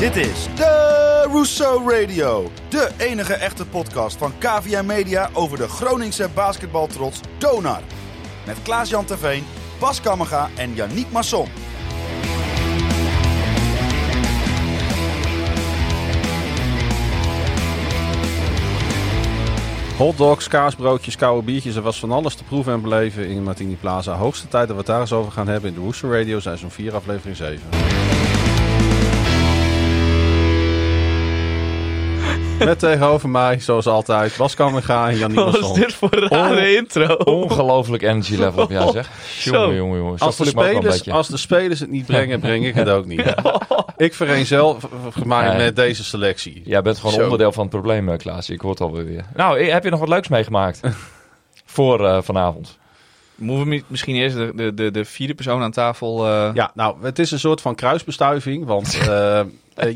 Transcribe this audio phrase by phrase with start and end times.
[0.00, 2.50] Dit is de Rousseau Radio.
[2.68, 7.80] De enige echte podcast van KVM Media over de Groningse basketbaltrots Donar.
[8.46, 9.44] Met Klaas-Jan Terveen,
[9.80, 11.48] Bas Kammerga en Yannick Masson.
[19.96, 21.76] Hotdogs, kaasbroodjes, koude biertjes.
[21.76, 24.14] Er was van alles te proeven en beleven in Martini Plaza.
[24.14, 26.40] Hoogste tijd dat we het daar eens over gaan hebben in de Woester Radio.
[26.40, 27.89] Seizoen 4, aflevering 7.
[32.64, 36.76] Met tegenover mij, zoals altijd, Bas Kammerga en Jannie Wat is dit voor een rare
[36.76, 37.14] intro?
[37.14, 39.10] Ongelooflijk energy level op jou, zeg.
[39.38, 39.50] Zo.
[39.50, 40.18] Jongen, jongen, jongen.
[40.18, 43.34] Als de, ik spelers, als de spelers het niet brengen, breng ik het ook niet.
[43.96, 45.56] Ik vereenzelvig mij Ja.
[45.56, 46.62] met deze selectie.
[46.64, 47.22] Jij bent gewoon Zo.
[47.22, 48.50] onderdeel van het probleem, eh, Klaas.
[48.50, 49.24] Ik hoor het alweer weer.
[49.34, 50.80] Nou, eh, heb je nog wat leuks meegemaakt?
[51.64, 52.78] Voor eh, vanavond.
[53.40, 56.26] Moeten we mi- misschien eerst de, de, de, de vierde persoon aan tafel...
[56.26, 58.64] eh, Ja, nou, het is een soort van kruisbestuiving.
[58.66, 59.46] Want eh, eh,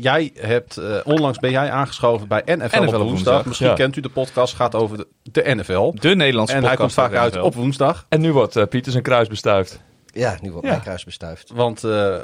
[0.01, 3.03] jij hebt, eh, onlangs ben jij aangeschoven bij NFL, NFL op woensdag.
[3.03, 3.73] woensdag, Misschien ja.
[3.75, 5.91] kent u de podcast, gaat over de, de NFL.
[5.99, 8.05] De Nederlandse En hij podcast komt vaak uit op woensdag.
[8.09, 9.79] En nu wordt eh, Pieter zijn kruis bestuift.
[10.13, 10.71] Ja, nu wordt Ja.
[10.71, 11.51] mijn kruis bestuift.
[11.53, 12.15] Want, eh,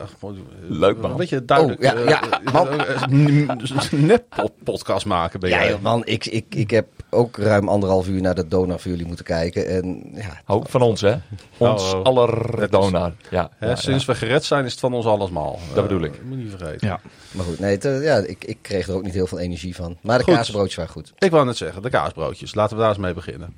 [0.67, 1.11] Leuk, man.
[1.11, 1.83] Een beetje duidelijk.
[1.83, 2.19] Oh, ja, ja,
[2.51, 2.67] man.
[3.13, 3.49] n-
[3.91, 5.69] net pod- podcast maken ben Ja, jij.
[5.69, 9.05] joh, man, ik, ik, ik heb ook ruim anderhalf uur naar de donor voor jullie
[9.05, 9.67] moeten kijken.
[9.67, 11.15] En ja, Ook van ons, hè?
[11.57, 12.05] Ons Oh, oh.
[12.05, 13.13] aller donar.
[13.29, 15.59] Ja, Hè, ja, sinds we gered zijn is het van ons allesmaal.
[15.67, 16.23] Dat Eh, bedoel ik.
[16.23, 16.87] Moet niet vergeten.
[16.87, 16.99] Ja.
[17.31, 19.75] maar goed, nee, het, eh, ja, ik, ik kreeg er ook niet heel veel energie
[19.75, 19.97] van.
[20.01, 20.33] Maar de Goed.
[20.33, 21.13] kaasbroodjes waren goed.
[21.17, 22.55] Ik wou net zeggen, de kaasbroodjes.
[22.55, 23.55] Laten we daar eens mee beginnen.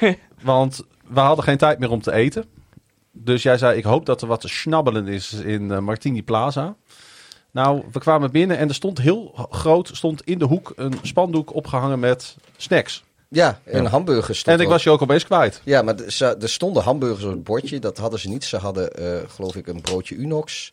[0.42, 2.44] Want we hadden geen tijd meer om te eten.
[3.12, 6.74] Dus jij zei, ik hoop dat er wat te snabbelen is in eh, Martini Plaza.
[7.54, 11.54] Nou, we kwamen binnen en er stond heel groot, stond in de hoek een spandoek
[11.54, 13.04] opgehangen met snacks.
[13.28, 15.60] Ja, en hamburgers stond En ik was je ook opeens kwijt.
[15.64, 17.78] Ja, maar er- ze- er stonden hamburgers op het bordje.
[17.78, 18.44] Dat hadden ze niet.
[18.44, 20.72] Ze hadden, eh, geloof ik, een broodje Unox.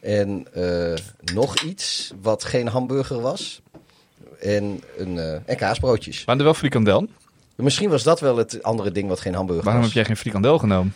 [0.00, 0.94] En eh,
[1.34, 3.60] nog iets wat geen hamburger was.
[4.40, 6.24] En, een, eh, en kaasbroodjes.
[6.24, 7.06] Waren er wel frikandel?
[7.56, 9.90] Misschien was dat wel het andere ding wat geen hamburger Waarom was.
[9.92, 10.94] heb jij geen frikandel genomen?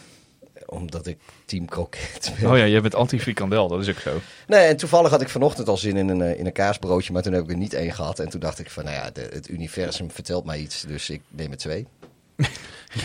[0.71, 2.51] Omdat ik team kroket ben.
[2.51, 4.11] Oh ja, jij bent anti-frikandel, dat is ook zo.
[4.47, 7.13] Nee, en toevallig had ik vanochtend al zin in een, eh, in een kaasbroodje.
[7.13, 8.19] Maar toen heb ik er niet één gehad.
[8.19, 10.83] En toen dacht ik van, nou ja, de, het universum vertelt mij iets.
[10.83, 11.87] Dus ik neem er twee.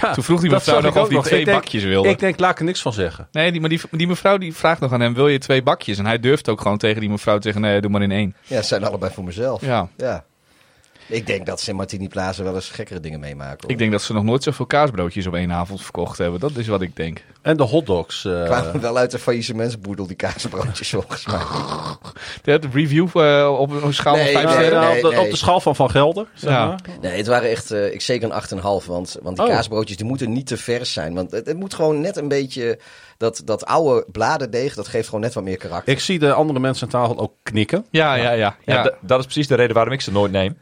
[0.01, 2.09] Ja, Toen vroeg die mevrouw nog of hij twee denk- bakjes wilde.
[2.09, 3.27] Ik denk, laat ik er niks van zeggen.
[3.31, 5.97] Nee, die, maar die, die mevrouw die vraagt nog aan hem, wil je twee bakjes?
[5.97, 8.35] En hij durft ook gewoon tegen die mevrouw te zeggen, nee, doe maar in één.
[8.43, 9.61] Ja, ze zijn allebei voor mezelf.
[9.61, 10.25] Ja, Ja.
[11.07, 13.57] Ik denk dat ze in Martini Plaza wel eens gekkere dingen meemaken.
[13.61, 13.71] hoor.
[13.71, 16.39] ik denk dat ze nog nooit zoveel kaasbroodjes op één avond verkocht hebben.
[16.39, 17.23] Dat is wat ik denk.
[17.41, 18.25] En de hotdogs.
[18.25, 21.39] eh, kwamen wel uit de faillissementsboedel, die kaasbroodjes volgens mij.
[22.59, 24.79] De review eh, op een schaal Nee, van vijf nou, sterren?
[24.79, 25.25] nee, op, de, nee.
[25.25, 26.27] op de schaal van Van Gelder.
[26.33, 26.65] Zeg Ja.
[26.65, 26.79] maar.
[27.01, 28.85] Nee, het waren echt, eh, ik zeker een 8,5.
[28.85, 29.51] Want, want die Oh.
[29.51, 31.13] kaasbroodjes die moeten niet te vers zijn.
[31.13, 32.79] Want het, het moet gewoon net een beetje,
[33.17, 35.93] dat, dat oude bladerdeeg, dat geeft gewoon net wat meer karakter.
[35.93, 37.85] Ik zie de andere mensen aan tafel ook knikken.
[37.89, 38.55] Ja, ja, ja.
[38.65, 40.57] Ja, dat is precies de reden waarom ik ze nooit neem.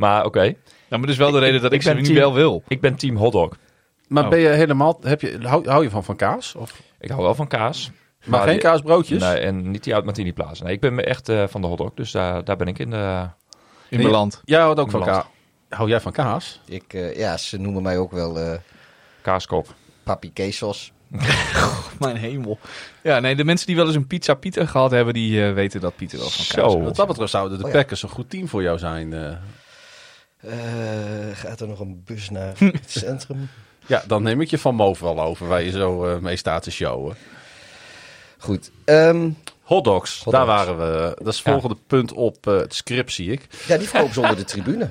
[0.00, 0.54] Maar oké, Ja,
[0.88, 2.62] maar dat is wel de Ik- reden dat ik ik, ze nu team- wel wil.
[2.68, 3.56] ik ben team hotdog.
[4.08, 4.30] Maar Oh.
[4.30, 6.54] ben je helemaal, heb je, hou, hou je van van kaas?
[6.54, 7.90] Of, Ik hou wel van kaas.
[8.24, 9.22] maar, geen die- kaasbroodjes?
[9.22, 10.64] Nee, en niet die uit Martini Plaza.
[10.64, 11.90] Nee, ik ben echt eh, van de hotdog.
[11.94, 13.26] Dus daar daar ben ik in de...
[13.88, 14.40] In mijn land.
[14.44, 15.24] Jij houdt ook van kaas.
[15.68, 16.60] Hou jij van kaas?
[16.66, 18.52] Ik, eh, ja, ze noemen mij ook wel eh
[19.22, 19.74] Kaaskop.
[20.02, 20.92] Papi Quesos.
[21.98, 22.58] Mijn hemel.
[23.02, 25.80] Ja, nee, de mensen die wel eens een pizza Pieter gehad hebben, die eh, weten
[25.80, 26.60] dat Pieter wel van kaas Zo.
[26.62, 26.84] houdt.
[26.84, 27.76] Wat dat betreft zouden de Oh ja.
[27.76, 29.12] Packers een goed team voor jou zijn.
[29.12, 29.32] eh.
[30.40, 30.52] Eh,
[31.32, 33.48] gaat er nog een bus naar het centrum?
[33.86, 36.62] ja, dan neem ik je van Moof wel over waar je zo eh, mee staat
[36.62, 37.16] te showen.
[38.38, 38.70] Goed.
[38.84, 39.30] ehm,
[39.62, 41.14] Hotdogs, daar waren we.
[41.18, 41.52] Dat is het Ja.
[41.52, 43.46] volgende punt op eh, het script, zie ik.
[43.66, 44.90] ja, die verkopen ze onder de tribune.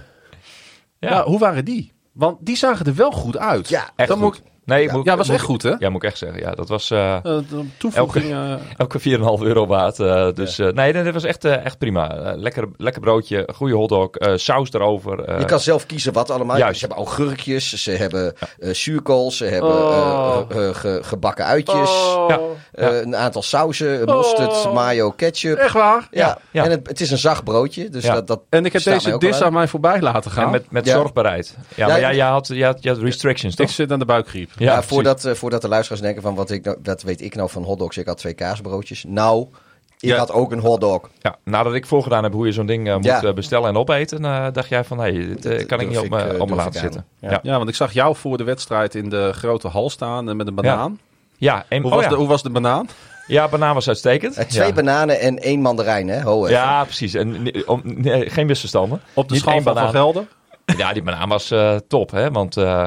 [1.00, 1.92] Ja, hoe waren die?
[2.12, 3.70] Want die zagen er wel goed uit.
[3.70, 4.26] Ja, echt dan goed.
[4.28, 5.74] moet ik- Nee, Ja, moet, ja, was moet- echt goed, hè?
[5.80, 6.40] Ja, moet ik echt zeggen.
[6.40, 7.42] Ja, dat was de
[7.78, 8.32] toevoeging.
[8.32, 10.00] eh, elke 4,5 euro waard.
[10.00, 12.34] eh, dus eh, nee, nee, dat was echt, echt prima.
[12.36, 15.24] Lekker, lekker broodje, goede hotdog, eh, saus erover.
[15.24, 16.58] eh, Je kan zelf kiezen wat allemaal.
[16.58, 16.80] Juist.
[16.80, 20.38] Ze hebben augurkjes, ze hebben eh zuurkool, ze hebben Oh.
[20.72, 21.90] ge- gebakken uitjes.
[21.90, 22.40] oh, Ja.
[22.72, 24.74] eh, een aantal sauzen, mosterd, Oh.
[24.74, 25.58] mayo, ketchup.
[25.58, 26.08] Echt waar?
[26.12, 26.64] Ja, Ja.
[26.64, 27.90] en het, het is een zacht broodje.
[27.90, 28.14] Dus Ja.
[28.14, 29.54] dat, dat En ik heb deze dis aan.
[29.54, 30.44] mij voorbij laten gaan.
[30.46, 30.94] en met, met Ja.
[30.94, 31.58] zorgbereid.
[31.58, 32.14] Ja, Ja, maar ja.
[32.14, 33.70] jij, had, jij, had, had restrictions, Ik toch?
[33.76, 34.50] zit aan de buikgriep.
[34.60, 37.50] Ja, voordat, eh, voordat de luisteraars denken van wat, ik nou, wat weet ik nou
[37.50, 37.98] van hotdogs.
[37.98, 39.04] Ik had twee kaasbroodjes.
[39.08, 39.48] Nou,
[40.00, 40.18] ik Ja.
[40.18, 41.10] had ook een hotdog.
[41.22, 43.24] Ja, nadat ik voorgedaan heb hoe je zo'n ding eh, moet Ja.
[43.24, 45.98] eh, bestellen en opeten, eh, dacht jij van, nee, dit eh, Dat kan ik niet
[45.98, 47.06] op, me- op laten zitten.
[47.20, 47.40] Ja.
[47.44, 50.56] Ja, want ik zag jou voor de wedstrijd in de grote hal staan met een
[50.56, 51.00] banaan.
[51.38, 52.10] ja, en, Hoe, oh was ja.
[52.10, 52.90] de, hoe was de banaan?
[53.28, 54.50] ja, banaan was uitstekend.
[54.50, 54.74] Twee ja.
[54.74, 56.22] bananen en één mandarijn, hè?
[56.22, 56.52] Ho, even.
[56.58, 57.14] Ja, precies.
[57.14, 59.02] En, om, nee, geen misverstanden.
[59.14, 59.90] Op de Niet schaal van.
[59.90, 60.28] Gelder?
[60.78, 62.32] Ja, die banaan was eh, top, hè.
[62.32, 62.86] Want eh,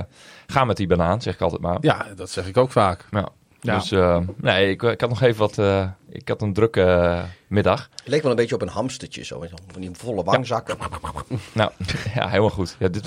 [0.52, 1.78] ga met die banaan, zeg ik altijd maar.
[1.81, 3.06] Ja, dat zeg ik ook vaak.
[3.10, 3.28] Ja.
[3.60, 3.78] Ja.
[3.78, 5.58] Dus eh, nee, ik, ik had nog even wat...
[5.58, 7.88] eh, ik had een drukke eh, middag.
[7.94, 9.44] Het leek wel een beetje op een hamstertje, zo.
[9.72, 10.76] Van die volle wangzakken.
[11.52, 11.70] Nou,
[12.14, 12.76] ja, helemaal goed.
[12.78, 13.02] Ja, dit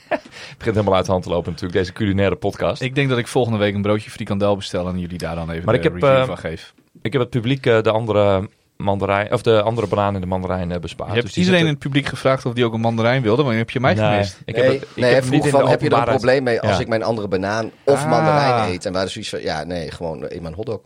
[0.58, 2.82] begint helemaal uit de hand te lopen natuurlijk, deze culinaire podcast.
[2.82, 5.50] Ik, Ik denk dat ik volgende week een broodje frikandel bestel en jullie daar dan
[5.50, 6.74] even Maar de ik heb, review eh, van geef.
[7.02, 8.48] heb het publiek eh, de andere
[8.82, 11.08] mandarijn, of de andere banaan in de mandarijn eh, bespaard.
[11.10, 13.56] je hebt Dus iedereen in het publiek gevraagd of die ook een mandarijn wilde, want
[13.56, 14.40] heb je mij nee, gemist.
[14.44, 16.60] ik nee, heb het, ik nee, heb vroeg van, heb je er een probleem mee
[16.60, 16.78] als Ja.
[16.80, 18.10] ik mijn andere banaan of Ah.
[18.10, 18.86] mandarijn eet?
[18.86, 20.80] En waar dus zoiets van, ja, nee, gewoon in mijn hotdog.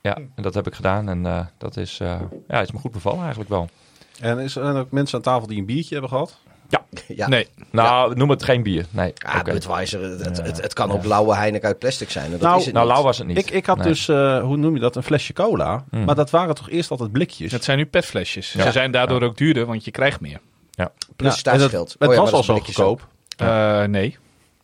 [0.00, 2.92] Ja, en dat heb ik gedaan en eh, dat is, eh, ja, is me goed
[2.92, 3.68] bevallen eigenlijk wel.
[4.20, 6.38] En is er ook mensen aan tafel die een biertje hebben gehad?
[7.06, 7.28] Ja.
[7.28, 8.86] Nee, Nou, noem het geen bier.
[8.90, 9.52] Nee, Ah, oké.
[9.52, 12.24] Budweiser, het, het, het, het kan ook blauwe Heineken uit plastic zijn.
[12.24, 12.94] En dat Nou, is het Nou, niet.
[12.94, 13.38] lauw was het niet.
[13.38, 13.86] Ik, ik had Nee.
[13.86, 15.84] dus, eh, hoe noem je dat, een flesje cola.
[15.90, 16.04] Mm.
[16.04, 17.50] Maar dat waren toch eerst altijd blikjes?
[17.50, 18.52] dat zijn nu petflesjes.
[18.52, 18.62] Ja.
[18.64, 20.40] Ze zijn daardoor ook duurder, want je krijgt meer.
[20.76, 21.96] Plus Ja, en staatsgeld.
[21.98, 23.06] Het, Oh ja, was al dat zo goedkoop.
[23.36, 24.16] Eh, nee.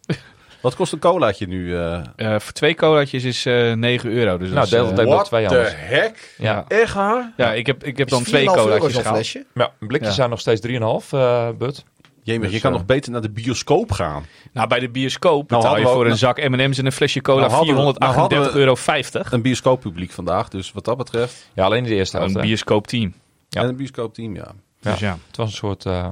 [0.62, 1.76] Wat kost een colaatje nu?
[1.76, 4.38] eh Eh, voor twee colaatjes is eh 9 euro.
[4.38, 5.72] Dus Nou, dat deel het even door twee anders.
[5.76, 6.34] heck?
[6.38, 6.64] Ja.
[6.68, 7.32] Echt waar?
[7.36, 9.14] Ja, ik heb, ik heb dan twee 4,5 euro colaatjes gehaald.
[9.14, 9.44] flesje?
[9.54, 10.14] Ja, blikjes Ja.
[10.14, 11.84] zijn nog steeds 3,5, eh but.
[12.32, 14.24] Jemig, Dus, je kan nog beter naar de bioscoop gaan.
[14.52, 17.40] Nou, bij de bioscoop Nou, betaal je voor een zak M&M's en een flesje cola
[17.40, 18.74] Nou, hadden we- nou, 438,50 hadden we- euro.
[18.74, 19.32] 50.
[19.32, 21.48] Een bioscooppubliek vandaag, dus wat dat betreft.
[21.54, 22.34] Ja, alleen in de eerste helft.
[22.34, 23.14] Een bioscoopteam.
[23.48, 23.62] Ja.
[23.62, 24.52] En een bioscoopteam, ja.
[24.80, 24.90] Ja.
[24.90, 25.18] Dus ja.
[25.26, 26.08] Het was een soort eh,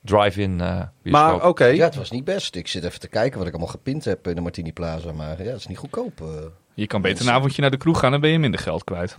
[0.00, 0.66] drive-in eh
[1.02, 1.38] bioscoop.
[1.40, 2.54] Maar oké, Ja, het was niet best.
[2.56, 5.12] Ik zit even te kijken wat ik allemaal gepint heb in de Martini Plaza.
[5.12, 6.20] Maar ja, het is niet goedkoop.
[6.20, 6.26] eh.
[6.74, 9.18] Je kan beter een avondje naar de kroeg gaan, dan ben je minder geld kwijt.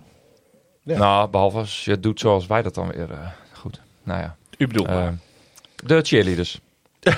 [0.83, 0.97] Ja.
[0.97, 3.11] Nou, behalve als je het doet zoals wij dat dan weer.
[3.11, 3.17] eh,
[3.53, 4.35] goed, nou ja.
[4.57, 5.17] U bedoelt maar.
[5.85, 6.59] De cheerleaders.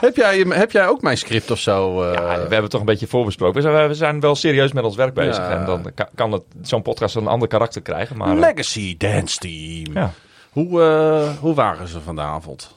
[0.00, 2.02] heb, jij, heb jij ook mijn script of zo?
[2.02, 2.12] eh?
[2.14, 3.54] Ja, we hebben het toch een beetje voorbesproken.
[3.54, 5.36] We zijn, we zijn wel serieus met ons werk bezig.
[5.36, 5.50] Ja.
[5.58, 8.16] En dan ka- kan het zo'n podcast een ander karakter krijgen.
[8.16, 9.94] Maar, eh, Legacy Dance Team.
[9.94, 10.12] ja.
[10.50, 12.74] Hoe, eh, hoe waren ze vanavond?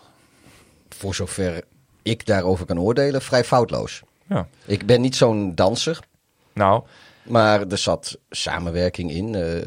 [0.90, 1.62] Voor zover
[2.04, 4.02] ik daarover kan oordelen, vrij foutloos.
[4.30, 4.48] Ja.
[4.66, 6.00] Ik ben niet zo'n danser.
[6.54, 6.84] Nou,
[7.24, 9.36] Maar er zat samenwerking in.
[9.36, 9.64] eh, eh,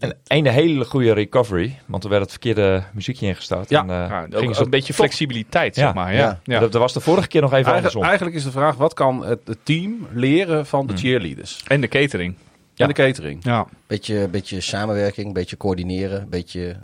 [0.00, 1.78] en een hele goede recovery.
[1.86, 3.70] Want er werd het verkeerde muziekje ingestart.
[3.70, 3.80] Ja.
[3.82, 4.96] en, eh, Ja, ook ze een beetje top.
[4.96, 5.92] flexibiliteit, zeg Ja.
[5.92, 6.12] maar.
[6.12, 6.18] Ja.
[6.18, 6.40] Ja.
[6.44, 6.60] Ja.
[6.60, 8.02] Dat, dat was de vorige keer nog even Eigen- andersom.
[8.02, 11.62] eigenlijk is de vraag, wat kan het, het team leren van de cheerleaders?
[11.66, 12.34] En de catering.
[12.74, 12.84] Ja.
[12.86, 13.44] En de catering?
[13.44, 13.66] Ja.
[13.86, 16.76] beetje, beetje samenwerking, beetje coördineren, beetje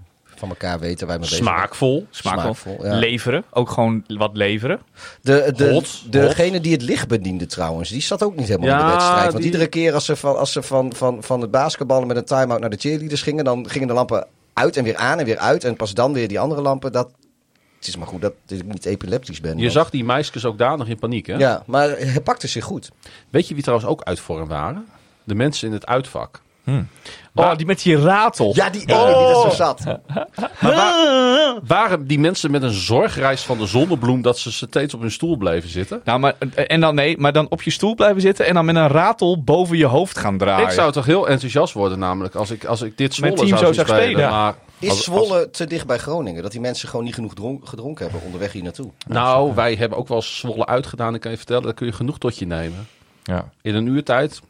[0.48, 1.48] van elkaar weten mee bezig zijn.
[1.48, 2.06] Smaakvol.
[2.10, 2.54] Smaakvol.
[2.54, 2.98] Smaakvol, ja.
[2.98, 3.44] Leveren.
[3.50, 4.80] Ook gewoon wat leveren.
[5.20, 8.86] De, de, Hot, degene die het licht bediende trouwens, die zat ook niet helemaal in
[8.86, 9.22] de wedstrijd.
[9.24, 12.16] Want die- iedere keer als ze, van, als ze van, van, van het basketballen met
[12.16, 15.24] een time-out naar de cheerleaders gingen, dan gingen de lampen uit en weer aan en
[15.24, 15.64] weer uit.
[15.64, 16.92] En pas dan weer die andere lampen.
[16.92, 17.10] Dat,
[17.78, 19.56] het is maar goed dat ik niet epileptisch ben.
[19.56, 21.34] Je want- zag die meisjes ook daar nog in paniek, hè?
[21.36, 22.90] Ja, maar hij pakte zich goed.
[23.30, 24.86] Weet je wie trouwens ook uit vorm waren?
[25.24, 26.42] De mensen in het uitvak.
[27.36, 28.52] Oh, die met die ratel.
[28.54, 29.84] Ja, die ene die er zo zat.
[29.84, 30.26] Maar
[30.60, 35.10] wa- waren die mensen met een zorgreis van de zonnebloem dat ze steeds op hun
[35.10, 36.00] stoel bleven zitten?
[36.04, 38.76] Nou, maar, en dan nee, maar dan op je stoel blijven zitten en dan met
[38.76, 40.66] een ratel boven je hoofd gaan draaien.
[40.66, 43.74] Ik zou toch heel enthousiast worden namelijk als ik, als ik dit Zwolle team zou
[43.74, 44.02] zo spelen.
[44.02, 44.30] spelen.
[44.30, 46.42] Maar Is als- Zwolle te dicht bij Groningen?
[46.42, 48.90] Dat die mensen gewoon niet genoeg dronk- gedronken hebben onderweg hier naartoe?
[49.08, 51.14] nou, wij hebben ook wel Zwolle uitgedaan.
[51.14, 52.86] Ik kan je vertellen, daar kun je genoeg tot je nemen.
[53.22, 53.48] Ja.
[53.62, 54.40] In een uur tijd.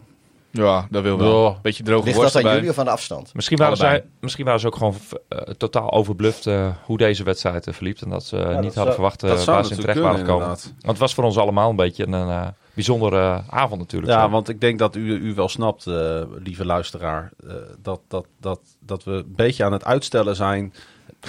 [0.56, 1.44] Ja, dat wil wel.
[1.44, 1.58] Ja.
[1.62, 3.34] Beetje droge Ligt worst dat aan jullie of aan de afstand?
[3.34, 3.98] Misschien, waren Allebei.
[4.00, 4.94] zij, misschien waren ze ook gewoon
[5.28, 7.98] eh, totaal overbluft eh, hoe deze wedstrijd eh, verliep.
[8.00, 10.46] En dat ze niet dat hadden zou- verwacht eh, waar ze in terecht waren gekomen.
[10.46, 14.12] Want het was voor ons allemaal een beetje een eh, bijzondere avond natuurlijk.
[14.12, 14.30] Ja, Zo.
[14.30, 18.60] want ik denk dat u, u wel snapt, eh, lieve luisteraar, eh, dat, dat, dat,
[18.80, 20.74] dat we een beetje aan het uitstellen zijn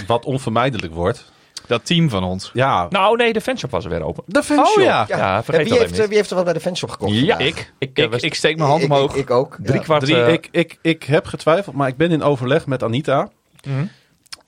[0.07, 1.33] wat onvermijdelijk wordt.
[1.67, 2.49] Dat team van ons.
[2.53, 4.23] Ja, Nou nee, de fanshop was er weer open.
[4.27, 4.77] de fanshop.
[4.77, 5.05] Oh ja.
[5.07, 7.13] Ja, vergeet wie, heeft, wie heeft er wat bij de fanshop gekocht?
[7.13, 7.39] Ja, vandaag?
[7.47, 7.73] ik.
[7.79, 9.13] Ik, Ik, eh, ik, steek mijn hand Ik- omhoog.
[9.13, 9.57] Ik, ik ook.
[9.63, 9.83] Drie ja.
[9.83, 10.01] kwart.
[10.05, 13.29] Drie, eh, ik, ik, ik heb getwijfeld, maar ik ben in overleg met Anita.
[13.67, 13.85] Mhm.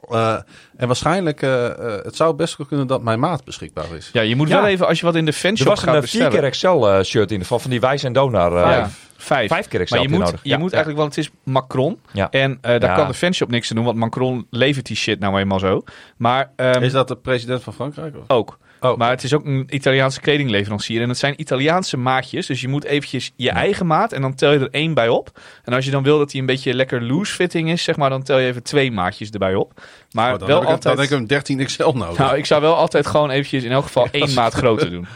[0.09, 0.37] Eh,
[0.77, 4.09] en waarschijnlijk, eh, eh, het zou best wel kunnen dat mijn maat beschikbaar is.
[4.13, 4.55] Ja, je moet Ja.
[4.61, 6.31] wel even, als je wat in de Er fanshop was gaat een 4 bestellen.
[6.31, 8.55] keer Excel shirt in geval van die Wijs en Donar.
[8.55, 8.85] eh,
[9.17, 9.49] vijf.
[9.49, 10.39] Vijf keer Excel Maar je heb moet, je nodig.
[10.43, 11.99] je Ja, moet eigenlijk, want het is Macron.
[12.11, 12.29] Ja.
[12.31, 12.95] En eh, daar Ja.
[12.95, 15.83] kan de fanshop niks aan doen, want Macron levert die shit nou eenmaal zo.
[16.17, 18.15] Maar ehm, Is dat de president van Frankrijk?
[18.17, 18.23] Of?
[18.27, 18.57] ook.
[18.79, 21.01] Oh, Maar het is ook een Italiaanse kledingleverancier.
[21.01, 22.45] En het zijn Italiaanse maatjes.
[22.45, 24.11] Dus je moet eventjes je eigen maat.
[24.13, 25.39] En dan tel je er één bij op.
[25.63, 28.09] En als je dan wil dat hij een beetje lekker loose fitting is, zeg maar,
[28.09, 29.81] dan tel je even twee maatjes erbij op.
[30.11, 30.95] Maar Oh, dan, wel heb ik, altijd.
[30.95, 32.17] dan heb ik een 13 XL nodig.
[32.17, 35.07] Nou, ik zou wel altijd gewoon eventjes in elk geval één maat groter doen.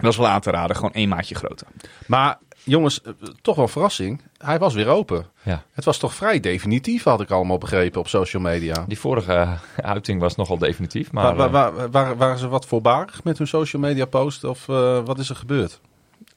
[0.00, 0.76] Dat is wel aan te raden.
[0.76, 1.66] Gewoon één maatje groter.
[2.06, 4.22] Maar jongens, eh, toch wel een verrassing.
[4.38, 5.26] Hij was weer open.
[5.42, 5.62] Ja.
[5.72, 8.84] Het was toch vrij definitief, had ik allemaal begrepen op social media.
[8.88, 11.12] Die vorige eh, uiting was nogal definitief.
[11.12, 14.44] Maar Wa- wa- eh, wa- waren, waren ze wat voorbarig met hun social media post?
[14.44, 15.80] Of eh, wat is er gebeurd?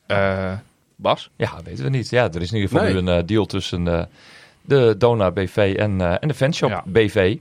[0.06, 0.52] Eh,
[0.96, 1.30] Bas?
[1.36, 2.10] ja, weten we niet.
[2.10, 3.02] Ja, er is in ieder geval Nee.
[3.02, 4.04] nu een deal tussen eh,
[4.62, 6.84] de Donar BV en, eh, en de fanshop Ja.
[6.86, 7.38] BV.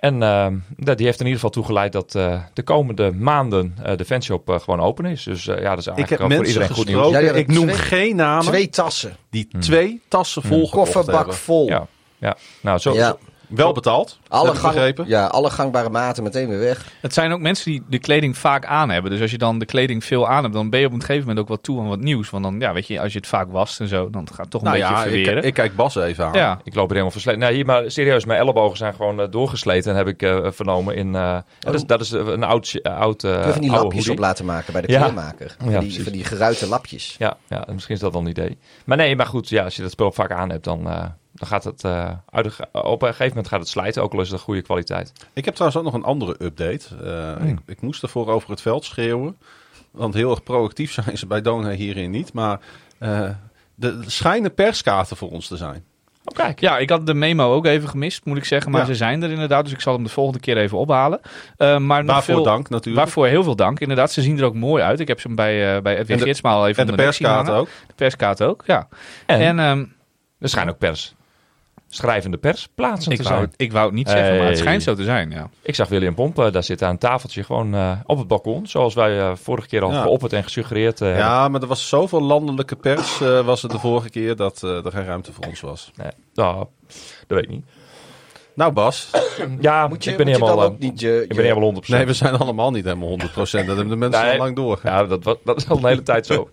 [0.00, 3.96] En eh, dat- die heeft in ieder geval toegeleid dat eh, de komende maanden eh,
[3.96, 5.22] de fanshop eh, gewoon open is.
[5.22, 7.10] Dus eh, ja, dat is Ik eigenlijk heb wel voor mensen iedereen goed nieuws.
[7.10, 9.16] Ja, ik noem twee- geen namen, Twee tassen.
[9.30, 9.60] die Hmm.
[9.60, 11.34] twee tassen vol gekocht Kofferbak hebben.
[11.34, 11.68] vol.
[11.68, 11.86] Ja,
[12.18, 12.36] ja.
[12.60, 13.08] Nou, zo, Ja.
[13.08, 13.18] zo-
[13.50, 15.04] Wel betaald, Alle, ik gang- begrepen.
[15.08, 16.86] ja, alle gangbare maten meteen weer weg.
[17.00, 19.10] Het zijn ook mensen die de kleding vaak aan hebben.
[19.10, 21.20] Dus als je dan de kleding veel aan hebt, dan ben je op een gegeven
[21.20, 22.30] moment ook wat toe aan wat nieuws.
[22.30, 24.50] Want dan, ja, weet je, als je het vaak wast en zo, dan gaat het
[24.50, 25.42] toch een Nou beetje ja, ik, verweren.
[25.44, 26.32] ik kijk Bas even aan.
[26.32, 26.60] ja.
[26.64, 27.40] ik loop er helemaal versleten.
[27.40, 30.94] Nee, hier, maar serieus, mijn ellebogen zijn gewoon eh, doorgesleten, heb ik eh, vernomen.
[30.96, 33.94] In, eh, dat, is, dat is een oud, oud Kun je van die oude lapjes
[33.94, 34.12] hoodie.
[34.12, 35.00] op laten maken bij de Ja.
[35.02, 35.56] kleermaker.
[35.58, 37.14] Van, Ja, die, van die geruite lapjes.
[37.18, 38.58] Ja, ja, misschien is dat wel een idee.
[38.84, 41.04] Maar nee, maar goed, ja, als je dat spul vaak aan hebt, dan, eh,
[41.40, 44.20] dan gaat het eh, uit de- op een gegeven moment gaat het slijten, ook al
[44.20, 45.12] is het een goede kwaliteit.
[45.32, 46.84] Ik heb trouwens ook nog een andere update.
[47.04, 47.48] Eh, Hmm.
[47.48, 49.36] ik, ik moest ervoor over het veld schreeuwen.
[49.90, 52.32] Want heel erg proactief zijn ze bij Dona hierin niet.
[52.32, 52.60] Maar
[52.98, 53.28] eh
[53.80, 55.84] er schijnen perskaarten voor ons te zijn.
[56.24, 56.60] Oh, kijk.
[56.60, 58.70] Ja, ik had de memo ook even gemist, moet ik zeggen.
[58.70, 58.86] Maar Ja.
[58.86, 61.20] ze zijn er inderdaad, dus ik zal hem de volgende keer even ophalen.
[61.56, 63.04] Eh, maar nog Waarvoor veel, dank natuurlijk.
[63.04, 64.12] Waarvoor heel veel dank, inderdaad.
[64.12, 65.00] Ze zien er ook mooi uit.
[65.00, 67.02] Ik heb ze hem bij, eh bij Edwin En de- Geertsma al even en de
[67.02, 67.60] perskaarten hangen.
[67.60, 67.68] ook.
[67.86, 68.88] De perskaart ook, ja.
[69.26, 69.84] En, En, ehm,
[70.38, 71.14] er schijnen ook pers,
[71.92, 73.52] schrijvende persplaatsen ik, te wou, zijn.
[73.56, 75.50] ik wou het niet zeggen, maar het schijnt zo te zijn, ja.
[75.62, 78.66] Ik zag William Pomp eh, daar zitten aan een tafeltje gewoon eh, op het balkon.
[78.66, 80.02] Zoals wij eh, vorige keer al Ja.
[80.02, 81.18] geopperd en gesuggereerd hebben.
[81.18, 84.84] Ja, maar er was zoveel landelijke pers eh, was het de vorige keer dat eh,
[84.84, 85.90] er geen ruimte voor ons was.
[85.96, 87.64] Nee, nou, dat weet ik niet.
[88.54, 89.10] Nou Bas,
[89.60, 91.44] Ja, Moet je, ik ben moet niet je dan helemaal, ook niet je, ik ben
[91.44, 91.86] helemaal 100%.
[91.86, 93.32] nee we zijn allemaal niet helemaal 100%.
[93.32, 94.30] Dat hebben de mensen Nee.
[94.32, 94.80] al lang door.
[94.82, 96.48] Ja, dat, dat is al een hele tijd zo.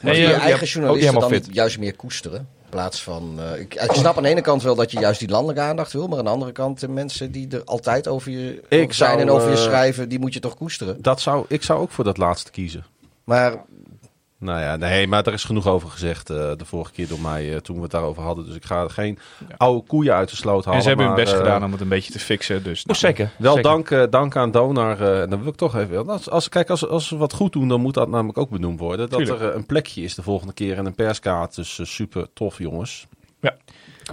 [0.00, 1.48] je eigen ook helemaal dan fit.
[1.52, 2.48] juist meer koesteren?
[2.66, 3.40] In plaats van...
[3.40, 5.92] eh, ik, ik snap aan de ene kant wel dat je juist die landelijke aandacht
[5.92, 6.08] wil.
[6.08, 9.10] Maar aan de andere kant, de mensen die er altijd over je Ik over zijn
[9.10, 11.02] zou, en over je eh, schrijven, die moet je toch koesteren.
[11.02, 12.84] Dat zou, ik zou ook voor dat laatste kiezen.
[13.24, 13.64] Maar
[14.38, 17.54] Nou ja, nee, maar er is genoeg over gezegd eh, de vorige keer door mij
[17.54, 18.46] eh, toen we het daarover hadden.
[18.46, 19.18] Dus ik ga er geen
[19.56, 20.76] oude koeien uit de sloot halen.
[20.76, 22.62] En ze hebben hun best eh, gedaan om het een beetje te fixen.
[22.62, 23.30] Dus, Oh, nou, zeker.
[23.38, 23.70] Wel zeker.
[23.70, 25.00] dank, dank aan Donar.
[25.00, 26.08] en dan wil ik toch even.
[26.08, 28.80] Als, als, kijk, als, als we wat goed doen, dan moet dat namelijk ook benoemd
[28.80, 29.10] worden.
[29.10, 29.40] Dat Tuurlijk.
[29.40, 31.54] er een plekje is de volgende keer en een perskaart.
[31.54, 33.06] Dus super tof, jongens.
[33.40, 33.56] Ja.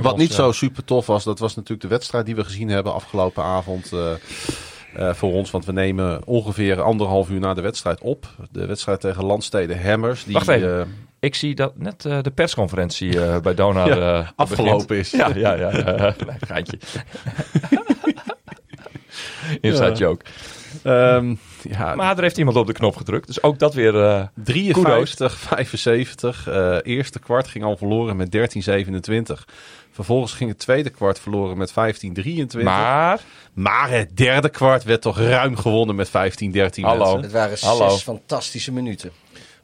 [0.02, 2.70] Wat ons, niet zo super tof was, dat was natuurlijk de wedstrijd die we gezien
[2.70, 3.92] hebben afgelopen avond.
[4.96, 8.28] Eh, voor ons, want we nemen ongeveer anderhalf uur na de wedstrijd op.
[8.52, 10.24] De wedstrijd tegen Landsteden Hammers.
[10.24, 10.80] Die Wacht even.
[10.80, 10.86] eh,
[11.20, 13.10] Ik zie dat net eh, de persconferentie
[13.42, 13.54] bij
[13.88, 15.06] Ja, eh, afgelopen begint.
[15.06, 15.12] is.
[15.12, 15.72] Ja, ja, ja.
[15.72, 16.16] ja.
[16.48, 16.78] Geintje.
[19.62, 19.94] Inside Ja.
[19.94, 20.26] joke.
[20.84, 23.28] ehm, ja, Maar er heeft iemand op de knop gedrukt.
[23.28, 24.04] Dus ook dat weer...
[24.04, 26.48] eh, 53, 75.
[26.48, 29.44] eh, eerste kwart ging al verloren met 13-27.
[29.94, 32.64] Vervolgens ging het tweede kwart verloren met 15-23.
[32.64, 33.22] maar...
[33.54, 36.98] Maar het derde kwart werd toch ruim gewonnen met 15-13 Hallo.
[36.98, 37.22] mensen.
[37.22, 37.90] het waren Hallo.
[37.90, 39.12] zes fantastische minuten.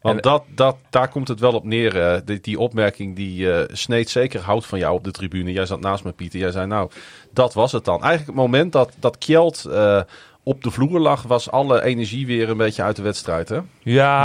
[0.01, 2.01] Want En- dat, dat, daar komt het wel op neer.
[2.01, 5.51] eh, die, die opmerking die eh, sneed zeker hout van jou op de tribune.
[5.51, 6.39] Jij zat naast me, Pieter.
[6.39, 6.89] Jij zei nou,
[7.33, 8.03] dat was het dan.
[8.03, 10.01] Eigenlijk het moment dat, dat Kjeld eh,
[10.49, 11.21] op de vloer lag...
[11.23, 13.55] was alle energie weer een beetje uit de wedstrijd, hè?
[13.55, 13.63] Ja,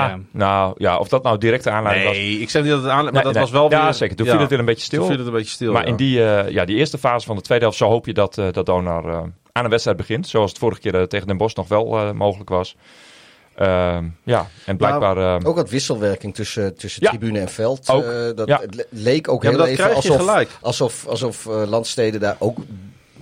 [0.09, 0.19] Ja.
[0.31, 2.16] nou ja, of dat nou directe aanleiding was...
[2.16, 3.04] Nee, ik zeg niet dat het aan...
[3.04, 3.43] Maar Nee, dat nee.
[3.43, 3.78] was wel weer...
[3.78, 4.16] Ja, zeker.
[4.16, 4.99] Toen viel het weer een beetje stil.
[4.99, 5.88] Toen viel het een beetje stil, Maar ja.
[5.88, 8.38] in die, eh, ja, die eerste fase van de tweede helft, zo hoop je dat,
[8.38, 10.28] eh dat Donar eh, aan een wedstrijd begint.
[10.28, 12.76] Zoals het vorige keer tegen Den Bosch nog wel eh, mogelijk was.
[13.54, 15.16] Ehm, ja, en blijkbaar...
[15.16, 17.09] eh, Ook wat wisselwerking tussen, tussen Ja.
[17.11, 17.88] tribune en veld.
[17.90, 18.02] Ook.
[18.04, 18.61] eh, dat, Ja.
[18.61, 20.50] Het le- leek ook Ja, heel dat even alsof, gelijk.
[20.61, 22.59] alsof, alsof landsteden daar ook...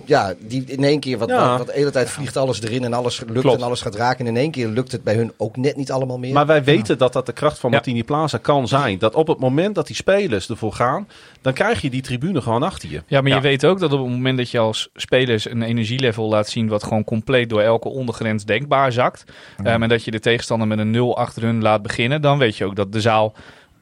[0.05, 1.49] Ja, die in één keer, wat, Ja.
[1.49, 3.57] wat, wat de hele tijd vliegt alles erin en alles lukt Klopt.
[3.57, 4.25] en alles gaat raken.
[4.25, 6.33] En in één keer lukt het bij hun ook net niet allemaal meer.
[6.33, 7.75] Maar wij weten dat dat de kracht van Ja.
[7.75, 8.97] Martini Plaza kan zijn.
[8.99, 11.07] Dat op het moment dat die spelers ervoor gaan,
[11.41, 13.01] dan krijg je die tribune gewoon achter je.
[13.07, 13.35] Ja, maar Ja.
[13.35, 16.67] je weet ook dat op het moment dat je als spelers een energielevel laat zien
[16.67, 19.23] wat gewoon compleet door elke ondergrens denkbaar zakt.
[19.63, 22.57] ehm, en dat je de tegenstander met een nul achter hun laat beginnen, dan weet
[22.57, 23.33] je ook dat de zaal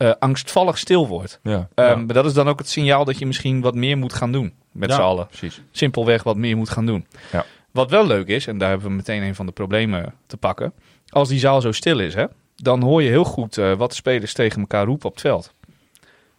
[0.01, 1.39] eh, angstvallig stil wordt.
[1.43, 3.98] ja, Ehm, ja, Maar dat is dan ook het signaal dat je misschien wat meer
[3.98, 4.96] moet gaan doen met Ja.
[4.96, 5.27] z'n allen.
[5.27, 5.62] precies.
[5.72, 7.05] Simpelweg wat meer moet gaan doen.
[7.31, 7.46] Ja.
[7.72, 10.74] Wat wel leuk is, en daar hebben we meteen een van de problemen te pakken.
[11.10, 13.96] Als die zaal zo stil is, hè, dan hoor je heel goed eh, wat de
[13.96, 15.53] spelers tegen elkaar roepen op het veld.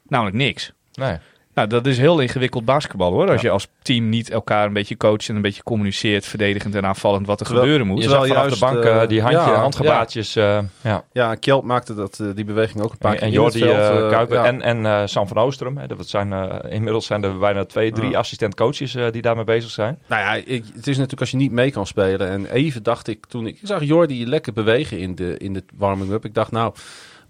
[0.08, 0.72] Namelijk niks.
[0.92, 1.16] Nee.
[1.54, 3.30] Nou, dat is heel ingewikkeld basketbal hoor.
[3.30, 3.46] Als Ja.
[3.48, 7.26] je als team niet elkaar een beetje coacht en een beetje communiceert, verdedigend en aanvallend
[7.26, 8.02] wat er gebeuren moet.
[8.02, 10.36] Je zag vanaf juist, de bank eh, die handje, ja, handgebaatjes.
[10.36, 11.04] eh, ja.
[11.12, 13.60] Ja, Kjeld maakte dat, eh, die beweging ook een paar En, keer en Jordi
[14.10, 15.76] Kuiper en, en Sam van Oostrum.
[15.76, 16.32] Hè, dat zijn,
[16.68, 18.18] inmiddels zijn er bijna twee, drie Ja.
[18.18, 19.98] assistent-coaches eh, die daarmee bezig zijn.
[20.06, 22.28] Nou ja, ik, het is natuurlijk als je niet mee kan spelen.
[22.28, 25.64] En even dacht ik toen ik, ik zag Jordi lekker bewegen in de, in de
[25.76, 26.24] warming-up.
[26.24, 26.74] Ik dacht nou,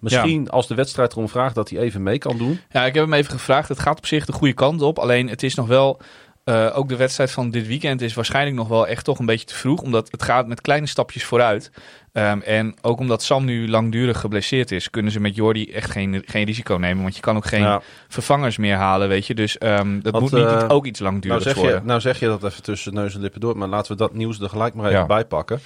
[0.03, 2.61] misschien als de wedstrijd erom vraagt dat hij even mee kan doen.
[2.71, 3.69] Ja, ik heb hem even gevraagd.
[3.69, 4.99] Het gaat op zich de goede kant op.
[4.99, 6.01] Alleen het is nog wel
[6.45, 9.47] eh, ook de wedstrijd van dit weekend is waarschijnlijk nog wel echt toch een beetje
[9.47, 9.81] te vroeg.
[9.83, 11.71] Omdat het gaat met kleine stapjes vooruit.
[12.13, 16.23] Ehm, en ook omdat Sam nu langdurig geblesseerd is, kunnen ze met Jordi echt geen,
[16.27, 17.03] geen risico nemen.
[17.03, 17.83] Want je kan ook geen Ja.
[18.09, 19.35] vervangers meer halen, weet je.
[19.35, 21.85] Dus ehm, dat Want, moet niet eh, ook iets Nou langdurigs zeg, je, worden.
[21.87, 24.41] nou zeg je dat even tussen neus en lippen door, maar laten we dat nieuws
[24.41, 25.07] er gelijk maar even Ja.
[25.07, 25.61] bij pakken.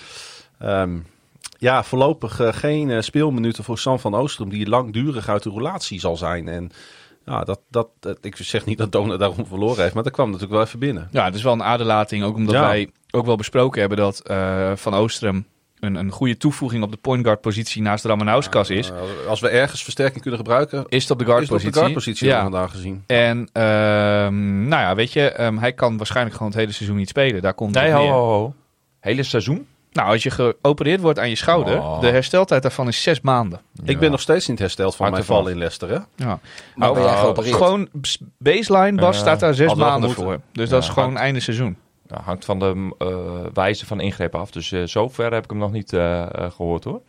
[0.59, 0.91] Ehm,
[1.59, 6.01] ja, voorlopig eh, geen eh, speelminuten voor Sam van Oostrom, die langdurig uit de relatie
[6.01, 6.49] zal zijn.
[6.49, 6.71] En
[7.25, 10.27] ja, dat, dat, dat- ik zeg niet dat Dona daarom verloren heeft, maar dat kwam
[10.27, 11.09] natuurlijk wel even binnen.
[11.13, 12.25] Ja, het is wel een aderlating.
[12.25, 12.61] Ook omdat Ja.
[12.61, 15.47] wij ook wel besproken hebben dat eh, Van Oostrum
[15.81, 18.93] een, een goede toevoeging op de point guard positie naast Ramanauskas is.
[19.29, 21.81] Als we ergens versterking kunnen gebruiken, Is het op de guard is op de positie.
[21.81, 22.43] guardpositie ja.
[22.43, 23.05] vandaag gezien.
[23.07, 27.09] En ehm, nou ja, weet je, ehm, hij kan waarschijnlijk gewoon het hele seizoen niet
[27.09, 27.43] spelen.
[27.43, 28.55] Daar komt Nee, ho, ho.
[29.01, 29.67] Hele seizoen?
[29.97, 32.01] Nou, als je geopereerd wordt aan je schouder, Oh.
[32.01, 33.61] de hersteltijd daarvan is zes maanden.
[33.85, 35.89] Ik ben nog steeds niet hersteld van mijn val in Leicester.
[35.89, 35.99] Hè?
[36.27, 36.39] Ja.
[36.75, 37.55] Maar ben jij oh, geopereerd?
[37.57, 37.89] Gewoon
[38.39, 40.41] baseline, Bas, Ja, staat daar zes maanden voor.
[40.53, 41.77] Dus dat is gewoon hangt- einde seizoen.
[42.09, 43.07] Nou, hangt van de eh,
[43.53, 44.51] wijze van ingreep af.
[44.51, 46.93] Dus eh zover heb ik hem nog niet eh, eh, gehoord hoor.
[46.93, 47.03] Nou,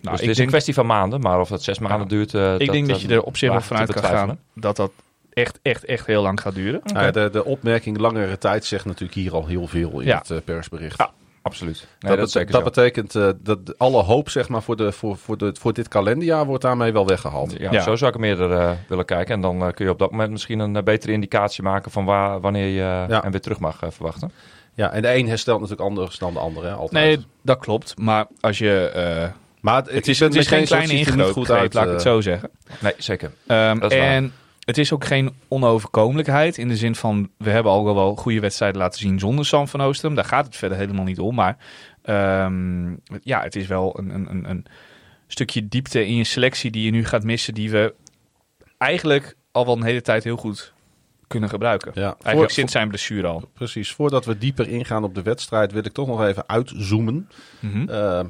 [0.00, 1.20] dus het is denk, een kwestie van maanden.
[1.20, 2.04] Maar of het zes maanden Ja.
[2.06, 2.34] duurt...
[2.34, 4.90] eh, ik denk dat eh, je er op zich wel vanuit kan gaan dat dat
[5.32, 6.80] echt, echt, echt heel lang gaat duren.
[6.84, 10.18] Nou ja, de, de opmerking langere tijd zegt natuurlijk hier al heel veel in Ja.
[10.18, 11.06] het eh, persbericht.
[11.42, 11.86] Absoluut.
[12.00, 15.54] Nee, dat, bet- betekent eh, dat alle hoop zeg maar, voor, de, voor, voor, de,
[15.60, 17.54] voor dit kalenderjaar wordt daarmee wel weggehaald.
[17.58, 17.80] Ja, Ja.
[17.82, 19.34] Zo zou ik hem eerder eh, willen kijken.
[19.34, 22.40] En dan eh, kun je op dat moment misschien een betere indicatie maken van waar,
[22.40, 23.20] wanneer je Ja.
[23.22, 24.32] hem weer terug mag verwachten.
[24.74, 26.64] Ja, en de een herstelt natuurlijk anders dan de ander.
[26.64, 27.04] Hè, altijd.
[27.04, 27.98] Nee, dat klopt.
[27.98, 28.88] Maar als je...
[28.88, 29.28] eh,
[29.60, 32.50] maar het is, het geen kleine ingreep, laat ik het zo zeggen.
[32.80, 33.30] Nee, zeker.
[33.46, 34.06] Ehm, Dat is waar.
[34.06, 34.32] en
[34.64, 38.80] het is ook geen onoverkomelijkheid in de zin van we hebben al wel goede wedstrijden
[38.80, 40.14] laten zien zonder Sam van Oostrum.
[40.14, 41.34] Daar gaat het verder helemaal niet om.
[41.34, 41.56] Maar
[42.02, 42.90] ehm,
[43.22, 44.66] ja, het is wel een, een, een,
[45.26, 47.94] stukje diepte in je selectie die je nu gaat missen, die we
[48.78, 50.72] eigenlijk al wel een hele tijd heel goed
[51.26, 51.92] kunnen gebruiken.
[51.94, 53.48] Ja, Eigenlijk voor- sinds zijn blessure al.
[53.54, 57.28] Precies, voordat we dieper ingaan op de wedstrijd wil ik toch nog even uitzoomen.
[57.60, 57.88] Mhm.
[57.88, 58.20] Eh,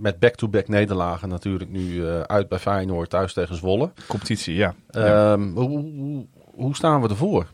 [0.00, 3.92] met back-to-back nederlagen natuurlijk nu eh, uit bij Feyenoord, thuis tegen Zwolle.
[4.06, 4.74] Competitie, ja.
[4.90, 7.46] Ehm, hoe, hoe, hoe staan we ervoor?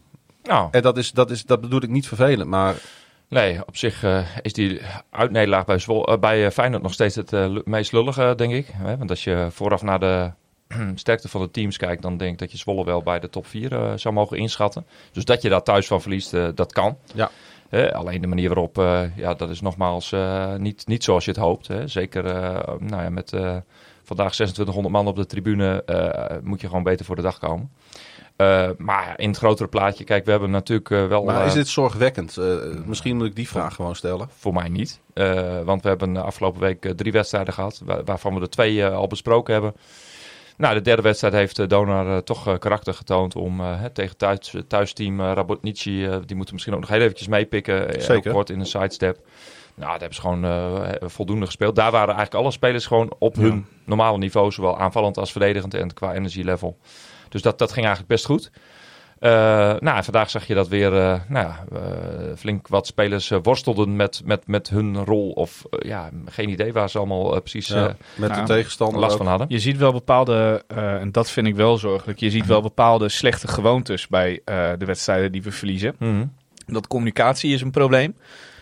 [0.42, 2.74] Nou, En dat, is, dat, is, dat bedoel ik niet vervelend, maar
[3.28, 7.66] nee, op zich eh, is die uitnederlaag bij, Zwol, eh, bij Feyenoord nog steeds het
[7.66, 8.66] meest lullige, denk ik.
[8.72, 8.96] Hè?
[8.96, 10.30] Want als je vooraf naar de
[10.94, 13.46] sterkte van de teams kijkt, dan denk ik dat je Zwolle wel bij de top
[13.46, 14.86] 4 zou mogen inschatten.
[15.12, 16.96] Dus dat je daar thuis van verliest, dat kan.
[17.14, 17.30] Ja.
[17.92, 21.40] Alleen de manier waarop, eh, ja, dat is nogmaals eh, niet, niet zoals je het
[21.40, 21.68] hoopt.
[21.68, 21.88] Hè.
[21.88, 23.30] Zeker eh, nou ja, met
[24.02, 25.84] vandaag 2600 man op de tribune
[26.42, 27.70] moet je gewoon beter voor de dag komen.
[28.78, 31.24] Maar in het grotere plaatje, kijk, we hebben natuurlijk wel...
[31.24, 32.38] Maar is dit zorgwekkend?
[32.86, 34.28] Misschien moet ik die vraag gewoon stellen.
[34.38, 35.00] voor mij niet.
[35.64, 39.52] Want we hebben afgelopen week drie wedstrijden gehad, wa- waarvan we er twee al besproken
[39.52, 39.74] hebben.
[40.56, 44.16] Nou, de derde wedstrijd heeft eh, Donar eh, toch eh, karakter getoond om hè, tegen
[44.16, 48.02] thuis, thuisteam Rabotnici, die moeten misschien ook nog heel eventjes meepikken.
[48.02, 48.30] Zeker.
[48.30, 49.18] ook kort in een sidestep.
[49.76, 50.46] Nou, daar hebben ze gewoon
[51.10, 51.76] voldoende gespeeld.
[51.76, 55.94] Daar waren eigenlijk alle spelers gewoon op hun normale niveau, zowel aanvallend als verdedigend en
[55.94, 56.76] qua energielevel.
[57.28, 58.50] Dus dat, dat ging eigenlijk best goed.
[59.24, 59.30] Eh,
[59.78, 63.96] nou, en vandaag zag je dat weer eh, nou ja, eh, flink wat spelers worstelden
[63.96, 65.30] met, met, met hun rol.
[65.30, 69.18] Of ja, geen idee waar ze allemaal precies Ja, met nou, de tegenstander last ook.
[69.18, 69.46] van hadden.
[69.50, 73.08] Je ziet wel bepaalde, eh, en dat vind ik wel zorgelijk, je ziet wel bepaalde
[73.08, 75.94] slechte gewoontes bij eh, de wedstrijden die we verliezen.
[75.98, 76.24] Mhm.
[76.66, 78.16] Dat communicatie is een probleem.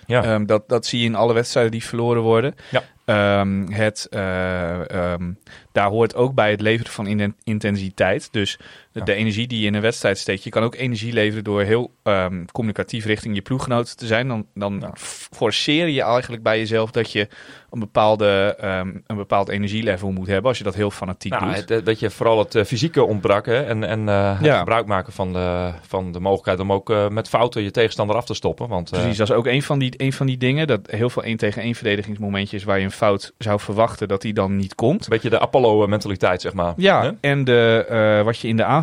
[0.07, 0.23] Ja.
[0.25, 2.55] Ehm, dat, dat zie je in alle wedstrijden die verloren worden.
[2.71, 2.83] Ja.
[3.05, 5.33] Ehm, het, eh, ehm,
[5.73, 8.29] daar hoort ook bij het leveren van in- intensiteit.
[8.33, 8.59] Dus
[8.93, 10.45] de, de energie die je in een wedstrijd steekt.
[10.45, 14.29] Je kan ook energie leveren door heel ehm, communicatief richting je ploeggenoten te zijn.
[14.29, 14.91] Dan, dan Ja.
[15.33, 17.29] forceer je eigenlijk bij jezelf dat je
[17.71, 20.49] een, bepaalde, ehm, een bepaald energielevel moet hebben.
[20.49, 21.55] Als je dat heel fanatiek Nou, doet.
[21.57, 24.59] het, het- weet je, vooral het eh, fysieke ontbrak hè, en, en eh, Ja.
[24.59, 28.25] gebruik maken van de, van de mogelijkheid om ook eh, met fouten je tegenstander af
[28.25, 28.69] te stoppen.
[28.69, 30.67] Want eh, Precies, dat is ook een van, die, een van die dingen.
[30.67, 34.33] Dat heel veel één tegen één verdedigingsmomentjes waar je een fout zou verwachten dat die
[34.33, 35.03] dan niet komt.
[35.05, 36.75] een beetje de Apollo-mentaliteit, zeg maar.
[36.77, 37.11] Ja, Hè?
[37.21, 38.81] en de, eh, wat je in de aanval,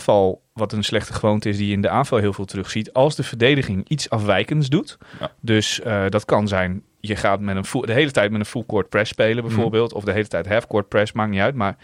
[0.53, 3.23] wat een slechte gewoonte is die je in de aanval heel veel terugziet, als de
[3.23, 4.97] verdediging iets afwijkends doet.
[5.19, 5.31] Ja.
[5.41, 8.45] Dus eh, dat kan zijn, je gaat met een full- de hele tijd met een
[8.45, 11.55] full court press spelen bijvoorbeeld, of de hele tijd half court press, maakt niet uit.
[11.55, 11.77] Maar,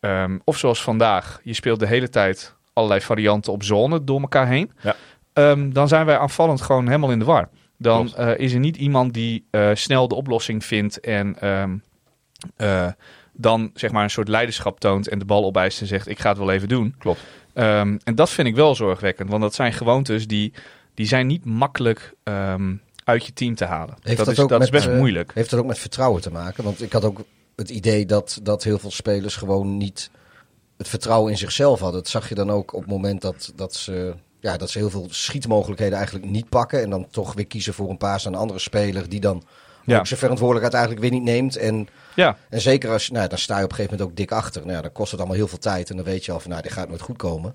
[0.00, 4.46] ehm, of zoals vandaag, je speelt de hele tijd allerlei varianten op zone door elkaar
[4.46, 4.72] heen.
[4.82, 4.96] Ja.
[5.32, 7.48] Ehm, dan zijn wij aanvallend gewoon helemaal in de war.
[7.76, 11.76] Dan eh, is er niet iemand die eh, snel de oplossing vindt en ehm,
[12.56, 12.86] eh,
[13.32, 16.28] dan zeg maar een soort leiderschap toont en de bal opeist en zegt ik ga
[16.28, 16.94] het wel even doen.
[16.98, 17.20] Klopt.
[17.58, 20.52] Ehm, en dat vind ik wel zorgwekkend, want dat zijn gewoontes die,
[20.94, 23.94] die zijn niet makkelijk ehm, uit je team te halen.
[24.02, 25.30] Heeft dat dat is, ook dat is best eh, moeilijk.
[25.34, 26.64] Heeft dat ook met vertrouwen te maken?
[26.64, 27.20] Want ik had ook
[27.56, 30.10] het idee dat, dat heel veel spelers gewoon niet
[30.76, 32.00] het vertrouwen in zichzelf hadden.
[32.02, 34.90] Dat zag je dan ook op het moment dat, dat ze ja, dat ze heel
[34.90, 36.82] veel schietmogelijkheden eigenlijk niet pakken.
[36.82, 39.42] En dan toch weer kiezen voor een paas aan een andere speler die dan
[39.88, 39.98] Ja.
[39.98, 41.56] ook zijn verantwoordelijkheid eigenlijk weer niet neemt.
[41.56, 44.32] En, Ja, en zeker als, nou, dan sta je op een gegeven moment ook dik
[44.38, 44.60] achter.
[44.60, 45.90] Nou, ja, dan kost het allemaal heel veel tijd.
[45.90, 47.54] En dan weet je al van, nou, dit gaat nooit goed komen.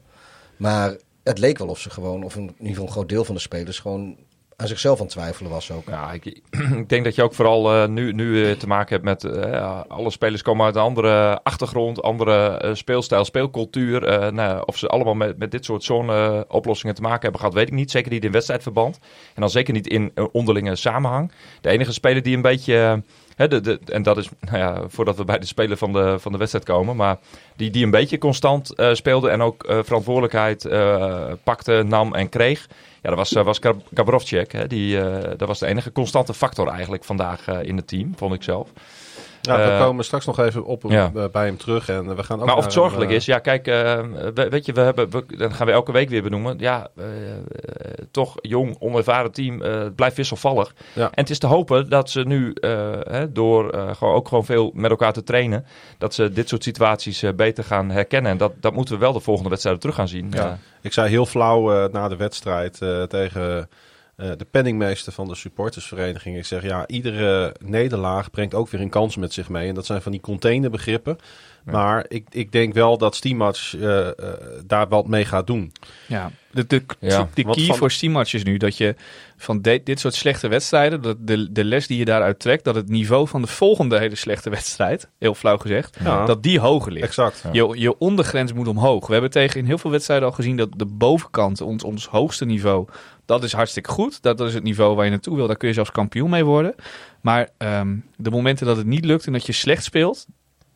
[0.58, 3.36] Maar het leek wel of ze gewoon, of in ieder geval een groot deel van
[3.36, 4.18] de spelers gewoon
[4.58, 5.88] aan zichzelf aan het twijfelen was ook.
[5.88, 6.26] Ja, ik,
[6.82, 9.24] ik denk dat je ook vooral eh, nu, nu eh, te maken hebt met...
[9.24, 14.34] eh, alle spelers komen uit een andere achtergrond, andere speelstijl, speelcultuur.
[14.34, 17.74] Nou, of ze allemaal met, met dit soort zone-oplossingen te maken hebben gehad, weet ik
[17.74, 17.92] niet.
[17.92, 19.00] Zeker niet in wedstrijdverband.
[19.34, 21.32] En dan zeker niet in onderlinge samenhang.
[21.62, 23.04] De enige speler die een beetje...
[23.36, 26.20] hè, de, de, en dat is, nou ja, voordat we bij de speler van de,
[26.20, 26.96] van de wedstrijd komen.
[26.96, 27.18] Maar
[27.56, 30.68] die, die een beetje constant eh, speelde en ook verantwoordelijkheid
[31.44, 32.68] pakte, nam en kreeg.
[33.04, 34.52] Ja, dat was, eh, was Gab- Gabrovcek.
[34.52, 34.68] Hè?
[34.68, 38.34] Die, eh, dat was de enige constante factor eigenlijk vandaag eh, in het team, vond
[38.34, 38.70] ik zelf.
[39.48, 41.12] Ja, we Eh, komen straks nog even op ja.
[41.16, 41.90] eh, bij hem terug.
[41.90, 44.02] En we gaan ook Maar of het zorgelijk hem, eh, is, ja, kijk, eh,
[44.34, 46.56] we- weet je, we hebben, we, dat gaan we elke week weer benoemen.
[46.60, 47.42] Ja, eh, eh,
[48.12, 50.74] toch jong, onervaren team, eh, het blijft wisselvallig.
[50.94, 51.04] Ja.
[51.04, 54.46] En het is te hopen dat ze nu, eh, hè, door eh, gewoon, ook gewoon
[54.46, 55.66] veel met elkaar te trainen,
[55.98, 58.32] dat ze dit soort situaties eh, beter gaan herkennen.
[58.32, 60.28] En dat, dat moeten we wel de volgende wedstrijden terug gaan zien.
[60.32, 60.46] Ja.
[60.46, 60.52] Eh,
[60.82, 63.70] Ik zei heel flauw eh, na de wedstrijd eh, tegen
[64.16, 66.38] eh, de penningmeester van de supportersvereniging.
[66.38, 69.68] Ik zeg ja, iedere nederlaag brengt ook weer een kans met zich mee.
[69.70, 71.18] En dat zijn van die containerbegrippen.
[71.64, 74.14] Maar ik, ik denk wel dat Steammatch eh, eh,
[74.66, 75.72] daar wat mee gaat doen.
[76.08, 78.96] Ja, de, de, Ja, de key van- voor Steammatch is nu dat je
[79.44, 82.76] van de- dit soort slechte wedstrijden, dat de, de les die je daaruit trekt, dat
[82.76, 86.26] het niveau van de volgende hele slechte wedstrijd, heel flauw gezegd, Ja.
[86.26, 87.06] dat die hoger ligt.
[87.06, 87.44] Exact.
[87.52, 89.08] Je, je ondergrens moet omhoog.
[89.08, 92.46] We hebben tegen in heel veel wedstrijden al gezien dat de bovenkant, ons, ons hoogste
[92.46, 92.88] niveau,
[93.26, 94.22] dat is hartstikke goed.
[94.22, 95.48] Dat is het niveau waar je naartoe wil.
[95.48, 96.76] Daar kun je zelfs kampioen mee worden.
[97.22, 100.26] Maar ehm, de momenten dat het niet lukt en dat je slecht speelt,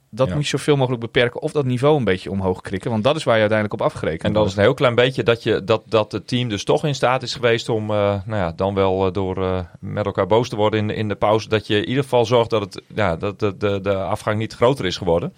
[0.09, 0.33] dat Ja.
[0.33, 1.41] moet je zoveel mogelijk beperken.
[1.41, 2.91] Of dat niveau een beetje omhoog krikken.
[2.91, 5.23] Want dat is waar je uiteindelijk op afgerekend En dan is een heel klein beetje
[5.23, 8.41] dat, je, dat, dat het team dus toch in staat is geweest om, eh, nou
[8.41, 11.49] ja, dan wel eh, door eh, met elkaar boos te worden in, in de pauze,
[11.49, 14.53] dat je in ieder geval zorgt dat, het, ja, dat de, de, de afgang niet
[14.53, 15.33] groter is geworden.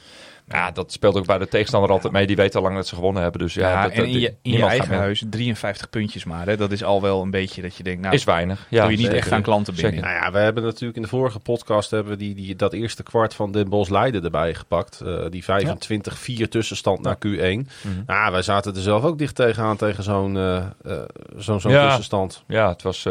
[0.49, 2.27] Ja, dat speelt ook bij de tegenstander altijd mee.
[2.27, 3.41] Die weet al lang dat ze gewonnen hebben.
[3.41, 6.45] Dus ja, Ja, dat, en in je, in eigen huis 53 puntjes maar.
[6.45, 6.57] Hè?
[6.57, 8.67] Dat is al wel een beetje dat je denkt, nou, Is weinig.
[8.69, 9.21] Ja, doe je niet zeker.
[9.21, 9.93] echt aan klanten binnen.
[9.93, 10.07] Zeker.
[10.09, 13.03] Nou ja, we hebben natuurlijk in de vorige podcast hebben we die, die, dat eerste
[13.03, 15.01] kwart van Den Bosch Leiden erbij gepakt.
[15.01, 17.19] Eh, die 25-4 tussenstand naar Q1.
[17.21, 18.03] Mhm.
[18.05, 21.01] Nou, wij zaten er zelf ook dicht tegenaan tegen zo'n eh, eh,
[21.37, 22.43] zo'n tussenstand.
[22.47, 23.07] Ja, het was...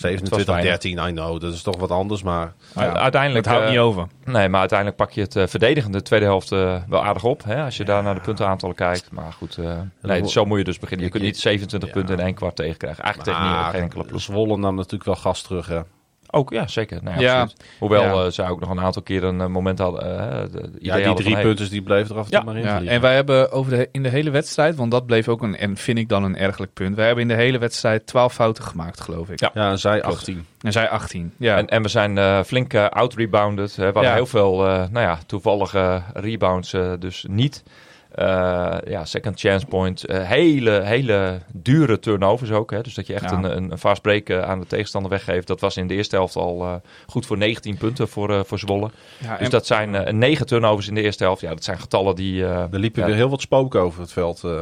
[0.00, 1.40] eh, 27-13, I know.
[1.40, 2.52] Dat is toch wat anders, maar...
[2.74, 3.44] Ja, uiteindelijk...
[3.44, 4.06] het houdt eh, niet over.
[4.32, 7.44] Nee, maar uiteindelijk pak je het eh, verdedigende tweede helft eh, wel aardig op.
[7.44, 9.10] Hè, als je daar naar de puntenaantallen kijkt.
[9.10, 11.06] Maar goed, eh, nee, zo moet je dus beginnen.
[11.06, 11.94] Je kunt niet 27 ja.
[11.94, 13.04] punten in één kwart tegenkrijgen.
[13.04, 14.20] Eigenlijk tegen geen enkele ploeg.
[14.20, 15.80] Zwolle nam natuurlijk wel gas terug, hè.
[16.30, 16.98] Ook, ja, zeker.
[17.02, 17.48] Nee, Ja.
[17.78, 18.24] Hoewel Ja.
[18.26, 20.02] eh, zij ook nog een aantal keer een eh, moment hadden.
[20.02, 22.56] eh, Ja, die drie van, hey, punten die bleven er af en toe Ja, maar
[22.56, 25.42] in Ja, en wij hebben over de, in de hele wedstrijd, want dat bleef ook
[25.42, 26.96] een, en vind ik dan een ergelijk punt.
[26.96, 29.40] Wij hebben in de hele wedstrijd 12 fouten gemaakt, geloof ik.
[29.40, 29.50] Ja.
[29.54, 30.16] Ja, en zij Klopt.
[30.16, 30.46] 18.
[30.60, 31.32] En zij 18.
[31.36, 33.76] Ja, En, en we zijn eh, flink eh, out-rebounded.
[33.76, 33.86] hè.
[33.86, 34.14] We hadden Ja.
[34.14, 37.62] heel veel eh, nou ja, toevallige rebounds eh, dus niet.
[38.18, 40.04] Eh, ja, second chance point.
[40.04, 42.70] Eh, hele, hele dure turnovers ook.
[42.70, 42.80] Hè.
[42.82, 43.32] Dus dat je echt Ja.
[43.36, 45.46] een, een, een fast break eh, aan de tegenstander weggeeft.
[45.46, 46.74] Dat was in de eerste helft al eh,
[47.06, 48.90] goed voor 19 punten voor, voor Zwolle.
[49.18, 51.40] ja, Dus en- dat zijn eh, negen turnovers in de eerste helft.
[51.40, 52.44] Ja, dat zijn getallen die...
[52.44, 54.44] eh, Er liepen ja, weer heel wat spoken over het veld.
[54.44, 54.60] eh.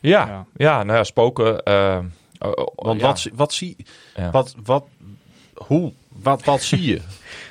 [0.00, 0.44] Ja, Ja.
[0.56, 0.82] ja.
[0.82, 1.66] nou ja, spoken.
[1.66, 1.98] oh,
[2.40, 3.06] oh, want ja.
[3.06, 3.76] wat, zie- wat zie...
[4.16, 4.30] Ja.
[4.30, 4.84] Wat, wat,
[5.54, 5.92] hoe?
[6.08, 7.00] Wat, wat zie je?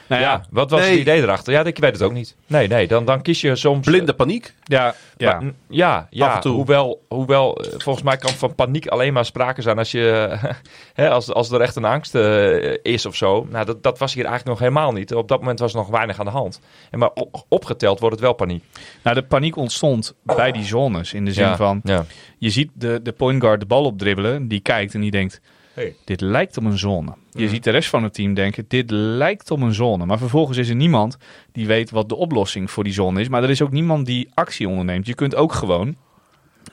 [0.10, 0.90] nou Ja, ja, wat was Nee.
[0.90, 1.54] het idee erachter?
[1.54, 2.36] Ja, ik weet het ook niet.
[2.48, 3.86] Nee, nee, dan, dan kies je soms...
[3.86, 4.54] Blinde paniek?
[4.64, 5.40] ja, ja.
[5.40, 6.54] Maar, ja, ja Af en toe.
[6.54, 10.38] hoewel, hoewel eh, volgens mij kan van paniek alleen maar sprake zijn als, je,
[10.94, 13.48] hè, als, als er echt een angst eh, is of zo.
[13.50, 15.14] Nou, dat, dat was hier eigenlijk nog helemaal niet.
[15.14, 16.60] Op dat moment was er nog weinig aan de hand.
[16.92, 18.64] En maar op- opgeteld wordt het wel paniek.
[19.04, 21.14] Nou, de paniek ontstond bij die zones.
[21.14, 22.06] In de zin ja, van, Ja.
[22.38, 24.48] je ziet de, de point guard de bal opdribbelen.
[24.48, 25.42] Die kijkt en die denkt,
[25.74, 25.96] Hey.
[26.06, 27.14] dit lijkt op een zone.
[27.32, 27.50] Je Mhm.
[27.54, 30.06] ziet de rest van het team denken, dit lijkt op een zone.
[30.06, 31.18] Maar vervolgens is er niemand
[31.52, 33.30] die weet wat de oplossing voor die zone is.
[33.30, 35.06] Maar er is ook niemand die actie onderneemt.
[35.08, 35.96] Je kunt ook gewoon,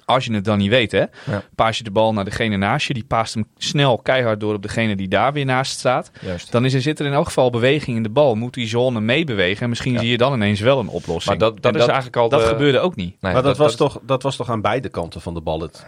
[0.04, 1.42] als je het dan niet weet, hè, Ja.
[1.54, 2.94] paas je de bal naar degene naast je.
[2.94, 6.10] Die paast hem snel keihard door op degene die daar weer naast staat.
[6.20, 6.52] Juist.
[6.52, 8.34] Dan is er, zit er in elk geval beweging in de bal.
[8.34, 9.62] Moet die zone meebewegen.
[9.62, 9.98] En misschien Ja.
[10.00, 11.38] zie je dan ineens wel een oplossing.
[11.38, 13.16] Maar dat, dat En is eigenlijk al dat de- gebeurde ook niet.
[13.20, 15.60] Nee, maar dat, was is- toch, dat was toch aan beide kanten van de bal
[15.60, 15.86] het,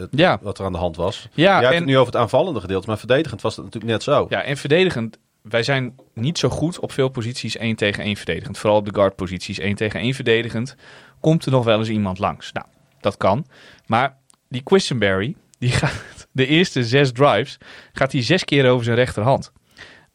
[0.00, 0.38] het- Ja.
[0.42, 1.28] wat er aan de hand was?
[1.32, 3.92] Ja, Jij hebt en, het nu over het aanvallende gedeelte, maar verdedigend was dat natuurlijk
[3.92, 4.26] net zo.
[4.28, 5.18] ja, en verdedigend.
[5.42, 8.58] Wij zijn niet zo goed op veel posities 1 tegen 1 verdedigend.
[8.58, 10.76] Vooral op de guard posities 1 tegen 1 verdedigend.
[11.20, 12.52] Komt er nog wel eens iemand langs?
[12.52, 12.66] Nou,
[13.00, 13.46] dat kan.
[13.86, 14.16] Maar
[14.48, 17.58] die Quisenberry, die gaat de eerste zes drives,
[17.92, 19.52] gaat hij zes keer over zijn rechterhand.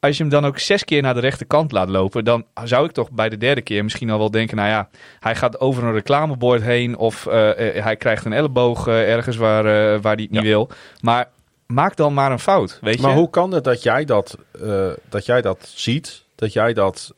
[0.03, 2.91] Als je hem dan ook zes keer naar de rechterkant laat lopen, dan zou ik
[2.91, 4.89] toch bij de derde keer misschien al wel denken, nou ja,
[5.19, 9.35] hij gaat over een reclamebord heen of eh, eh, hij krijgt een elleboog eh, ergens
[9.35, 9.63] waar,
[10.01, 10.41] waar hij het niet Ja.
[10.41, 10.69] wil.
[11.01, 11.29] Maar
[11.67, 13.17] maak dan maar een fout, weet Maar je?
[13.17, 16.23] hoe kan het dat jij dat, eh, dat, jij dat ziet?
[16.35, 17.13] Dat jij dat,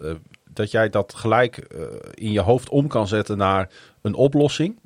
[0.49, 1.79] dat, jij dat gelijk eh,
[2.13, 3.69] in je hoofd om kan zetten naar
[4.01, 4.79] een oplossing?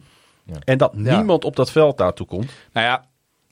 [0.43, 0.55] Ja.
[0.63, 1.15] En dat Ja.
[1.15, 2.51] niemand op dat veld daartoe komt?
[2.73, 3.05] Nou ja,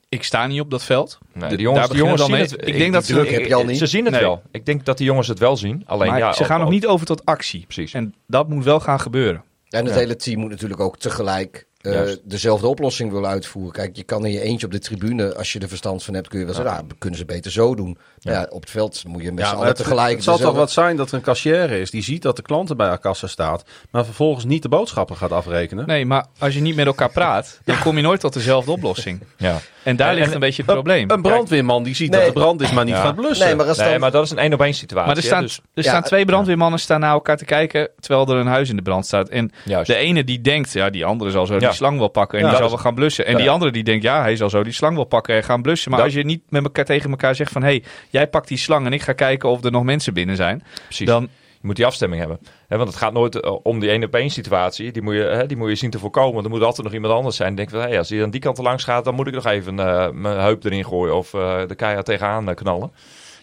[0.08, 1.18] ik sta niet op dat veld.
[1.32, 2.66] Nee, De- die jongens, daar die jongens zien het.
[2.68, 3.78] Ik denk dat ze- heb je al niet.
[3.78, 4.22] Ze zien het Nee.
[4.22, 4.42] wel.
[4.50, 5.82] Ik denk dat die jongens het wel zien.
[5.86, 7.64] Alleen maar ja, ze gaan ook- nog niet over tot actie.
[7.64, 7.94] Precies.
[7.94, 9.44] En dat moet wel gaan gebeuren.
[9.68, 10.00] En het Ja.
[10.00, 13.72] hele team moet natuurlijk ook tegelijk eh, dezelfde oplossing willen uitvoeren.
[13.72, 16.28] Kijk, je kan in je eentje op de tribune, als je er verstand van hebt,
[16.28, 17.98] kun je wel zeggen, ah, kunnen ze beter zo doen.
[18.22, 18.40] Maar Ja.
[18.40, 20.14] ja, op het veld moet je met Ja, z'n allen het, tegelijk.
[20.14, 22.76] het zal toch wat zijn dat er een kassière is die ziet dat de klanten
[22.76, 25.86] bij haar kassa staat, maar vervolgens niet de boodschappen gaat afrekenen?
[25.86, 29.20] Nee, maar als je niet met elkaar praat, dan kom je nooit tot dezelfde oplossing.
[29.36, 29.58] Ja.
[29.82, 31.10] En daar ligt en- een beetje het probleem.
[31.10, 32.18] Een brandweerman die ziet Nee.
[32.24, 33.02] dat de brand is, maar niet Ja.
[33.02, 33.46] gaat blussen.
[33.46, 33.66] Nee, maar
[34.00, 35.06] Nee, dat is een één op één situatie.
[35.08, 38.28] Maar er staan, dus- er Ja, staan twee brandweermannen staan naar elkaar te kijken terwijl
[38.28, 39.28] er een huis in de brand staat.
[39.28, 39.86] En juist.
[39.86, 41.67] de ene die denkt, ja, die andere zal zo Ja.
[41.68, 43.26] Die slang wel pakken en die zal wel gaan blussen.
[43.26, 45.62] En die andere die denkt, ja, hij zal zo die slang wel pakken en gaan
[45.62, 45.90] blussen.
[45.90, 48.58] Maar als je niet met elkaar tegen elkaar zegt van, hé, hey, jij pakt die
[48.58, 50.62] slang en ik ga kijken of er nog mensen binnen zijn.
[50.84, 51.06] Precies.
[51.06, 51.22] Dan,
[51.60, 52.38] Je moet die afstemming hebben.
[52.68, 54.92] Hè, want het gaat nooit eh, om die één op één situatie.
[54.92, 56.44] Die moet, je, die moet je zien te voorkomen.
[56.44, 57.54] Er moet altijd nog iemand anders zijn.
[57.54, 59.46] Denk van, hey, als hij aan die kant er langs gaat, dan moet ik nog
[59.46, 62.92] even eh, mijn heup erin gooien of eh, de keihard tegenaan knallen.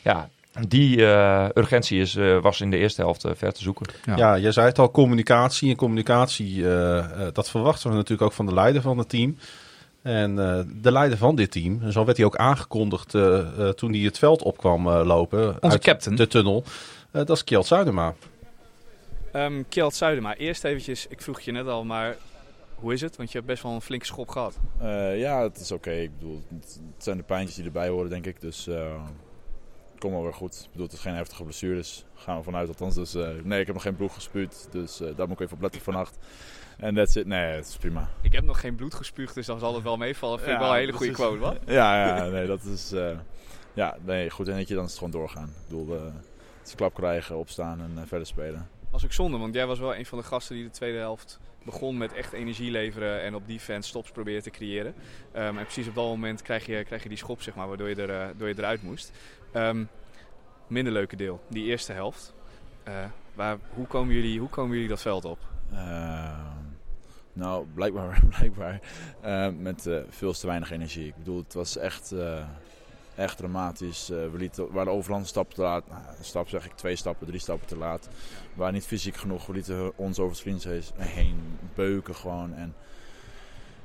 [0.01, 0.29] Ja,
[0.67, 3.85] die eh, urgentie is, eh, was in de eerste helft eh, ver te zoeken.
[4.05, 4.15] Ja.
[4.15, 5.69] Ja, je zei het al, communicatie.
[5.69, 9.37] En communicatie, eh, eh, dat verwachten we natuurlijk ook van de leider van het team.
[10.01, 13.69] En eh, de leider van dit team, en zo werd hij ook aangekondigd eh, eh,
[13.69, 15.47] toen hij het veld op kwam eh, lopen.
[15.47, 16.15] Onze uit captain.
[16.15, 16.63] De tunnel.
[17.11, 18.13] Dat is Kjeld Zuidema.
[19.33, 22.15] um, Kjeld Zuidema, eerst eventjes, ik vroeg je net al, maar
[22.75, 23.15] hoe is het?
[23.17, 24.57] Want je hebt best wel een flinke schop gehad.
[24.81, 25.91] Eh, ja, het is oké.
[25.91, 28.41] Ik bedoel, het het zijn de pijntjes die erbij horen, denk ik.
[28.41, 28.67] Dus
[29.99, 30.55] kom wel weer goed.
[30.63, 32.05] Ik bedoel, het is geen heftige blessures.
[32.15, 32.95] Gaan we vanuit althans.
[32.95, 34.67] Dus eh, nee, ik heb nog geen bloed gespuugd.
[34.71, 36.17] Dus eh, daar moet ik even op letten vannacht.
[36.77, 37.25] En that's it.
[37.25, 38.09] Nee, het is prima.
[38.21, 40.39] Ik heb nog geen bloed gespuugd, dus dan zal het wel meevallen.
[40.39, 41.25] Vind ik Ja, wel een hele goede precies.
[41.35, 41.57] quote, wat?
[41.73, 42.91] Ja, ja, nee, dat is...
[42.91, 43.17] eh,
[43.73, 44.47] ja, nee, goed.
[44.47, 45.47] En je, dan is het gewoon doorgaan.
[45.47, 45.89] Ik bedoel,
[46.59, 48.67] het is klap krijgen, opstaan en verder spelen.
[48.91, 51.39] was ook zonde, want jij was wel een van de gasten die de tweede helft
[51.63, 54.93] begon met echt energie leveren en op defense stops proberen te creëren.
[55.31, 57.89] Ehm, en precies op dat moment krijg je, krijg je die schop, zeg maar, waardoor
[57.89, 59.11] je, er, door je eruit moest.
[59.55, 59.83] Ehm,
[60.67, 62.33] minder leuke deel, die eerste helft.
[62.83, 62.93] Eh,
[63.33, 65.39] waar, hoe, komen jullie, hoe komen jullie dat veld op?
[65.71, 66.39] Eh,
[67.33, 68.79] nou, blijkbaar, blijkbaar
[69.21, 71.07] eh, met eh, veel te weinig energie.
[71.07, 72.13] Ik bedoel, het was echt,
[73.15, 74.07] echt dramatisch.
[74.07, 75.87] We, lieten, we waren overal een stap te laat.
[75.89, 78.09] Nou, een stap zeg ik, twee stappen, drie stappen te laat.
[78.53, 79.45] We waren niet fysiek genoeg.
[79.45, 82.53] We lieten ons over het heen beuken gewoon.
[82.53, 82.75] En,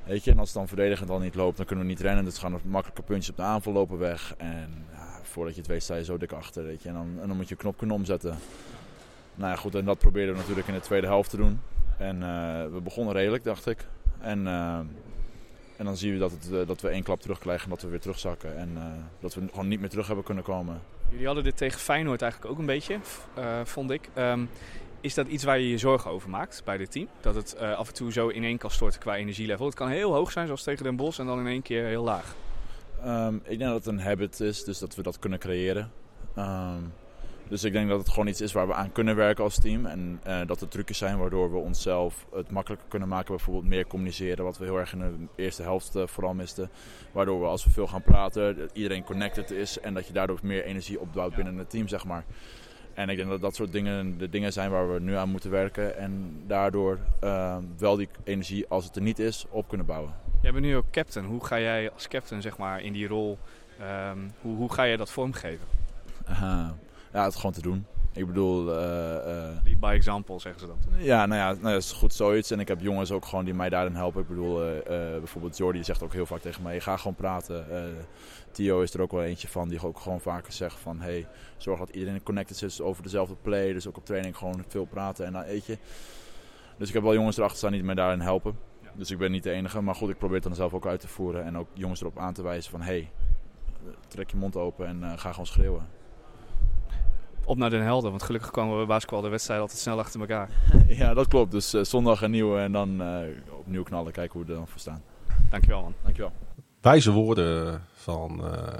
[0.05, 2.25] weet je, en als het dan verdedigend al niet loopt, dan kunnen we niet rennen.
[2.25, 4.33] Dus gaan er makkelijke puntjes op de aanval lopen weg.
[4.37, 6.63] En ja, voordat je het weet sta je zo dik achter.
[6.63, 6.89] Weet je.
[6.89, 8.35] En, dan, dan moet je knop kunnen omzetten.
[9.35, 11.59] Nou ja, goed, en dat probeerden we natuurlijk in de tweede helft te doen.
[11.97, 13.85] En eh, we begonnen redelijk, dacht ik.
[14.19, 14.79] En, eh,
[15.77, 17.87] en dan zien we dat, het, eh, dat we één klap terugkrijgen en dat we
[17.87, 18.57] weer terugzakken.
[18.57, 18.77] En
[19.19, 20.81] dat we gewoon niet meer terug hebben kunnen komen.
[21.09, 22.99] Jullie hadden dit tegen Feyenoord eigenlijk ook een beetje,
[23.63, 24.09] vond ik.
[24.13, 24.45] Ehm,
[25.01, 27.07] is dat iets waar je je zorgen over maakt bij dit team?
[27.21, 29.65] Dat het eh, af en toe zo in één kan storten qua energielevel?
[29.65, 32.03] Het kan heel hoog zijn, zoals tegen Den Bosch, en dan in één keer heel
[32.03, 32.35] laag.
[33.03, 35.91] Ehm, ik denk dat het een habit is, dus dat we dat kunnen creëren.
[36.35, 36.83] Ehm,
[37.47, 39.85] dus ik denk dat het gewoon iets is waar we aan kunnen werken als team.
[39.85, 43.35] En eh, dat er trucjes zijn waardoor we onszelf het makkelijker kunnen maken.
[43.35, 46.69] Bijvoorbeeld meer communiceren, wat we heel erg in de eerste helft eh, vooral misten.
[47.11, 49.79] Waardoor we als we veel gaan praten, dat iedereen connected is.
[49.79, 52.25] En dat je daardoor meer energie opbouwt binnen het team, zeg maar.
[53.01, 55.49] En ik denk dat dat soort dingen de dingen zijn waar we nu aan moeten
[55.51, 55.97] werken.
[55.97, 60.13] En daardoor ehm, wel die energie, als het er niet is, op kunnen bouwen.
[60.41, 61.25] Jij bent nu ook captain.
[61.25, 63.37] Hoe ga jij als captain zeg maar, in die rol,
[63.79, 65.67] ehm, hoe, hoe ga jij dat vormgeven?
[67.13, 67.85] Ja, het gewoon te doen.
[68.13, 68.77] Ik bedoel, eh,
[69.63, 70.77] Lead by example, zeggen ze dat.
[70.97, 72.51] ja, nou ja, nou, dat is goed zoiets.
[72.51, 74.21] En ik heb jongens ook gewoon die mij daarin helpen.
[74.21, 74.81] Ik bedoel, eh,
[75.17, 77.65] bijvoorbeeld Jordi zegt ook heel vaak tegen mij, ga gewoon praten.
[78.51, 81.79] Theo is er ook wel eentje van, die ook gewoon vaker zegt van, hey, zorg
[81.79, 83.73] dat iedereen connected is over dezelfde play.
[83.73, 85.77] Dus ook op training gewoon veel praten en dan eet je.
[86.77, 88.57] Dus ik heb wel jongens erachter staan die mij daarin helpen.
[88.93, 89.81] Dus ik ben niet de enige.
[89.81, 91.43] Maar goed, ik probeer het dan zelf ook uit te voeren.
[91.43, 93.11] En ook jongens erop aan te wijzen van, hey,
[94.07, 95.87] trek je mond open en eh, ga gewoon schreeuwen.
[97.45, 100.19] Op naar Den Helder, want gelukkig komen we bij basketbal de wedstrijd altijd snel achter
[100.19, 100.49] elkaar.
[100.87, 101.51] Ja, dat klopt.
[101.51, 103.19] Dus eh, zondag een nieuwe en dan eh,
[103.57, 104.11] opnieuw knallen.
[104.11, 105.03] Kijken hoe we er dan voor staan.
[105.49, 105.93] Dankjewel man.
[106.03, 106.31] Dankjewel.
[106.81, 108.79] Wijze woorden van eh,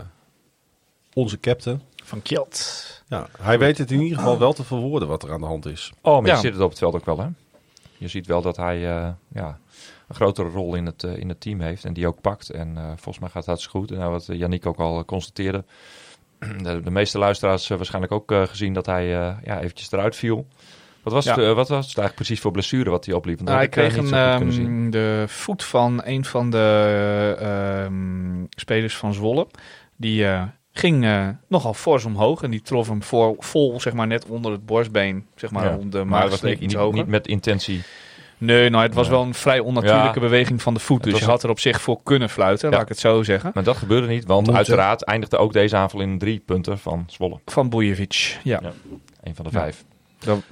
[1.14, 1.82] onze captain.
[2.04, 2.86] Van Kjeld.
[3.08, 5.66] Ja, hij weet het in ieder geval wel te verwoorden wat er aan de hand
[5.66, 5.92] is.
[6.02, 6.36] Oh, maar Ja.
[6.36, 7.28] je ziet het op het veld ook wel, hè?
[7.98, 9.60] Je ziet wel dat hij eh, ja,
[10.08, 12.50] een grotere rol in het, eh, in het team heeft en die ook pakt.
[12.50, 13.92] En eh, volgens mij gaat het hartstikke goed.
[13.92, 15.64] En nou, wat Yannick ook al constateerde,
[16.64, 20.46] de, de meeste luisteraars waarschijnlijk ook gezien dat hij eh, ja, eventjes eruit viel.
[21.04, 21.32] Wat was, Ja.
[21.36, 23.36] het, eh, wat was het eigenlijk precies voor blessure wat hij opliep?
[23.36, 24.14] Want Nou, hij ik, kreeg eh, een,
[24.58, 29.48] ehm, de voet van een van de ehm, spelers van Zwolle.
[29.98, 32.42] Die eh, ging eh, nogal fors omhoog.
[32.44, 35.26] En die trof hem voor, vol, zeg maar, net onder het borstbeen.
[35.36, 35.76] Zeg maar, Ja.
[35.78, 36.98] om de Maar was niet, iets niet, hoger.
[36.98, 37.82] niet met intentie.
[38.38, 40.26] Nee, nou, het was wel een vrij onnatuurlijke Ja.
[40.26, 41.04] beweging van de voet.
[41.04, 42.74] Dus je had er op zich voor kunnen fluiten, Ja.
[42.74, 43.52] laat ik het zo zeggen.
[43.54, 44.56] Maar dat gebeurde niet, want Moeten.
[44.56, 47.40] uiteraard eindigde ook deze aanval in drie punten van Zwolle.
[47.46, 48.60] Van Bojevic, ja.
[48.64, 48.72] Ja.
[49.24, 49.70] Een van de Ja.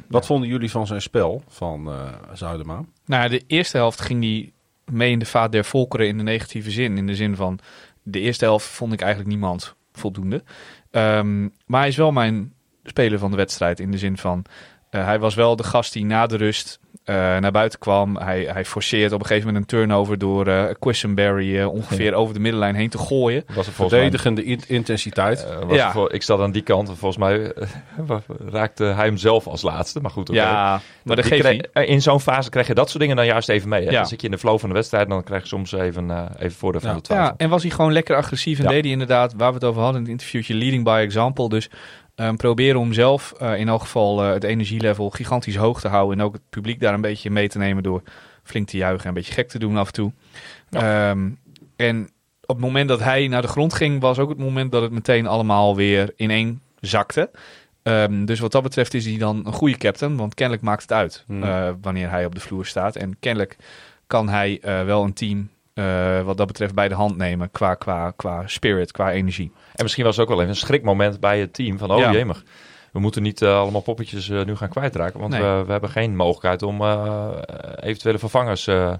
[0.08, 2.84] Wat vonden jullie van zijn spel van eh Zuidema?
[3.06, 4.52] Nou, de eerste helft ging hij
[4.86, 6.98] mee in de vaat der volkeren in de negatieve zin.
[6.98, 7.60] In de zin van,
[8.04, 10.44] de eerste helft vond ik eigenlijk niemand voldoende.
[10.92, 12.54] Ehm, maar hij is wel mijn
[12.84, 13.80] speler van de wedstrijd.
[13.80, 14.46] In de zin van,
[14.90, 16.80] eh, hij was wel de gast die na de rust
[17.14, 18.18] naar buiten kwam.
[18.18, 22.34] Hij, hij forceert op een gegeven moment een turnover door eh Quisenberry eh, ongeveer over
[22.34, 23.44] de middenlijn heen te gooien.
[23.56, 25.46] Was mij Verdedigende in- intensiteit.
[25.46, 25.92] Eh, was Ja.
[25.92, 27.68] voor- ik zat aan die kant en volgens mij eh,
[28.52, 30.00] raakte hij hem zelf als laatste.
[30.00, 30.30] Maar goed.
[30.34, 33.50] Ja, maar dat geeft eh, In zo'n fase krijg je dat soort dingen dan juist
[33.50, 33.84] even mee.
[33.84, 33.90] Hè?
[33.92, 33.98] Ja.
[33.98, 36.12] Dan zit je in de flow van de wedstrijd en dan krijg je soms even,
[36.12, 36.96] eh even voordeel van Ja.
[36.96, 37.26] de twijfel.
[37.28, 38.70] Ja, en was hij gewoon lekker agressief en Ja.
[38.70, 41.50] deed hij inderdaad, waar we het over hadden in het interviewtje, leading by example.
[41.50, 41.70] Dus
[42.20, 46.20] ehm, proberen om zelf eh, in elk geval eh, het energielevel gigantisch hoog te houden.
[46.20, 48.02] En ook het publiek daar een beetje mee te nemen door
[48.44, 50.12] flink te juichen en een beetje gek te doen af en toe.
[50.70, 51.30] Ehm,
[51.76, 52.10] en
[52.42, 54.92] op het moment dat hij naar de grond ging, was ook het moment dat het
[54.92, 57.32] meteen allemaal weer ineen zakte.
[57.84, 60.92] Ehm, dus wat dat betreft is hij dan een goede captain, want kennelijk maakt het
[60.92, 61.44] uit Hmm.
[61.44, 62.96] eh, wanneer hij op de vloer staat.
[62.96, 63.56] En kennelijk
[64.08, 65.50] kan hij wel een team
[65.80, 69.52] eh, wat dat betreft bij de hand nemen qua, qua, qua spirit, qua energie.
[69.76, 71.78] En misschien was het ook wel even een schrikmoment bij het team.
[71.78, 72.12] Van, oh Ja.
[72.12, 72.44] jemig,
[72.92, 75.20] we moeten niet eh, allemaal poppetjes eh, nu gaan kwijtraken.
[75.20, 75.42] Want Nee.
[75.42, 77.28] we, we hebben geen mogelijkheid om eh,
[77.80, 78.94] eventuele vervangers eh,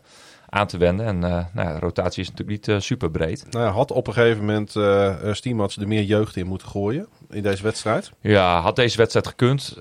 [0.50, 1.06] aan te wenden.
[1.06, 3.46] En eh, nou ja, de rotatie is natuurlijk niet super breed.
[3.50, 7.08] Nou, ja, had op een gegeven moment eh Stiemats er meer jeugd in moeten gooien
[7.30, 8.12] in deze wedstrijd.
[8.22, 9.78] Ja, had deze wedstrijd gekund.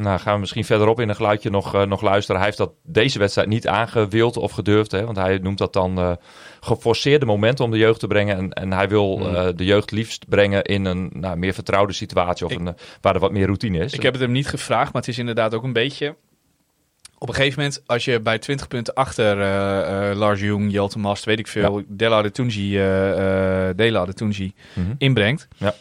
[0.00, 2.36] Nou, gaan we misschien verderop in een geluidje nog, eh, nog luisteren.
[2.36, 4.90] Hij heeft dat deze wedstrijd niet aangewild of gedurfd.
[4.90, 6.12] Hè, want hij noemt dat dan eh,
[6.60, 8.36] geforceerde momenten om de jeugd te brengen.
[8.36, 9.34] En, en hij wil Hmm.
[9.34, 12.46] eh, de jeugd liefst brengen in een nou, meer vertrouwde situatie.
[12.46, 13.92] Of Ik- een, waar er wat meer routine is.
[13.92, 16.14] Ik heb het hem niet gevraagd, maar het is inderdaad ook een beetje...
[17.20, 19.36] Op een gegeven moment, als je bij 20 punten achter
[20.16, 22.70] Lars Jong, Jelte Mast, weet ik veel, Dela de Tunji,
[23.76, 24.54] Dela de Tunji
[24.98, 25.48] inbrengt.
[25.56, 25.74] Ja.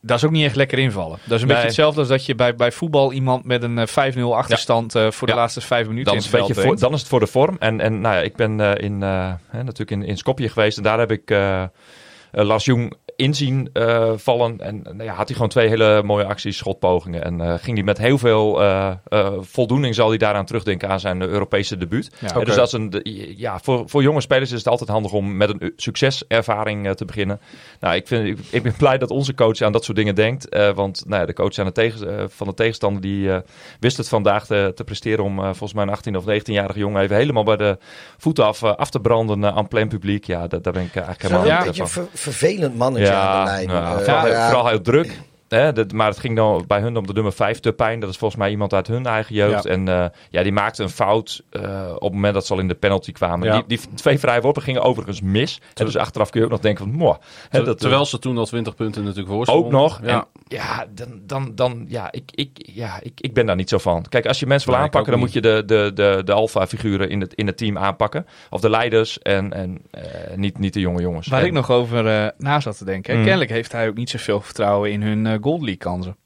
[0.00, 1.18] Dat is ook niet echt lekker invallen.
[1.24, 1.46] Dat is een Nee.
[1.46, 5.10] beetje hetzelfde als dat je bij, bij voetbal iemand met een eh, 5-0 achterstand eh,
[5.10, 5.38] voor de Ja.
[5.40, 7.56] laatste vijf minuten Dan is, het beetje voor, dan is het voor de vorm.
[7.58, 10.76] En, en nou ja, ik ben eh, in, eh, hè, natuurlijk in, in Skopje geweest.
[10.76, 11.68] En daar heb ik eh, eh,
[12.30, 14.60] Lars Jong inzien eh, vallen.
[14.60, 17.24] En nou ja, had hij gewoon twee hele mooie acties, schotpogingen.
[17.24, 21.00] En eh, ging hij met heel veel eh, eh, voldoening, zal hij daaraan terugdenken aan
[21.00, 22.10] zijn Europese debuut.
[22.18, 22.28] Ja.
[22.34, 23.00] Ja, Dus dat is een,
[23.36, 27.40] ja, voor, voor jonge spelers is het altijd handig om met een succeservaring te beginnen.
[27.80, 30.48] Nou, ik, vind, ik, ik ben blij dat onze coach aan dat soort dingen denkt.
[30.48, 33.30] eh, want nou ja, de coach aan de tegen, van de tegenstander die
[33.80, 37.16] wist het vandaag te, te presteren om volgens mij een 18 of 19-jarige jongen even
[37.16, 37.78] helemaal bij de
[38.18, 40.24] voeten af, af te branden aan plein publiek.
[40.24, 42.02] Ja, daar ben ik eigenlijk helemaal een beetje van.
[42.02, 42.76] een ver- vervelend
[43.12, 43.68] mannetje aan de lijn.
[43.68, 45.20] ja, Eh, vooral, ja, vooral heel druk.
[45.56, 48.00] Hè, dat, maar het ging dan bij hun om de nummer 5 te pijn.
[48.00, 49.64] Dat is volgens mij iemand uit hun eigen jeugd.
[49.64, 49.70] Ja.
[49.70, 52.68] En eh, ja, die maakte een fout eh, op het moment dat ze al in
[52.68, 53.46] de penalty kwamen.
[53.46, 53.54] Ja.
[53.54, 55.60] Die, die twee vrije worpen gingen overigens mis.
[55.74, 56.94] En dus achteraf kun je ook nog denken van...
[56.94, 57.16] Moh,
[57.48, 60.00] hè, dat, terwijl ze toen al 20 punten natuurlijk voor ook nog.
[60.02, 60.08] Ja.
[60.08, 63.78] En ja, dan, dan, dan, ja, ik, ik, ja ik, ik ben daar niet zo
[63.78, 64.04] van.
[64.08, 67.20] Kijk, als je mensen wil aanpakken, dan moet je de, de, de, de alfa-figuren in
[67.20, 68.26] het, in het team aanpakken.
[68.50, 70.02] Of de leiders en, en eh,
[70.36, 71.26] niet, niet de jonge jongens.
[71.26, 73.16] Waar En- ik nog over eh, na zat te denken.
[73.16, 73.22] Mm.
[73.22, 76.16] Kennelijk heeft hij ook niet zoveel vertrouwen in hun eh, Gold League kansen.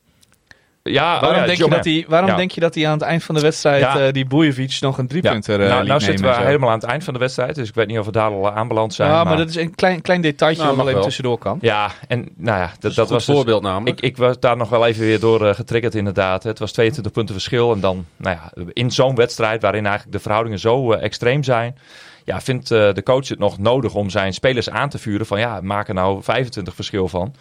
[0.82, 2.36] ja, oh waarom ja, denk, je dat hij, waarom Ja.
[2.36, 4.06] denk je dat hij aan het eind van de wedstrijd Ja.
[4.06, 6.78] eh, die Bojevic nog een driepunter eh nou, liet nou zitten nemen we helemaal aan
[6.78, 7.54] het eind van de wedstrijd.
[7.54, 9.10] Dus ik weet niet of we daar al aanbeland zijn.
[9.10, 11.58] Ja, maar, dat is een klein, klein detailtje Nou, wat even tussendoor kan.
[11.60, 14.00] Ja, en nou ja, dat, Dat, dat was dus- voorbeeld namelijk.
[14.00, 16.42] Ik, ik was daar nog wel even weer door eh, getriggerd inderdaad.
[16.42, 17.72] Het was 22 punten verschil.
[17.72, 21.78] En dan, nou ja, in zo'n wedstrijd waarin eigenlijk de verhoudingen zo extreem zijn...
[22.24, 25.38] Ja, vindt de coach het nog nodig om zijn spelers aan te vuren van...
[25.38, 27.34] ja, maak er nou 25 verschil van.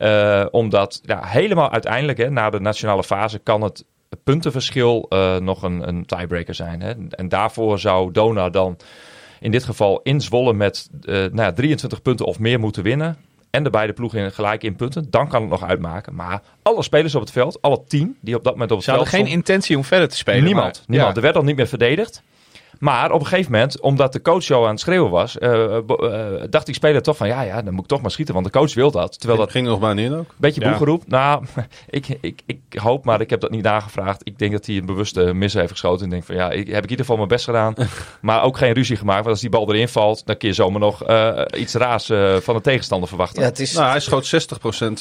[0.00, 3.38] Eh, omdat ja, helemaal uiteindelijk, hè, na de nationale fase...
[3.38, 3.84] kan het
[4.24, 6.80] puntenverschil eh, nog een, een tiebreaker zijn.
[6.80, 6.92] Hè?
[7.10, 8.76] En daarvoor zou Dona dan
[9.40, 13.16] in dit geval in Zwolle met eh, nou ja, 23 punten of meer moeten winnen.
[13.50, 15.06] En de beide ploegen gelijk in punten.
[15.10, 16.14] Dan kan het nog uitmaken.
[16.14, 18.90] Maar alle spelers op het veld, alle tien die op dat moment op het Ze
[18.92, 20.44] hadden veld geen intentie om verder te spelen.
[20.44, 20.64] Niemand.
[20.74, 21.10] maar- niemand.
[21.10, 21.16] Ja.
[21.16, 22.22] Er werd al niet meer verdedigd.
[22.80, 25.82] Maar op een gegeven moment, omdat de coach zo aan het schreeuwen was, eh, eh,
[26.50, 28.52] dacht die speler toch van ja, ja, dan moet ik toch maar schieten, want de
[28.52, 29.18] coach wil dat.
[29.18, 30.34] Terwijl dat ging nog bijna in ook.
[30.36, 30.68] beetje Ja.
[30.68, 31.02] boegeroep.
[31.06, 31.44] Nou,
[31.90, 34.20] ik, ik, ik hoop, maar ik heb dat niet nagevraagd.
[34.24, 36.04] Ik denk dat hij een bewuste mis heeft geschoten.
[36.04, 37.74] En denk van ja, ik heb ik in ieder geval mijn best gedaan.
[38.20, 39.18] maar ook geen ruzie gemaakt.
[39.18, 42.36] Want als die bal erin valt, dan kun je zomaar nog eh, iets raars eh,
[42.36, 43.42] van de tegenstander verwachten.
[43.42, 44.26] Ja, het is, Nou, hij schoot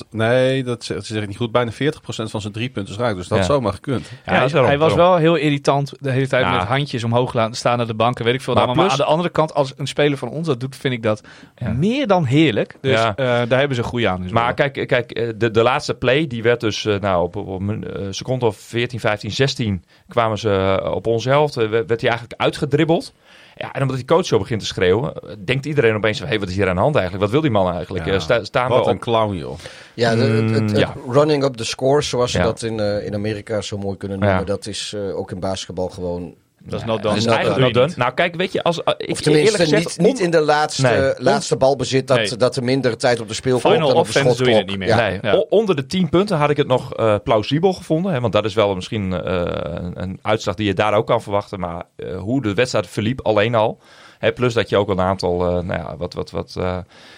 [0.03, 0.07] 60%.
[0.09, 1.51] Nee, dat zeg, dat zeg ik niet goed.
[1.51, 1.75] Bijna 40%
[2.05, 3.15] van zijn drie punten raakt.
[3.15, 3.53] Dus dat had Ja.
[3.53, 4.09] zomaar gekund.
[4.25, 6.57] Ja, Ja, hij, daarom, hij was wel heel irritant de hele tijd Ja.
[6.57, 8.53] met handjes omhoog laten staan naar de banken, weet ik veel.
[8.53, 8.85] Maar allemaal.
[8.85, 11.03] Maar, plus- aan de andere kant, als een speler van ons dat doet, vind ik
[11.03, 11.21] dat
[11.55, 11.69] Ja.
[11.71, 12.77] meer dan heerlijk.
[12.81, 13.15] Dus Ja.
[13.15, 14.21] eh, daar hebben ze goed aan.
[14.21, 14.53] Dus Maar wel.
[14.69, 18.45] kijk, kijk eh, de, de laatste play, die werd dus eh, nou, op, een seconde
[18.45, 21.55] of 14, 15, 16 kwamen ze op onze helft.
[21.55, 23.13] werd hij eigenlijk uitgedribbeld.
[23.55, 25.13] Ja, en omdat die coach zo begint te schreeuwen,
[25.45, 27.23] denkt iedereen opeens van, hé, wat is hier aan de hand eigenlijk?
[27.23, 28.05] Wat wil die man eigenlijk?
[28.05, 28.19] Ja.
[28.19, 29.01] Sta- staan Wat we een op...
[29.01, 29.57] clown, joh.
[29.93, 30.93] ja, de- het, het- Mm, het ja.
[31.09, 32.43] running up the scores, zoals ze Ja.
[32.43, 34.37] dat in, in Amerika zo mooi kunnen noemen.
[34.37, 34.43] Ja.
[34.45, 36.33] Dat is eh, ook in basketbal gewoon...
[36.65, 37.17] dat is not Dat done.
[37.17, 37.79] is not eigenlijk done.
[37.85, 38.03] not done.
[38.03, 40.39] Nou, kijk, weet je, als, eh, ik, Of tenminste, eerlijk gezegd, niet, niet in de
[40.41, 41.13] laatste, Nee.
[41.17, 42.35] laatste balbezit dat, Nee.
[42.35, 44.67] dat er minder tijd op de speel komt Final offense doe je het schotklok.
[44.67, 44.87] niet meer.
[44.87, 44.95] Ja.
[45.09, 45.37] Nee, Ja.
[45.49, 48.13] onder de 10 punten had ik het nog eh, plausibel gevonden.
[48.13, 51.21] Hè, want dat is wel misschien eh, een, een uitslag die je daar ook kan
[51.21, 51.59] verwachten.
[51.59, 51.83] Maar
[52.19, 53.79] hoe de wedstrijd verliep, alleen al.
[54.19, 56.77] Hè, plus dat je ook een aantal eh, nou ja, wat, wat, wat eh,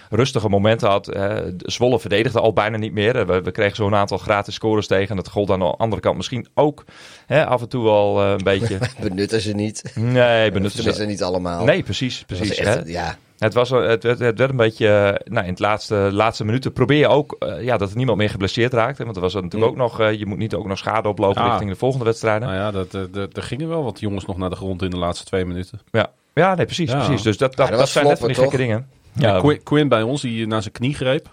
[0.10, 1.06] rustige momenten had.
[1.06, 1.42] hè.
[1.58, 3.16] Zwolle verdedigde al bijna niet meer.
[3.16, 5.16] Eh, We, we kregen zo'n aantal gratis scores tegen.
[5.16, 6.84] Dat gold aan de andere kant misschien ook
[7.26, 8.78] hè, af en toe wel eh, een beetje.
[9.02, 9.92] Benutten ze niet.
[9.96, 11.06] Nee, benutten ze.
[11.06, 11.64] niet allemaal.
[11.64, 12.24] Nee, precies.
[12.28, 12.82] Precies echt, hè.
[12.86, 13.18] ja.
[13.38, 16.98] Het, was, het, werd, het werd een beetje, nou, in het laatste, laatste minuten probeer
[16.98, 18.98] je ook ja, dat er niemand meer geblesseerd raakt.
[18.98, 19.70] Hè, want er was natuurlijk Mm.
[19.70, 22.48] ook nog, eh, je moet niet ook nog schade oplopen richting de volgende wedstrijden.
[22.48, 24.90] Nou ja, dat, dat, dat- er gingen wel wat jongens nog naar de grond in
[24.90, 25.80] de laatste twee minuten.
[25.92, 26.98] Ja, ja nee, precies, Ja.
[27.06, 27.22] precies.
[27.24, 28.90] Dus dat, dat, dat dat zijn net van die gekke dingen.
[29.14, 31.28] Ja, Ja, Quinn, Quinn bij ons, die naar zijn knie greep.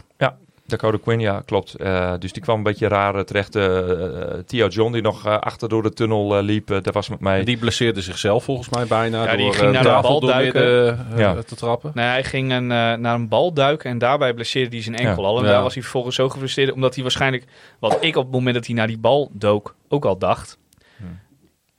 [0.66, 1.74] Dakota Quinn, ja, klopt.
[1.74, 3.56] Eh, dus die kwam een beetje raar eh, terecht.
[3.56, 6.92] eh eh, Theo John, die nog eh, achter door de tunnel eh, liep, eh, daar
[6.92, 7.44] was met mij.
[7.44, 9.24] Die blesseerde zichzelf volgens mij bijna.
[9.24, 10.62] Ja, die door, ging eh, naar de bal duiken.
[11.12, 11.42] eh, Ja.
[11.42, 11.90] te trappen.
[11.94, 15.22] Nee, hij ging een, eh, naar een bal duiken en daarbij blesseerde hij zijn enkel
[15.22, 15.28] Ja.
[15.28, 15.38] al.
[15.38, 15.50] En Ja.
[15.50, 17.44] daar was hij vervolgens zo gefrustreerd, omdat hij waarschijnlijk,
[17.78, 20.58] wat ik op het moment dat hij naar die bal dook, ook al dacht.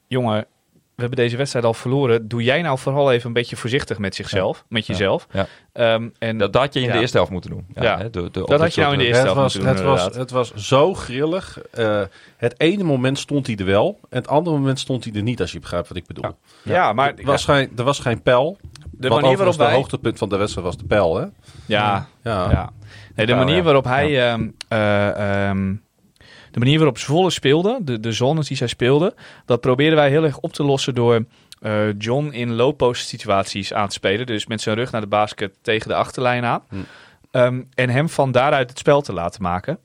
[0.08, 0.46] Jongen,
[1.00, 2.28] we hebben deze wedstrijd al verloren.
[2.28, 5.28] Doe jij nou vooral even een beetje voorzichtig met zichzelf, met jezelf.
[5.32, 5.48] Ja.
[5.74, 6.92] Ehm, en Dat, dat had je in Ja.
[6.94, 7.66] de eerste helft moeten doen.
[7.76, 7.98] Ja.
[7.98, 9.92] hè, de- de- Dat had je nou in de eerste helft was, moeten het, doen,
[9.94, 11.60] was, het was zo grillig.
[11.72, 12.02] Eh,
[12.38, 14.00] het ene moment stond hij er wel.
[14.10, 16.32] En het andere moment stond hij er niet, als je begrijpt wat ik bedoel.
[16.64, 18.58] ja, maar Er, was geen, er was geen pijl.
[18.92, 19.74] de manier waarop de wij...
[19.74, 21.26] hoogtepunt van de wedstrijd was de pijl, hè?
[21.66, 22.50] Ja, Ja.
[22.52, 22.70] Ja.
[23.16, 23.62] Nee, de manier ja.
[23.64, 24.30] waarop hij.
[24.32, 25.74] ehm, eh, ehm,
[26.52, 29.14] de manier waarop Zwolle speelde, de, de zones die zij speelden,
[29.46, 31.26] dat probeerden wij heel erg op te lossen door
[31.60, 34.26] eh, John in low-post situaties aan te spelen.
[34.26, 36.62] Dus met zijn rug naar de basket tegen de achterlijn aan.
[36.70, 36.76] Hm.
[37.32, 39.80] Ehm, en hem van daaruit het spel te laten maken.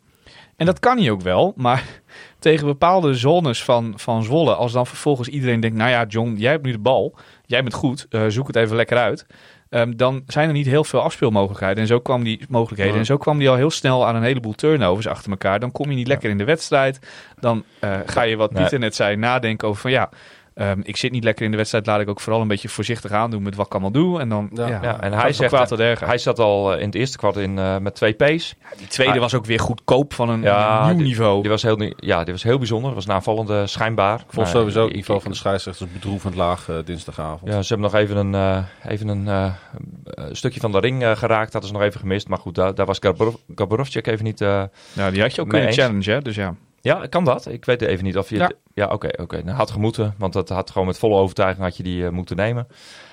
[0.56, 1.84] En dat kan hij ook wel, maar
[2.38, 6.50] tegen bepaalde zones van, van Zwolle, als dan vervolgens iedereen denkt, nou ja, John, jij
[6.50, 7.14] hebt nu de bal,
[7.46, 9.26] jij bent goed, eh, zoek het even lekker uit.
[9.74, 11.76] Ehm, dan zijn er niet heel veel afspeelmogelijkheden.
[11.76, 12.92] En zo kwam die mogelijkheden.
[12.92, 12.98] Ja.
[12.98, 15.60] En zo kwam die al heel snel aan een heleboel turnovers achter elkaar.
[15.60, 16.98] Dan kom je niet lekker in de wedstrijd.
[17.40, 18.52] Dan eh, ga je, wat.
[18.52, 20.10] Pieter net zei, nadenken over van ja.
[20.55, 21.86] Ehm, ik zit niet lekker in de wedstrijd.
[21.86, 24.20] Laat ik ook vooral een beetje voorzichtig aandoen met wat ik allemaal doe.
[24.20, 24.66] En dan Ja.
[24.68, 27.59] ja, Ja, en hij zegt, kwaad hij zat al eh, in het eerste kwart in
[27.59, 28.55] eh, met twee P's.
[28.78, 31.40] die tweede hij- was ook weer goedkoop van een Ja, nieuw die- niveau.
[31.40, 32.86] Die was heel, ja, die was heel bijzonder.
[32.86, 34.14] Dat was een aanvallende schijnbaar.
[34.18, 37.52] Ik vond Nou, sowieso het niveau van de scheidsrechters bedroevend laag eh, dinsdagavond.
[37.52, 39.55] Ja, ze hebben nog even een, eh, even een
[40.32, 41.52] stukje van de ring geraakt.
[41.52, 42.28] Dat is nog even gemist.
[42.28, 42.98] Maar goed, daar, daar was
[43.55, 44.40] Gaborovcik even niet...
[44.40, 45.76] eh, ja, die had je ook kunnen eens.
[45.76, 46.12] challengen.
[46.12, 46.55] hè, Dus ja.
[46.85, 47.47] Ja, kan dat?
[47.47, 48.57] Ik weet even niet of je...
[48.74, 48.87] Ja.
[48.87, 49.43] oké, oké.
[49.43, 52.37] Nou, had gemoeten, want dat had gewoon met volle overtuiging had je die eh, moeten
[52.37, 52.66] nemen.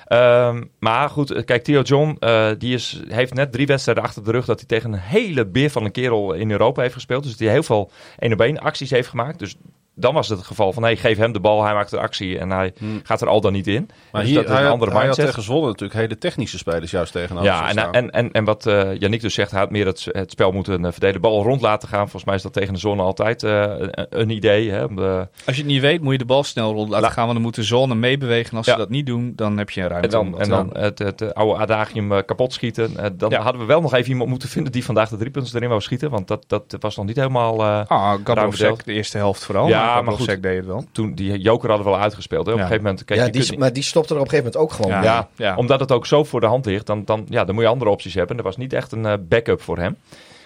[0.05, 4.23] Ehm, maar goed, eh, kijk, Theo John, eh, die is, heeft net drie wedstrijden achter
[4.23, 7.23] de rug dat hij tegen een hele beer van een kerel in Europa heeft gespeeld.
[7.23, 9.39] Dus die heel veel één op één acties heeft gemaakt.
[9.39, 9.55] Dus
[9.95, 12.37] dan was het het geval van, hey, geef hem de bal, hij maakt de actie
[12.39, 12.99] en hij Hmm.
[13.03, 13.89] gaat er al dan niet in.
[14.11, 16.91] Maar Dus hier, dat hij, een andere hij had tegen Zwolle natuurlijk hele technische spelers
[16.91, 17.93] juist tegenover Ja, en, staan.
[17.93, 20.83] en, en, en wat eh Yannick dus zegt, hij had meer het, het spel moeten
[20.85, 21.21] uh, verdelen.
[21.21, 22.01] Bal rond laten gaan.
[22.01, 24.71] Volgens mij is dat tegen de zone altijd eh, een, een idee.
[24.71, 27.05] Hè, om de- Als je het niet weet, moet je de bal snel rond laten
[27.07, 27.23] La- gaan.
[27.23, 28.51] Want dan moet de zone meebewegen.
[28.51, 28.71] En als Ja.
[28.71, 30.07] ze dat niet doen, dan heb je een ruimte.
[30.07, 32.97] En dan, om dat en dan het, het, eh, oude adagium eh, kapot schieten.
[32.97, 33.41] Eh, dan Ja.
[33.41, 35.81] hadden we wel nog even iemand moeten vinden die vandaag de drie punten erin wou
[35.81, 36.09] schieten.
[36.09, 37.61] Want dat, dat was nog niet helemaal...
[37.61, 39.67] eh, Ah, Gabrovsek, de eerste helft vooral.
[39.67, 40.41] Ja, Ja, maar goed.
[40.41, 40.85] Deed het wel.
[40.91, 42.45] toen die joker hadden we wel uitgespeeld.
[42.45, 42.51] Hè.
[42.51, 42.63] Op Ja.
[42.63, 43.05] een gegeven moment...
[43.05, 44.91] Kijk, ja, je die, kunt maar die stopte er op een gegeven moment ook gewoon
[44.91, 44.99] Ja.
[44.99, 45.07] mee.
[45.09, 45.55] ja, Ja.
[45.55, 47.89] omdat het ook zo voor de hand ligt, dan, dan, ja, dan moet je andere
[47.91, 48.37] opties hebben.
[48.37, 49.97] Er was niet echt een eh, backup voor hem.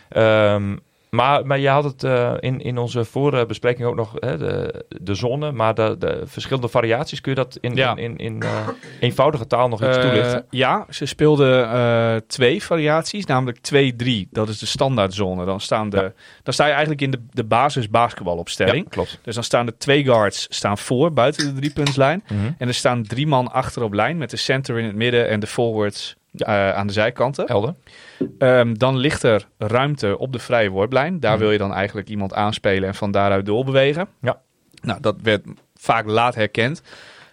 [0.09, 0.75] Ehm,
[1.15, 5.13] Maar, maar je had het eh, in, in onze voorbespreking ook nog, hè, de, de
[5.15, 7.21] zone, maar de, de verschillende variaties.
[7.21, 7.89] Kun je dat in, Ja.
[7.95, 8.67] in, in, in eh,
[8.99, 10.45] eenvoudige taal nog iets Eh, toelichten?
[10.49, 14.29] ja, ze speelden twee variaties, namelijk 2-3.
[14.31, 15.45] Dat is de standaardzone.
[15.45, 16.13] Dan, staan de,
[16.43, 18.83] dan sta je eigenlijk in de, de basis basketbalopstelling.
[18.83, 19.19] Ja, klopt.
[19.21, 22.23] Dus dan staan de twee guards staan voor, buiten de driepuntslijn.
[22.27, 22.51] Mhm.
[22.57, 25.39] En er staan drie man achter op lijn met de center in het midden en
[25.39, 27.45] de forwards eh, aan de zijkanten.
[27.47, 27.73] Helder.
[28.37, 31.19] Ehm, dan ligt er ruimte op de vrije worplijn.
[31.19, 31.41] Daar Mhm.
[31.41, 34.07] wil je dan eigenlijk iemand aanspelen en van daaruit doorbewegen.
[34.21, 34.41] Ja.
[34.81, 36.81] Nou, dat werd vaak laat herkend.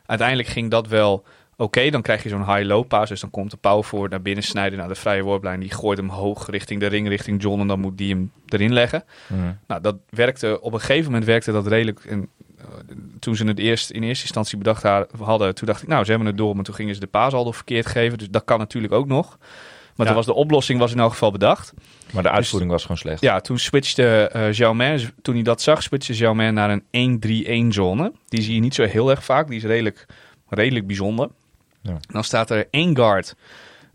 [0.07, 1.25] Uiteindelijk ging dat wel
[1.57, 1.91] oké.
[1.91, 3.09] Dan krijg je zo'n high-low pass.
[3.11, 5.61] Dus dan komt de power forward naar binnen snijden naar de vrije worplijn.
[5.61, 7.61] Die gooit hem hoog richting de ring, richting John.
[7.61, 9.05] En dan moet die hem erin leggen.
[9.27, 9.41] Mhm.
[9.67, 12.01] Nou, dat werkte, op een gegeven moment werkte dat redelijk.
[12.05, 12.29] En,
[13.19, 16.11] toen ze het eerst in eerste instantie bedacht ha- hadden, toen dacht ik, nou, ze
[16.11, 18.19] hebben het door, maar toen gingen ze de paas al verkeerd geven.
[18.19, 19.39] Dus dat kan natuurlijk ook nog.
[19.97, 20.15] Maar Ja.
[20.15, 21.73] was de oplossing was in elk geval bedacht.
[22.13, 23.21] Maar de uitvoering was gewoon slecht.
[23.21, 26.85] Ja, toen switchte eh Jaumain, toen hij dat zag, switchte Jaumain naar een
[27.71, 28.13] 1-3-1 zone.
[28.29, 29.47] Die zie je niet zo heel erg vaak.
[29.49, 30.07] Die is redelijk,
[30.49, 31.29] redelijk bijzonder.
[31.83, 31.97] Ja.
[32.07, 33.35] Dan staat er één guard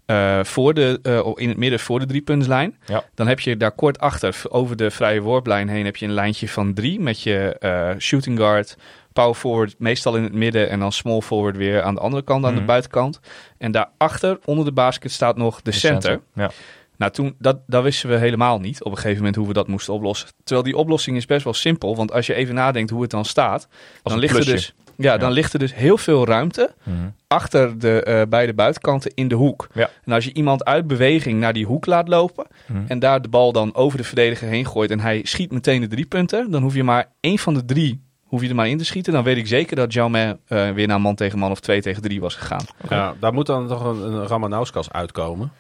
[0.08, 2.78] eh, voor de, eh, in het midden voor de driepuntslijn.
[2.86, 3.04] Ja.
[3.14, 6.50] Dan heb je daar kort achter, over de vrije worplijn heen, heb je een lijntje
[6.50, 8.78] van drie met je eh, shooting guard,
[9.14, 12.46] power forward, meestal in het midden en dan small forward weer aan de andere kant,
[12.46, 12.60] aan Mhm.
[12.60, 13.20] de buitenkant.
[13.58, 16.20] En daarachter, onder de basket, staat nog de, De center.
[16.34, 16.52] Ja.
[16.98, 19.68] Nou, toen, dat, dat wisten we helemaal niet op een gegeven moment hoe we dat
[19.68, 20.28] moesten oplossen.
[20.44, 23.26] Terwijl die oplossing is best wel simpel, want als je even nadenkt hoe het dan
[23.26, 23.68] staat,
[24.04, 24.56] dan een ligt, er plusje.
[24.56, 26.96] dus, ja, dan ligt er dus heel veel ruimte Mhm.
[27.28, 29.68] achter de eh, beide buitenkanten in de hoek.
[29.74, 29.90] Ja.
[30.06, 32.84] En als je iemand uit beweging naar die hoek laat lopen Mhm.
[32.88, 35.88] en daar de bal dan over de verdediger heen gooit en hij schiet meteen de
[35.88, 38.78] drie punten, dan hoef je maar één van de drie hoef je er maar in
[38.78, 39.14] te schieten.
[39.14, 42.02] Dan weet ik zeker dat Jaume eh weer naar man tegen man of twee tegen
[42.02, 42.66] drie was gegaan.
[42.90, 45.52] Ja, daar moet dan toch een, een Ramanauskas uitkomen.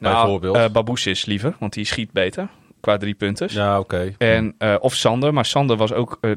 [0.00, 0.56] Nou, Bijvoorbeeld.
[0.56, 2.48] eh Baboussis liever, want die schiet beter
[2.80, 3.48] qua drie punten.
[3.50, 4.14] Ja, oké.
[4.18, 6.18] En, eh, of Sander, maar Sander was ook.
[6.20, 6.30] eh,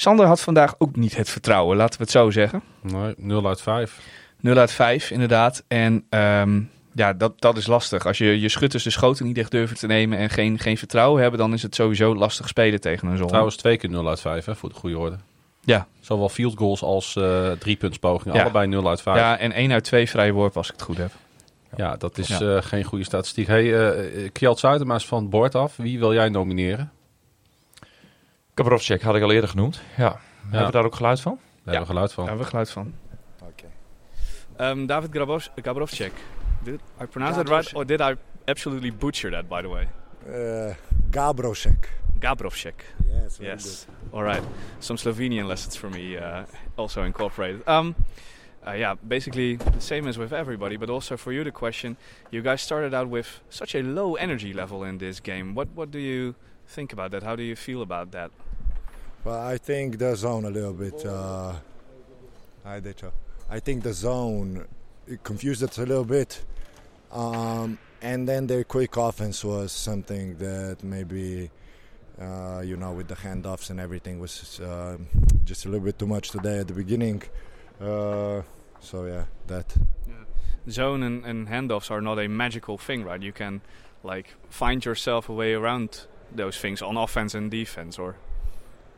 [0.00, 2.62] Sander had vandaag ook niet het vertrouwen, laten we het zo zeggen.
[2.80, 4.00] Nee, 0 uit 5.
[4.40, 5.64] 0 uit 5, inderdaad.
[5.68, 6.60] En ehm,
[6.94, 8.06] ja, dat, dat is lastig.
[8.06, 11.22] Als je je schutters de schoten niet echt durven te nemen en geen, geen vertrouwen
[11.22, 13.26] hebben, dan is het sowieso lastig spelen tegen een zon.
[13.26, 15.16] Trouwens, twee keer 0 uit 5, hè, voor de goede orde.
[15.64, 15.86] Ja.
[16.00, 18.36] Zowel field goals als eh driepuntspogingen.
[18.36, 18.42] Ja.
[18.42, 19.16] Allebei 0 uit 5.
[19.18, 21.10] Ja, ja, en 1 uit 2 vrije worp als ik het goed heb.
[21.98, 22.40] dat is Ja.
[22.40, 23.46] eh, geen goede statistiek.
[23.46, 25.76] Hey, eh Kjeld Zuidema is van het bord af.
[25.76, 26.92] Wie wil jij nomineren?
[28.60, 29.80] Kabrovcek had ik al eerder genoemd.
[29.96, 30.20] Ja.
[30.48, 31.32] Hebben we daar ook geluid van?
[31.34, 32.24] Daar hebben we geluid van.
[32.26, 32.94] Daar hebben we geluid van.
[34.60, 36.12] Um, David Grabos- Gabrovcek.
[36.62, 37.74] Did I pronounce that right?
[37.74, 39.88] Or did I absolutely butcher that, by the way?
[40.28, 40.74] Uh,
[41.10, 41.88] Gabrosek.
[42.18, 42.84] Gabrovcek.
[43.04, 43.38] Yes.
[43.40, 43.86] Yes.
[44.10, 44.42] All right.
[44.78, 46.42] Some Slovenian lessons for me uh,
[46.74, 47.66] also incorporated.
[47.66, 47.94] Um,
[48.66, 51.96] uh, yeah, basically the same as with everybody, but also for you the question.
[52.30, 55.54] You guys started out with such a low energy level in this game.
[55.54, 56.34] What what do you
[56.70, 57.22] think about that?
[57.22, 58.30] How do you feel about that?
[59.24, 61.04] Well, I think the zone a little bit.
[61.04, 61.54] Uh,
[62.64, 63.10] Decho.
[63.50, 64.66] I think the zone
[65.06, 66.42] it confused us a little bit.
[67.10, 71.50] Um, and then their quick offense was something that maybe,
[72.20, 74.96] uh, you know, with the handoffs and everything was uh,
[75.44, 77.22] just a little bit too much today at the beginning.
[77.80, 78.42] Uh,
[78.78, 79.74] so yeah, that.
[80.68, 83.20] Zone and, and handoffs are not a magical thing, right?
[83.20, 83.60] You can
[84.04, 88.16] like find yourself a way around those things on offense and defense, or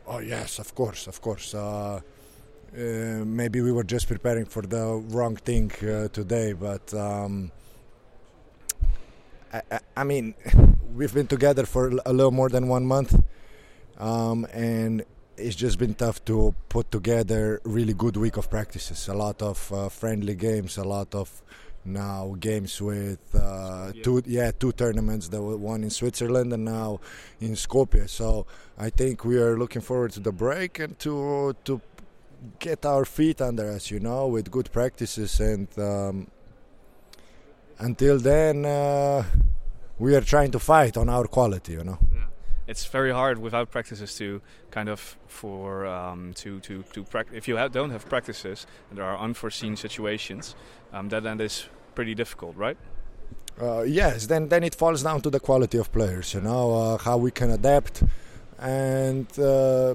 [0.05, 1.55] Oh yes, of course, of course.
[1.55, 2.01] Uh,
[2.75, 2.79] uh,
[3.25, 7.51] maybe we were just preparing for the wrong thing uh, today, but um,
[9.53, 10.33] I, I, I mean,
[10.95, 13.17] we've been together for a little more than one month,
[13.97, 15.05] um, and
[15.37, 19.07] it's just been tough to put together really good week of practices.
[19.07, 21.41] A lot of uh, friendly games, a lot of
[21.85, 25.27] now games with uh, two yeah two tournaments.
[25.29, 26.99] There were one in Switzerland and now
[27.39, 28.09] in Skopje.
[28.09, 28.45] So
[28.77, 31.81] I think we are looking forward to the break and to to
[32.59, 35.39] get our feet under us, you know, with good practices.
[35.39, 36.27] And um,
[37.79, 39.23] until then, uh,
[39.99, 41.99] we are trying to fight on our quality, you know.
[42.67, 44.41] It's very hard without practices to
[44.71, 47.37] kind of for um, to to to practice.
[47.37, 50.55] If you ha- don't have practices and there are unforeseen situations,
[50.91, 52.77] um, that then is pretty difficult, right?
[53.61, 56.97] Uh, yes, then then it falls down to the quality of players, you know, uh,
[56.97, 58.03] how we can adapt,
[58.59, 59.93] and uh,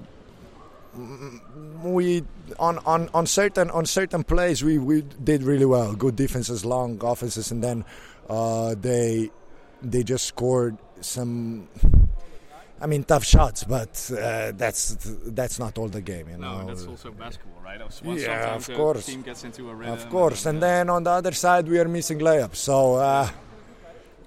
[1.83, 2.23] we
[2.59, 5.95] on, on, on certain on certain plays we, we did really well.
[5.95, 7.85] Good defenses, long offenses, and then
[8.29, 9.31] uh, they
[9.83, 11.69] they just scored some.
[12.81, 16.64] I mean, tough shots, but uh, that's that's not all the game, you know.
[16.66, 17.81] That's also basketball, right?
[18.05, 19.07] Yeah, of course.
[19.07, 19.95] team gets into a rhythm.
[19.95, 22.57] Of course, and then on the other side we are missing layups.
[22.57, 23.29] So uh,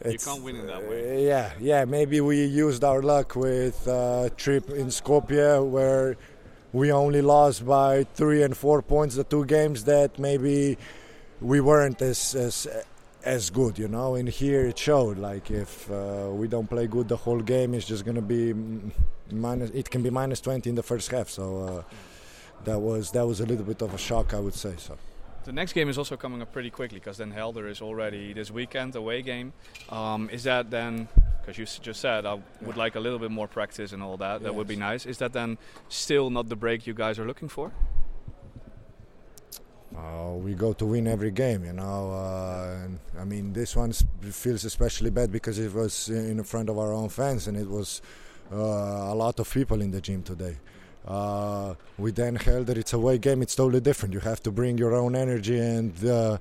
[0.01, 1.25] it's, can't win in that uh, way.
[1.25, 1.85] yeah, yeah.
[1.85, 6.17] Maybe we used our luck with uh, trip in Skopje where
[6.73, 10.77] we only lost by three and four points the two games that maybe
[11.39, 12.67] we weren't as as
[13.23, 14.15] as good, you know.
[14.15, 15.17] And here it showed.
[15.17, 18.91] Like if uh, we don't play good the whole game, it's just gonna be mm,
[19.31, 19.69] minus.
[19.71, 21.29] It can be minus twenty in the first half.
[21.29, 21.83] So uh,
[22.65, 24.73] that was that was a little bit of a shock, I would say.
[24.77, 24.97] So.
[25.43, 28.51] The next game is also coming up pretty quickly because then Helder is already this
[28.51, 29.53] weekend away game.
[29.89, 31.07] Um, is that then
[31.41, 34.43] because you just said I would like a little bit more practice and all that?
[34.43, 35.07] That would be nice.
[35.07, 35.57] Is that then
[35.89, 37.71] still not the break you guys are looking for?
[39.95, 42.11] Uh, we go to win every game, you know.
[42.13, 46.77] Uh, and, I mean, this one feels especially bad because it was in front of
[46.77, 48.01] our own fans, and it was
[48.51, 50.55] uh, a lot of people in the gym today.
[51.05, 53.41] Uh, then Dan that it's a away game.
[53.41, 54.13] It's totally different.
[54.13, 56.37] You have to bring your own energy and uh,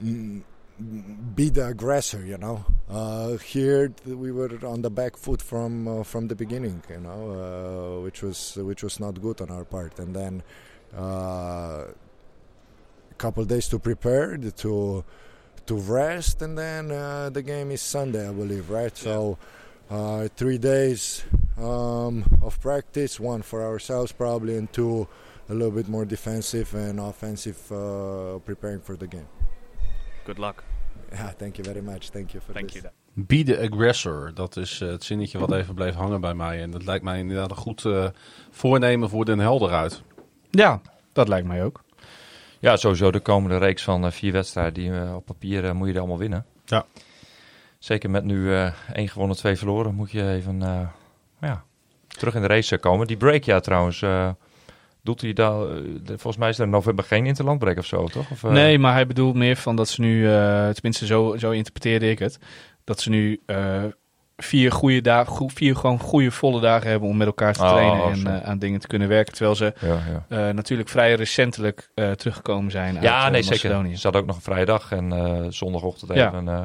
[0.00, 2.24] be the aggressor.
[2.24, 2.64] You know.
[2.88, 6.82] Uh, here we were on the back foot from from the beginning.
[6.90, 10.42] You know, which was which was not good on our part, and then.
[10.94, 11.84] Uh,
[13.22, 14.26] couple days to prepare
[14.62, 15.04] to
[15.66, 19.36] to rest and then uh, the game is Sunday I believe right so
[19.90, 21.24] uh, three days
[21.58, 25.06] um, of practice one for ourselves probably and two
[25.48, 29.28] a little bit more defensive and offensive uh, preparing for the game
[30.24, 30.64] Good luck.
[31.12, 32.82] yeah thank you very much thank you for Thank this.
[32.82, 32.90] you.
[33.26, 34.30] Be the aggressor.
[34.34, 36.62] Dat is eh, het zinnetje wat even bleef hangen bij mij.
[36.62, 38.06] En dat lijkt mij inderdaad een goed eh,
[38.50, 40.02] voornemen voor Den Helder uit.
[40.50, 40.80] Ja,
[41.12, 41.82] dat lijkt mij ook.
[42.60, 44.74] Ja, sowieso de komende reeks van eh, vier wedstrijden.
[44.74, 46.44] Die, eh, op papier eh, moet je er allemaal winnen.
[46.64, 46.84] Ja.
[47.78, 49.94] Zeker met nu eh één gewonnen, twee verloren.
[49.94, 50.88] Moet je even eh,
[51.40, 51.64] ja,
[52.08, 53.06] terug in de race komen.
[53.06, 54.02] Die break, ja trouwens.
[54.02, 54.30] eh,
[55.02, 55.58] doet hij daar...
[55.58, 58.30] de- volgens mij is er in november geen interlandbreak of zo, toch?
[58.30, 61.50] Of, eh, Nee, maar hij bedoelt meer van dat ze nu, eh, tenminste zo, zo
[61.50, 62.38] interpreteerde ik het,
[62.84, 63.84] dat ze nu eh,
[64.42, 68.00] vier goede dagen, vier gewoon goede volle dagen hebben om met elkaar te Oh, trainen
[68.04, 69.32] oh, en eh, aan dingen te kunnen werken.
[69.32, 70.48] Terwijl ze Ja, ja.
[70.48, 73.70] eh, natuurlijk vrij recentelijk eh, teruggekomen zijn uit Ja, eh, nee, zeker.
[73.96, 76.26] Ze hadden ook nog een vrije dag en zondagochtend Ja.
[76.28, 76.62] even.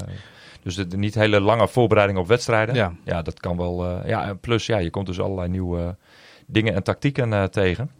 [0.63, 2.76] dus de, de niet hele lange voorbereiding op wedstrijden.
[2.76, 2.93] Ja.
[3.03, 4.07] Ja, dat kan wel.
[4.07, 5.95] ja, en plus, ja, je komt dus allerlei nieuwe
[6.47, 7.91] dingen en tactieken tegen.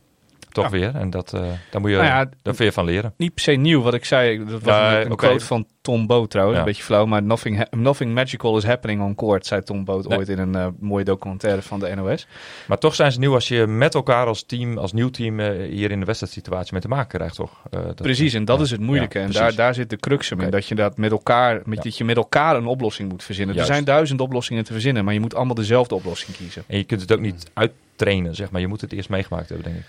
[0.56, 0.70] Toch Ja.
[0.70, 0.96] weer.
[0.96, 1.42] En dat, eh
[1.72, 3.14] daar moet je, Nou ja, daar je van leren.
[3.18, 4.46] Niet per se nieuw, wat ik zei.
[4.46, 6.60] Dat was een, quote van Tom Boot trouwens.
[6.60, 10.18] Een beetje flauw, maar nothing, nothing magical is happening on court, zei Tom Boot Nee.
[10.18, 12.28] ooit in een eh, mooie documentaire van de NOS.
[12.68, 15.70] Maar toch zijn ze nieuw als je met elkaar als team, als nieuw team, eh,
[15.72, 17.62] hier in de wedstrijdsituatie mee te maken krijgt, toch?
[17.70, 19.20] Dat- precies, en dat is het moeilijke.
[19.20, 20.50] En daar, daar zit de crux in.
[20.50, 23.56] Dat je dat met elkaar, met, dat je met elkaar een oplossing moet verzinnen.
[23.56, 23.70] Juist.
[23.70, 26.64] Er zijn duizend oplossingen te verzinnen, maar je moet allemaal dezelfde oplossing kiezen.
[26.68, 28.62] En je kunt het ook niet uittrainen, zeg maar.
[28.62, 29.86] Je moet het eerst meegemaakt hebben, denk ik.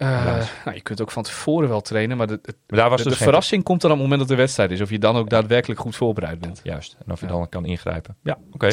[0.00, 0.24] Eh,
[0.64, 3.18] nou, je kunt ook van tevoren wel trainen, maar de, Maar daar was de, dus
[3.18, 4.80] de verrassing komt dan op het moment dat de wedstrijd is.
[4.80, 6.60] Of je dan ook daadwerkelijk goed voorbereid bent.
[6.62, 6.96] Juist.
[7.06, 7.32] En of je Ja.
[7.32, 8.16] dan kan ingrijpen.
[8.22, 8.38] Ja.
[8.52, 8.68] Oké.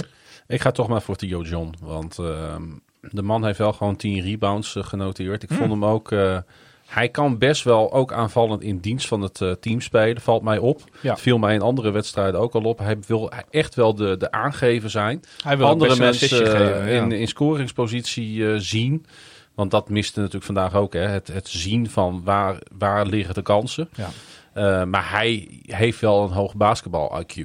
[0.47, 1.73] Ik ga toch maar voor Theo John.
[1.81, 2.63] Want ehm,
[3.01, 5.43] de man heeft wel gewoon 10 rebounds eh, genoteerd.
[5.43, 6.11] Ik vond hem ook...
[6.11, 6.37] eh,
[6.87, 10.21] hij kan best wel ook aanvallend in dienst van het eh, team spelen.
[10.21, 10.81] Valt mij op.
[11.01, 11.11] Ja.
[11.11, 12.79] Het viel mij in andere wedstrijden ook al op.
[12.79, 15.21] Hij wil echt wel de, de aangever zijn.
[15.43, 17.01] Hij wil andere mensen assistje geven, ja.
[17.01, 19.05] in, in scoringspositie eh, zien.
[19.57, 20.93] Want dat miste natuurlijk vandaag ook.
[20.93, 20.99] Hè?
[21.07, 23.89] Het, het zien van waar, waar liggen de kansen.
[23.95, 24.09] Ja.
[24.53, 27.43] Eh, maar hij heeft wel een hoog basketbal-IQ.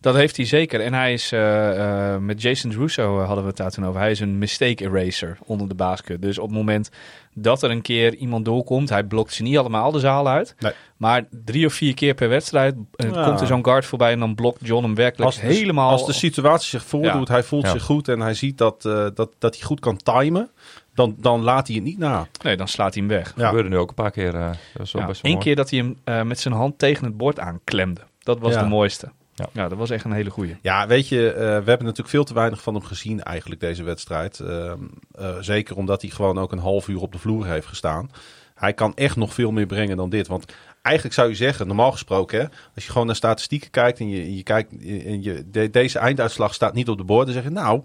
[0.00, 0.80] Dat heeft hij zeker.
[0.80, 4.00] En hij is, eh, eh, met Jason Russo hadden we het daar toen over.
[4.00, 6.22] Hij is een mistake eraser onder de basket.
[6.22, 6.90] Dus op het moment
[7.34, 10.54] dat er een keer iemand doorkomt, hij blokt ze niet allemaal de zaal uit.
[10.58, 10.72] Nee.
[10.96, 13.24] Maar drie of vier keer per wedstrijd Ja.
[13.24, 15.90] komt er zo'n guard voorbij en dan blokt John hem werkelijk Als de, helemaal.
[15.90, 17.70] als de situatie zich voordoet, hij voelt Ja.
[17.70, 20.50] zich goed en hij ziet dat, eh, dat, dat hij goed kan timen,
[20.94, 22.26] dan, dan laat hij het niet na.
[22.42, 23.32] Nee, dan slaat hij hem weg.
[23.36, 23.46] Ja.
[23.48, 24.34] gebeurde nu ook een paar keer.
[24.34, 25.44] eh, dat is wel Ja, best Eén mooi.
[25.44, 28.00] keer dat hij hem eh, met zijn hand tegen het bord aanklemde.
[28.18, 28.62] Dat was Ja.
[28.62, 29.10] de mooiste.
[29.34, 29.46] Ja.
[29.52, 29.68] Ja.
[29.68, 30.56] dat was echt een hele goeie.
[30.62, 33.82] Ja, weet je, eh, we hebben natuurlijk veel te weinig van hem gezien eigenlijk deze
[33.82, 34.40] wedstrijd.
[34.40, 34.78] Ehm,
[35.14, 38.10] eh, zeker omdat hij gewoon ook een half uur op de vloer heeft gestaan.
[38.54, 40.26] Hij kan echt nog veel meer brengen dan dit.
[40.26, 40.44] Want
[40.82, 44.36] eigenlijk zou je zeggen, normaal gesproken, hè, als je gewoon naar statistieken kijkt en je,
[44.36, 47.50] je kijkt en je, de- deze einduitslag staat niet op de bord, dan zeg je
[47.50, 47.82] nou,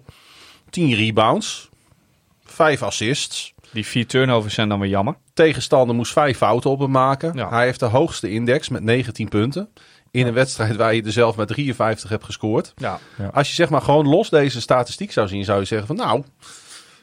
[0.70, 1.67] 10 rebounds,
[2.52, 3.54] 5 assists.
[3.72, 5.14] Die vier turnovers zijn dan weer jammer.
[5.34, 7.32] Tegenstander moest vijf fouten op hem maken.
[7.34, 7.48] Ja.
[7.48, 9.68] Hij heeft de hoogste index met 19 punten.
[10.10, 12.72] In een wedstrijd waar je er zelf met 53 hebt gescoord.
[12.76, 12.98] Ja.
[13.32, 16.22] Als je zeg maar gewoon los deze statistiek zou zien, zou je zeggen van nou,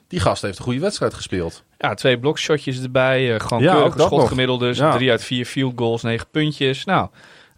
[0.07, 1.63] die gast heeft een goede wedstrijd gespeeld.
[1.77, 3.33] Ja, twee blokshotjes erbij.
[3.33, 4.77] eh, gewoon Ja, schotgemiddeldes.
[4.77, 4.91] Ja.
[4.95, 6.85] Drie uit vier field goals, negen puntjes.
[6.85, 7.07] Nou,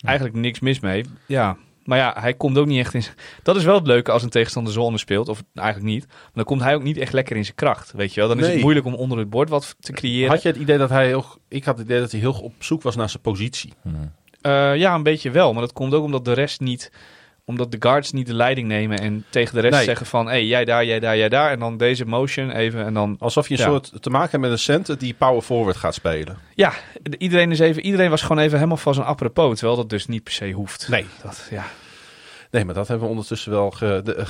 [0.06, 1.06] eigenlijk niks mis mee.
[1.26, 1.58] Ja,
[1.88, 3.04] maar ja, hij komt ook niet echt in...
[3.04, 3.12] z-
[3.44, 5.30] Dat is wel het leuke als een tegenstander zone speelt.
[5.30, 6.08] Of eigenlijk niet.
[6.08, 7.92] Maar dan komt hij ook niet echt lekker in zijn kracht.
[7.96, 8.30] Weet je wel?
[8.30, 10.30] Dan is het moeilijk om onder het bord wat te creëren.
[10.30, 12.54] Had je het idee dat hij heel, ik had het idee dat hij heel op
[12.60, 13.74] zoek was naar zijn positie.
[13.82, 14.12] Hmm.
[14.42, 15.52] Eh, ja, een beetje wel.
[15.54, 16.92] Maar dat komt ook omdat de rest niet
[17.50, 19.84] omdat de guards niet de leiding nemen en tegen de rest Nee.
[19.84, 20.26] zeggen van...
[20.26, 21.52] hé, hey, jij daar, jij daar, jij daar.
[21.52, 23.16] En dan deze motion even en dan...
[23.20, 23.66] Alsof je een Ja.
[23.68, 26.38] soort te maken hebt met een center die power forward gaat spelen.
[26.56, 26.74] Ja,
[27.04, 29.58] de- iedereen, is even, iedereen was gewoon even helemaal van zijn apropos.
[29.58, 30.88] Terwijl dat dus niet per se hoeft.
[30.90, 31.06] Nee.
[31.24, 31.66] Dat, ja.
[32.52, 33.72] Nee, maar dat hebben we ondertussen wel...
[33.72, 34.26] Ge, de,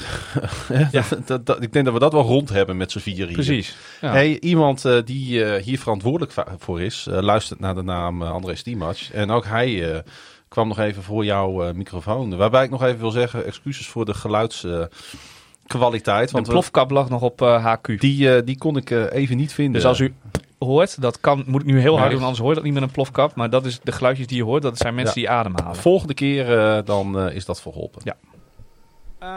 [0.91, 1.03] ja.
[1.26, 3.32] dat, dat, ik denk dat we dat wel rond hebben met z'n vier hier.
[3.32, 3.76] Precies.
[4.01, 4.11] Ja.
[4.11, 8.55] Hey, iemand eh, die eh, hier verantwoordelijk voor is, eh, luistert naar de naam André
[8.55, 8.97] Stiemac.
[9.13, 10.03] En ook hij
[10.47, 12.37] kwam nog even voor jouw eh, microfoon.
[12.37, 16.27] Waarbij ik nog even wil zeggen, excuses voor de geluidskwaliteit.
[16.27, 17.99] de want we- plofkap lag nog op eh, HQ.
[17.99, 19.73] die, eh, die kon ik eh, even niet vinden.
[19.73, 20.13] Dus als u
[20.59, 22.11] hoort, dat kan, moet ik nu heel hard Nee.
[22.13, 23.35] doen, anders hoor je dat niet met een plofkap.
[23.35, 25.27] Maar dat is de geluidjes die je hoort, dat zijn mensen Ja.
[25.27, 25.75] die ademhalen.
[25.75, 28.01] Volgende keer eh, dan eh, is dat verholpen.
[28.03, 28.15] Ja.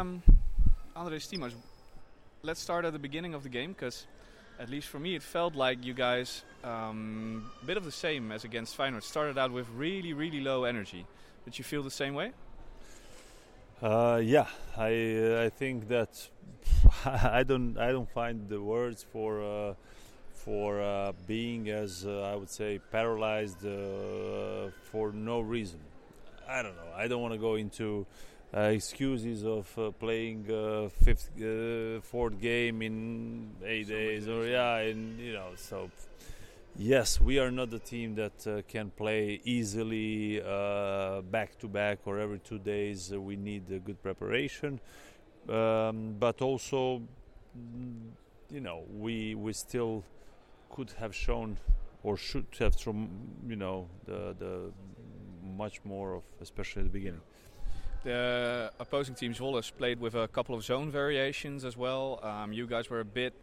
[0.01, 0.23] Um,
[0.93, 1.53] Andre Stimas,
[2.41, 4.05] let's start at the beginning of the game because,
[4.61, 8.31] at least for me, it felt like you guys, um, a bit of the same
[8.31, 11.07] as against Feyenoord, started out with really, really low energy.
[11.47, 12.33] Did you feel the same way?
[13.83, 14.47] Uh, yeah,
[14.77, 16.29] I uh, I think that
[17.07, 19.75] I don't I don't find the words for uh,
[20.35, 25.81] for uh, being as uh, I would say paralyzed uh, for no reason.
[26.47, 26.93] I don't know.
[26.95, 28.07] I don't want to go into
[28.53, 35.19] excuses of uh, playing uh, fifth uh, fourth game in eight days or yeah, and
[35.21, 35.91] you know so.
[36.77, 41.99] Yes, we are not the team that uh, can play easily uh, back to back
[42.07, 43.13] or every two days.
[43.13, 44.81] Uh, we need a good preparation,
[45.49, 47.03] um, but also,
[47.59, 48.11] mm,
[48.51, 50.05] you know, we we still
[50.71, 51.57] could have shown
[52.03, 53.11] or should have shown,
[53.47, 54.73] you know, the the
[55.57, 57.21] much more of, especially at the beginning.
[58.03, 62.19] The opposing team, Zwolle, played with a couple of zone variations as well.
[62.23, 63.35] Um, you guys were a bit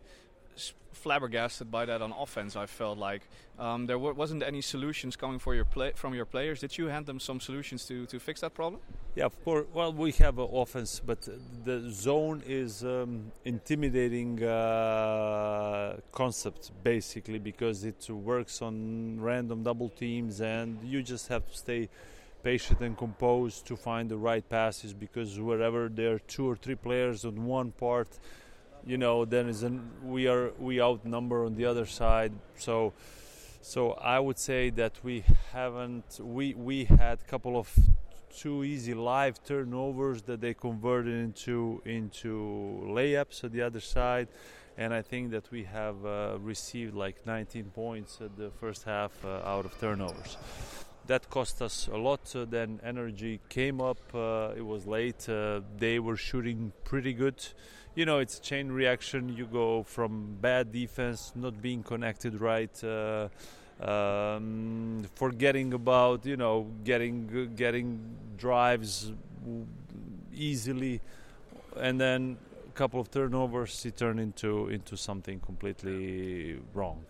[0.93, 2.55] flabbergasted by that on offense.
[2.55, 3.21] I felt like
[3.59, 6.61] um, there wa- wasn't any solutions coming for your play- from your players.
[6.61, 8.81] Did you hand them some solutions to, to fix that problem?
[9.15, 9.67] Yeah, of course.
[9.73, 11.27] Well, we have an offense, but
[11.63, 20.41] the zone is um, intimidating uh, concept basically because it works on random double teams,
[20.41, 21.89] and you just have to stay
[22.43, 26.75] patient and composed to find the right passes because wherever there are two or three
[26.75, 28.07] players on one part,
[28.85, 32.31] you know, then is an, we are we outnumber on the other side.
[32.57, 32.93] So.
[33.59, 37.67] So I would say that we haven't we we had a couple of
[38.33, 44.29] two easy live turnovers that they converted into into layups at the other side
[44.77, 49.11] and I think that we have uh, received like 19 points at the first half
[49.25, 50.37] uh, out of turnovers.
[51.07, 52.35] That cost us a lot.
[52.35, 53.97] Uh, then energy came up.
[54.13, 55.27] Uh, it was late.
[55.29, 57.45] Uh, they were shooting pretty good.
[57.95, 59.29] You know, it's a chain reaction.
[59.29, 63.29] You go from bad defense, not being connected right, uh,
[63.81, 67.99] um, forgetting about you know getting getting
[68.37, 69.11] drives
[70.35, 70.99] easily,
[71.77, 72.37] and then
[72.67, 73.85] a couple of turnovers.
[73.85, 77.05] It turned into into something completely wrong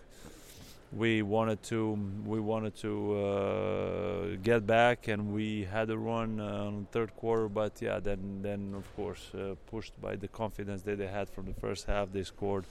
[0.93, 6.65] we wanted to we wanted to uh, get back and we had a run uh,
[6.65, 10.97] on third quarter but yeah then then of course uh, pushed by the confidence that
[10.97, 12.65] they had from the first half they scored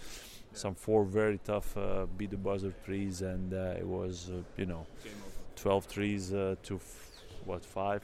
[0.55, 4.65] some four very tough uh, beat the buzzer threes and uh, it was uh, you
[4.65, 4.87] know
[5.57, 8.03] 12 threes uh, to f- what five?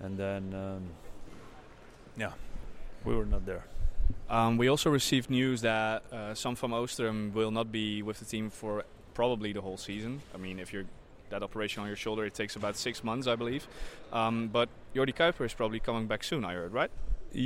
[0.00, 0.82] And then um,
[2.16, 2.32] yeah
[3.04, 3.64] we were not there.
[4.28, 8.24] Um, we also received news that uh, Sam van Oostrum will not be with the
[8.24, 8.84] team for
[9.20, 10.12] probably the whole season.
[10.34, 10.88] I mean, if you're
[11.32, 13.64] that operation on your shoulder, it takes about six months, I believe.
[14.20, 16.90] Um, but Jordi Kuiper is probably coming back soon, I heard, right?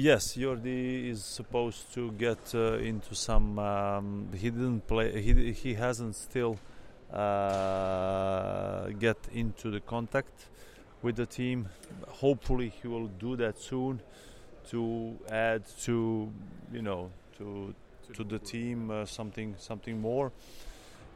[0.09, 3.59] Yes, Jordi is supposed to get uh, into some.
[3.59, 5.07] Um, he didn't play.
[5.27, 5.33] He
[5.65, 6.55] he hasn't still
[7.13, 10.37] uh, get into the contact
[11.03, 11.59] with the team.
[12.25, 13.95] Hopefully, he will do that soon
[14.71, 14.81] to
[15.29, 15.95] add to
[16.77, 17.75] you know to
[18.17, 20.31] to the team uh, something something more.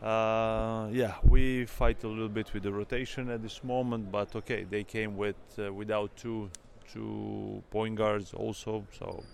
[0.03, 4.64] Uh, yeah, we fight a little bit with the rotation at this moment, but okay,
[4.64, 6.51] they came with uh, without two
[6.92, 9.24] two point guards also, so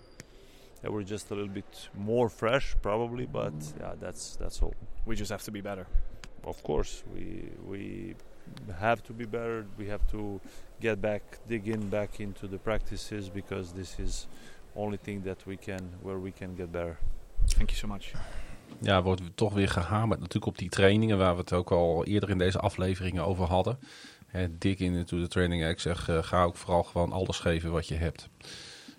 [0.82, 3.26] they were just a little bit more fresh probably.
[3.26, 4.74] But yeah, that's that's all.
[5.04, 5.86] We just have to be better.
[6.44, 8.14] Of course, we we
[8.78, 9.66] have to be better.
[9.76, 10.40] We have to
[10.80, 14.26] get back, dig in back into the practices because this is
[14.76, 16.98] only thing that we can where we can get better.
[17.48, 18.14] Thank you so much.
[18.80, 22.30] Ja, wordt toch weer gehamerd natuurlijk op die trainingen waar we het ook al eerder
[22.30, 23.78] in deze afleveringen over hadden.
[24.26, 25.66] Hè, dik in into de training.
[25.66, 28.28] Ik zeg, eh, ga ook vooral gewoon alles geven wat je hebt.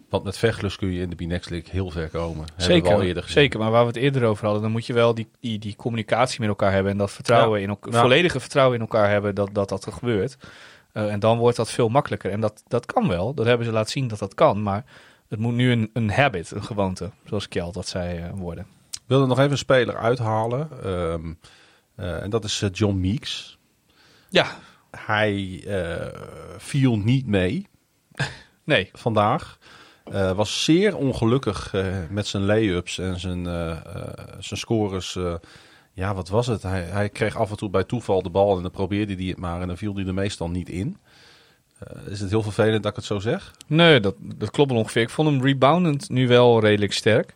[0.10, 2.46] Want met vechtlust kun je in de B-Next League heel ver komen.
[2.56, 4.94] Hebben we al Zeker, zeker, maar waar we het eerder over hadden, dan moet je
[4.94, 7.64] wel die, die, die communicatie met elkaar hebben en dat vertrouwen Ja.
[7.64, 8.02] in elkaar, Ja.
[8.02, 10.38] volledige vertrouwen in elkaar hebben dat dat, dat er gebeurt.
[10.92, 12.32] Eh, en dan wordt dat veel makkelijker.
[12.32, 13.34] En dat, dat kan wel.
[13.34, 14.64] Dat hebben ze laten zien dat dat kan.
[14.64, 14.86] Maar
[15.28, 17.12] het moet nu een, een habit, een gewoonte.
[17.26, 18.68] Zoals Kjeld dat zei eh, worden.
[19.06, 20.70] Ik wilde nog even een speler uithalen.
[20.84, 21.34] ehm,
[21.96, 23.58] eh, en dat is eh, John Meeks.
[24.30, 24.48] Ja,
[24.92, 26.20] Hij eh,
[26.58, 27.68] viel niet mee
[28.64, 28.90] nee.
[28.94, 29.58] vandaag.
[30.36, 31.74] Was zeer ongelukkig
[32.10, 33.44] met zijn lay-ups en zijn,
[34.40, 35.18] zijn scores.
[35.94, 36.62] ja, wat was het?
[36.62, 39.38] Hij, hij kreeg af en toe bij toeval de bal en dan probeerde hij het
[39.38, 40.98] maar en dan viel hij er meestal niet in.
[42.10, 43.52] Is het heel vervelend dat ik het zo zeg?
[43.68, 45.02] Nee, dat, dat klopt ongeveer.
[45.02, 47.36] Ik vond hem reboundend nu wel redelijk sterk.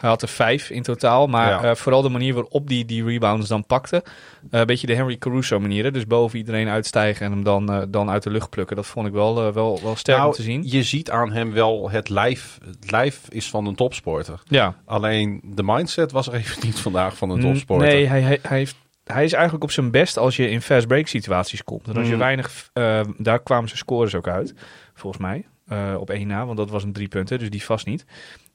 [0.00, 1.70] Hij had er vijf in totaal, maar Ja.
[1.70, 4.04] eh, vooral de manier waarop die die rebounds dan pakte.
[4.50, 5.84] eh, een beetje de Henry Caruso manier.
[5.84, 5.90] hè.
[5.90, 8.76] Dus boven iedereen uitstijgen en hem dan, eh, dan uit de lucht plukken.
[8.76, 10.62] Dat vond ik wel, wel, wel sterk Nou, om te zien.
[10.66, 12.58] Je ziet aan hem wel het lijf.
[12.64, 14.40] Het lijf is van een topsporter.
[14.44, 17.86] Ja, Alleen de mindset was er even niet vandaag van een topsporter.
[17.88, 20.86] Nee, hij, hij, hij, heeft, hij is eigenlijk op zijn best als je in fast
[20.86, 21.88] break situaties komt.
[21.88, 22.18] En als je Mm.
[22.18, 22.70] weinig,
[23.18, 24.54] daar kwamen zijn scores ook uit,
[24.94, 25.46] volgens mij.
[25.68, 28.04] Eh, op één na, want dat was een drie punten, dus die vast niet.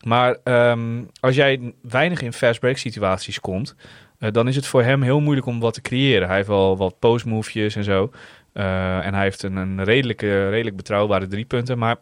[0.06, 3.76] Maar ehm, als jij weinig in fast break situaties komt,
[4.20, 6.28] eh, dan is het voor hem heel moeilijk om wat te creëren.
[6.28, 8.12] Hij heeft wel wat post movejes en zo.
[8.54, 11.78] Eh, en hij heeft een, een redelijke, redelijk betrouwbare drie punten.
[11.78, 11.96] Maar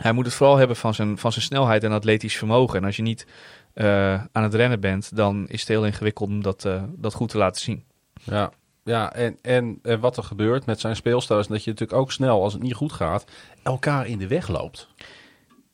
[0.00, 2.78] hij moet het vooral hebben van zijn, van zijn snelheid en atletisch vermogen.
[2.78, 3.26] En als je niet
[4.32, 7.62] aan het rennen bent, dan is het heel ingewikkeld om dat, dat goed te laten
[7.62, 7.84] zien.
[8.22, 8.50] Ja,
[8.84, 12.12] ja en, en, en wat er gebeurt met zijn speelstijl is dat je natuurlijk ook
[12.12, 13.24] snel, als het niet goed gaat,
[13.62, 14.88] elkaar in de weg loopt.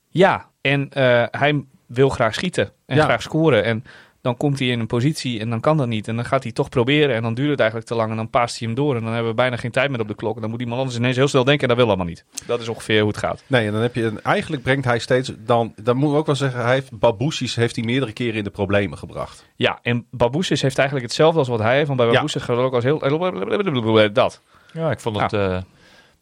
[0.09, 3.05] Ja, en eh, hij wil graag schieten en Ja.
[3.05, 3.65] graag scoren.
[3.65, 3.85] En
[4.27, 6.09] dan komt hij in een positie en dan kan dat niet.
[6.09, 8.11] En dan gaat hij toch proberen en dan duurt het eigenlijk te lang.
[8.11, 10.09] En dan paast hij hem door en dan hebben we bijna geen tijd meer op
[10.09, 10.35] de klok.
[10.35, 12.25] En dan moet iemand anders ineens heel snel denken en dat wil allemaal niet.
[12.47, 13.43] Dat is ongeveer hoe het gaat.
[13.47, 16.27] Nee, en dan heb je een, eigenlijk brengt hij steeds dan, dan moeten we ook
[16.27, 19.47] wel zeggen, hij heeft Baboussis heeft hij meerdere keren in de problemen gebracht.
[19.57, 21.87] Ja, en Baboussis heeft eigenlijk hetzelfde als wat hij heeft.
[21.87, 22.13] Want bij Ja.
[22.13, 24.13] Baboussis gaat het ook als heel...
[24.13, 24.41] Dat.
[24.73, 25.59] Ja, ik vond het eh,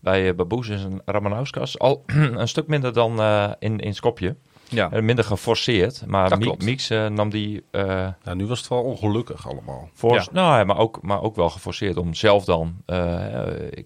[0.00, 2.02] bij uh, Baboes en Ramanauskas al
[2.40, 4.36] een stuk minder dan eh, in, in Skopje.
[4.74, 4.90] Ja.
[4.90, 6.02] Eh, minder geforceerd.
[6.06, 6.38] Maar.
[6.58, 9.88] Mix eh, nam die eh Nou, nu was het wel ongelukkig allemaal.
[9.94, 10.14] voor.
[10.14, 10.26] Ja.
[10.32, 12.76] Nou, ja, maar, ook, maar ook wel geforceerd om zelf dan.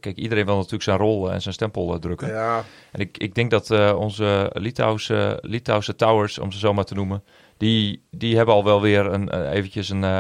[0.01, 2.28] kijk, iedereen wil natuurlijk zijn rol en zijn stempel eh, drukken.
[2.28, 2.64] Ja.
[2.93, 6.95] En ik, ik denk dat eh, onze Litouwse, Litouwse towers, om ze zo maar te
[6.95, 7.22] noemen,
[7.59, 10.11] die, die hebben al wel weer een, eh, eventjes een eh,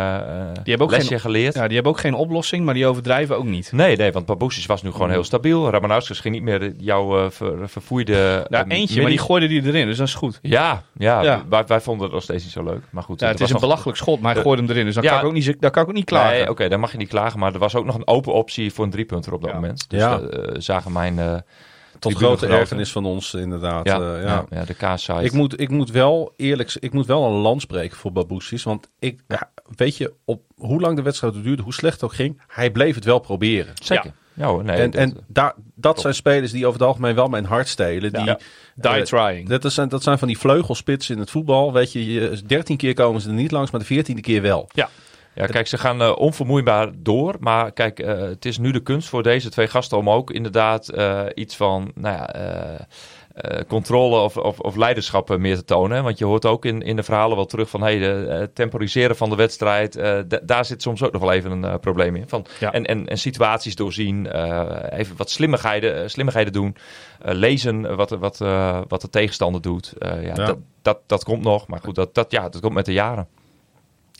[0.62, 1.54] hebben ook lesje geen- geleerd.
[1.54, 3.72] ja, die hebben ook geen oplossing, maar die overdrijven ook niet.
[3.72, 5.70] Nee, nee, want Baboussis was nu gewoon heel stabiel.
[5.70, 8.46] Ramanauskas ging niet meer jouw eh, ver- verfoeide...
[8.48, 10.38] Nou, eentje, maar die gooide die erin, dus dat is goed.
[10.42, 11.42] Ja, ja, Ja.
[11.48, 12.82] Wij, wij vonden het nog steeds niet zo leuk.
[12.90, 14.84] Maar goed, Ja, het was is een belachelijk schot, maar hij de- gooide hem erin.
[14.84, 15.10] Dus dan, Ja.
[15.10, 16.36] kan, ik ook niet, dan kan ik ook niet klagen.
[16.36, 17.38] Nee, oké, dan mag je niet klagen.
[17.38, 19.56] Maar er was ook nog een open optie voor een driepunter op dat Ja.
[19.56, 19.84] moment.
[19.90, 20.20] Dus Ja.
[20.52, 21.44] zagen mijn...
[22.06, 23.86] eh Tot grote ergernis van ons inderdaad.
[23.86, 24.44] Ja, eh, ja.
[24.50, 25.22] ja, de K-site.
[25.22, 28.62] Ik moet, ik moet wel eerlijk, ik moet wel een land spreken voor Baboussis.
[28.62, 32.14] Want ik, ja, weet je, op hoe lang de wedstrijd duurde, hoe slecht het ook
[32.14, 33.74] ging, hij bleef het wel proberen.
[33.82, 34.12] Zeker.
[34.34, 37.26] Ja, hoor, nee, en dat- en daar, dat zijn spelers die over het algemeen wel
[37.28, 38.12] mijn hart stelen.
[38.12, 38.38] Die, Ja.
[38.74, 39.48] Die eh, trying.
[39.48, 41.72] dat, zijn, dat zijn van die vleugelspitsen in het voetbal.
[41.72, 44.68] Weet je, je, 13 keer komen ze er niet langs, maar de 14e keer wel.
[44.74, 44.88] Ja,
[45.46, 47.36] kijk, ze gaan eh, onvermoeibaar door.
[47.40, 50.88] Maar kijk, eh, het is nu de kunst voor deze twee gasten om ook inderdaad
[50.88, 52.34] eh, iets van nou ja,
[53.68, 56.02] controle of, of, of leiderschap meer te tonen.
[56.02, 59.30] Want je hoort ook in, in de verhalen wel terug van hey, de, temporiseren van
[59.30, 59.92] de wedstrijd.
[59.92, 62.28] da- daar zit soms ook nog wel even een probleem in.
[62.28, 62.72] Van, Ja.
[62.72, 64.26] en, en, en situaties doorzien,
[64.90, 66.76] even wat slimmigheden, slimmigheden doen.
[67.18, 68.38] lezen wat, de- wat,
[68.88, 69.92] wat de tegenstander doet.
[69.98, 70.32] Ja, Ja.
[70.34, 71.66] Dat, dat, dat komt nog.
[71.66, 73.28] Maar goed, dat, dat, ja, dat komt met de jaren.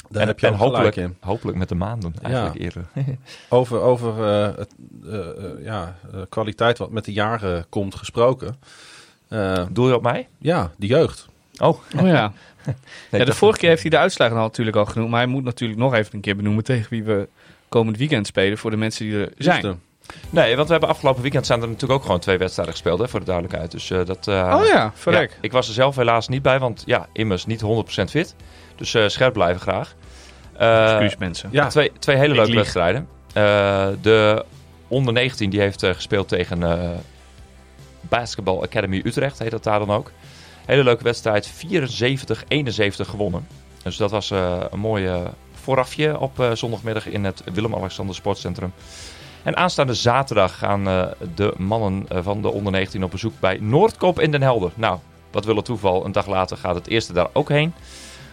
[0.09, 1.17] Daar en heb je en hopelijk, in.
[1.21, 2.85] hopelijk met de maanden eigenlijk eerder.
[3.49, 4.75] Over, over eh, het,
[5.07, 8.57] eh, eh, ja, eh, kwaliteit wat met de jaren komt gesproken.
[9.29, 10.29] Eh, Doe je op mij?
[10.39, 11.29] ja, de jeugd.
[11.59, 12.33] Oh, Oh ja.
[13.11, 15.11] ja, de vorige keer heeft hij de uitslagen al natuurlijk al genoemd.
[15.11, 17.29] Maar hij moet natuurlijk nog even een keer benoemen tegen wie we
[17.69, 18.59] komend weekend spelen.
[18.59, 19.63] Voor de mensen die er zijn.
[19.63, 19.77] Liefde.
[20.31, 23.09] Nee, want we hebben afgelopen weekend zijn er natuurlijk ook gewoon twee wedstrijden gespeeld, hè,
[23.09, 23.71] voor de duidelijkheid.
[23.71, 24.29] Dus eh, dat.
[24.29, 25.31] eh, Oh ja, verrek.
[25.31, 27.65] ja, ik was er zelf helaas niet bij, want ja, immers niet 100%
[28.11, 28.35] fit.
[28.79, 29.95] Dus eh, scherp blijven graag.
[30.57, 31.49] Eh, Excuus mensen.
[31.53, 32.59] Ja, Twee, twee hele leuke lieg.
[32.59, 33.09] wedstrijden.
[33.33, 34.45] Eh, de
[34.89, 36.91] onder 19 die heeft eh, gespeeld tegen eh
[38.01, 40.11] Basketball Academy Utrecht, heet dat daar dan ook.
[40.67, 43.47] Hele leuke wedstrijd, 74-71 gewonnen.
[43.83, 45.21] Dus dat was eh, een mooi eh,
[45.63, 48.73] voorafje op eh, zondagmiddag in het Willem-Alexander Sportcentrum.
[49.43, 54.21] En aanstaande zaterdag gaan eh, de mannen van de onder 19 op bezoek bij Noordkop
[54.21, 54.71] in Den Helder.
[54.75, 54.99] Nou,
[55.31, 57.73] wat wil het toeval, een dag later gaat het eerste daar ook heen.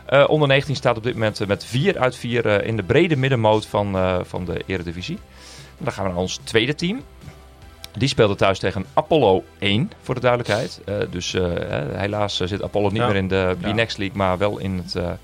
[0.06, 2.84] Eh, onder 19 staat op dit moment eh, met 4 uit 4 eh, in de
[2.84, 5.18] brede middenmoot van, van de Eredivisie.
[5.78, 7.02] En dan gaan we naar ons tweede team.
[7.98, 10.82] Die speelde thuis tegen Apollo 1, voor de duidelijkheid.
[11.10, 11.36] Dus
[11.94, 13.08] helaas zit Apollo niet Ja.
[13.08, 13.56] meer in de.
[13.62, 15.18] B-Next League, maar wel in het,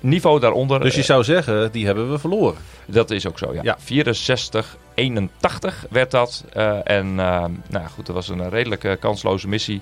[0.00, 0.80] niveau daaronder.
[0.80, 2.58] Dus je zou zeggen, die hebben we verloren.
[2.86, 3.60] Dat is ook zo, ja.
[3.62, 3.78] Ja.
[3.78, 3.80] 64-81
[5.90, 6.44] werd dat.
[6.84, 9.80] En nou goed, dat was een redelijke kansloze missie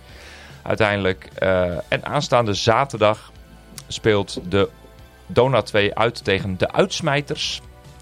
[0.66, 1.28] uiteindelijk.
[1.34, 3.32] Eh, en aanstaande zaterdag
[3.88, 4.68] speelt de
[5.26, 7.60] Dona 2 uit tegen de Uitsmijters.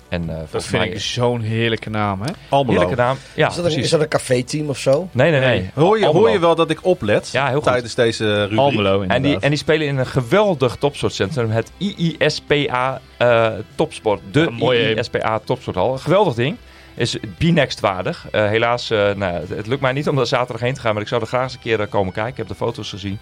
[0.09, 2.33] En eh Dat vind mij ik zo'n heerlijke naam, hè?
[2.49, 2.79] Almelo.
[2.79, 3.17] heerlijke naam.
[3.35, 3.85] Ja, is, dat een, precies.
[3.85, 5.09] is dat een café-team of zo?
[5.13, 5.71] Nee, nee, nee.
[5.75, 7.65] Hoor je, hoor je wel dat ik oplet Ja, heel goed.
[7.65, 8.59] tijdens deze rubriek?
[8.59, 11.51] Almelo, En die, en die spelen in een geweldig topsportcentrum.
[11.51, 14.21] Het IISPA eh, Topsport.
[14.31, 14.51] De
[14.97, 15.99] IISPA Topsporthal.
[15.99, 16.57] Geweldig ding.
[16.95, 18.27] Is B-next waardig.
[18.31, 20.93] Eh, helaas, eh, nou, het, het lukt mij niet om daar zaterdag heen te gaan.
[20.93, 22.33] Maar ik zou er graag eens een keer eh, komen kijken.
[22.33, 23.19] Ik heb de foto's gezien.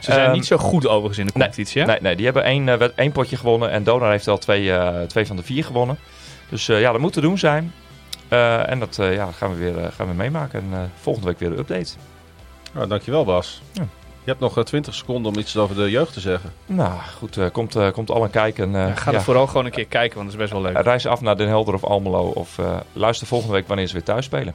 [0.00, 1.86] Ze zijn Ehm, niet zo goed overigens in de competitie, hè?
[1.86, 2.44] Nee, nee, die hebben
[2.96, 3.70] één, potje gewonnen.
[3.70, 5.98] En Donar heeft al twee, eh, twee van de vier gewonnen.
[6.48, 7.72] Dus eh, ja, dat moet te doen zijn.
[8.28, 10.60] Eh, en dat eh, ja, gaan, we weer, gaan we meemaken.
[10.60, 11.92] En eh, volgende week weer een update.
[12.72, 13.62] Nou, dankjewel Bas.
[13.72, 13.86] Ja.
[14.28, 16.52] Je hebt nog eh, 20 seconden om iets over de jeugd te zeggen.
[16.66, 17.36] Nou, goed.
[17.36, 18.74] eh, komt, eh, komt al een kijken.
[18.74, 20.82] eh, Ja, ga er vooral gewoon een keer kijken, want het is best wel leuk.
[20.84, 22.22] Reis af naar Den Helder of Almelo.
[22.28, 24.54] Of eh, luister volgende week wanneer ze weer thuis spelen.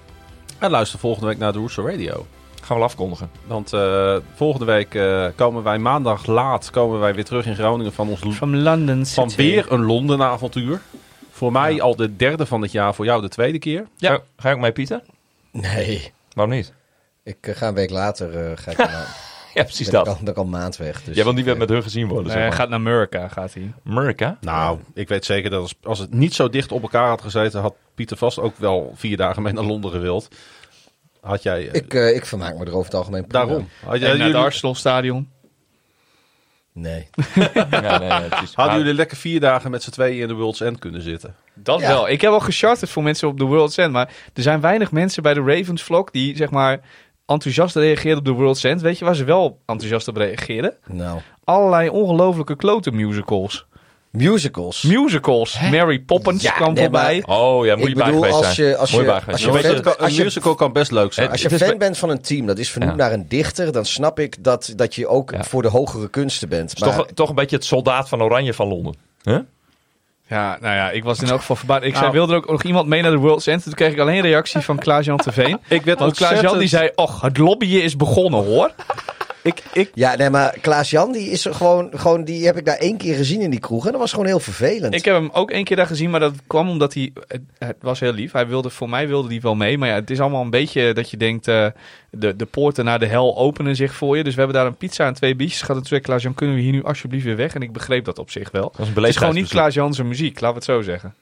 [0.59, 2.25] En luister volgende week naar de Roeso Radio.
[2.61, 3.29] Gaan we afkondigen.
[3.47, 7.93] Want eh, volgende week eh, komen wij maandag laat komen wij weer terug in Groningen
[7.93, 9.41] van ons From London van City.
[9.41, 10.81] weer een Londen avontuur.
[11.31, 13.87] Voor mij al de derde van het jaar, voor jou de tweede keer.
[13.97, 14.09] Ja.
[14.11, 15.01] Ga, ga je ook mee, Pieter?
[15.51, 16.11] Nee.
[16.33, 16.73] Waarom niet?
[17.23, 18.77] Ik eh, ga een week later eh, ga ik
[19.53, 20.07] Ja, precies dat.
[20.07, 21.03] al een maand weg.
[21.03, 22.57] Dus Jij wil niet meer ik, met hun gezien worden, Nee, zeg hij maar.
[22.59, 23.73] gaat naar Amerika, gaat hij.
[23.85, 24.37] Amerika?
[24.41, 27.61] Nou, ik weet zeker dat als, als het niet zo dicht op elkaar had gezeten,
[27.61, 30.27] had Pieter vast ook wel vier dagen mee naar Londen gewild.
[31.21, 31.67] Had jij...
[31.69, 33.45] eh, ik, eh, ik vermaak me er over het algemeen prima.
[33.45, 33.67] daarom.
[33.85, 35.29] Had En jij, naar het Arsenal stadion.
[36.73, 37.07] Nee.
[37.69, 41.01] Ja, nee, hadden jullie lekker vier dagen met z'n tweeën in de World's End kunnen
[41.01, 41.35] zitten?
[41.53, 41.87] Dat Ja.
[41.87, 42.09] wel.
[42.09, 43.91] Ik heb al gecharterd voor mensen op de World's End.
[43.91, 46.79] Maar er zijn weinig mensen bij de Ravens vlog die zeg maar
[47.33, 48.81] enthousiast reageren op de World's End.
[48.81, 50.73] Weet je waar ze wel enthousiast op reageren?
[50.87, 51.19] Nou.
[51.43, 53.65] Allerlei ongelofelijke klote musicals.
[54.11, 54.81] Musicals.
[54.81, 55.59] Musicals.
[55.71, 57.35] Mary Poppins Ja, kwam nee, maar- voorbij.
[57.35, 58.67] Oh ja, moet je Ik bij als zijn.
[58.67, 61.29] je- als je- als je weet fan- een als je- musical kan best leuk zijn.
[61.31, 62.97] Als je fan bent van een team dat is vernoemd Ja.
[62.97, 65.43] naar een dichter, dan snap ik dat, dat je ook Ja.
[65.43, 66.79] voor de hogere kunsten bent.
[66.79, 68.95] Maar toch, toch een beetje het soldaat van Oranje van Londen.
[69.23, 69.39] Huh?
[70.33, 71.83] Ja, nou ja, ik was in elk geval verbaasd.
[71.83, 72.13] Ik zei, Nou.
[72.13, 73.63] wilde er ook nog iemand mee naar de World's End?
[73.63, 75.59] Toen kreeg ik alleen een reactie van Klaas-Jan Terveen.
[75.67, 78.71] Ik werd Want Klaas-Jan die zei, och, het lobbyen is begonnen hoor.
[79.43, 82.77] Ik, ik, ja, nee, maar Klaas-Jan, die is er gewoon, gewoon, die heb ik daar
[82.77, 83.85] één keer gezien in die kroeg.
[83.85, 84.93] En dat was gewoon heel vervelend.
[84.93, 87.11] Ik heb hem ook één keer daar gezien, maar dat kwam omdat hij...
[87.27, 88.31] Het, het was heel lief.
[88.31, 89.77] Hij wilde, voor mij wilde hij wel mee.
[89.77, 91.47] Maar ja, het is allemaal een beetje dat je denkt...
[91.47, 91.67] eh,
[92.15, 94.23] de, de poorten naar de hel openen zich voor je.
[94.23, 95.75] Dus we hebben daar een pizza en twee biertjes gehad.
[95.75, 97.55] En toen zei Klaas-Jan, kunnen we hier nu alsjeblieft weer weg?
[97.55, 98.61] En ik begreep dat op zich wel.
[98.77, 99.47] Dat is een Het is gewoon niet.
[99.49, 101.13] Klaas-Jan zijn muziek, laten we het zo zeggen.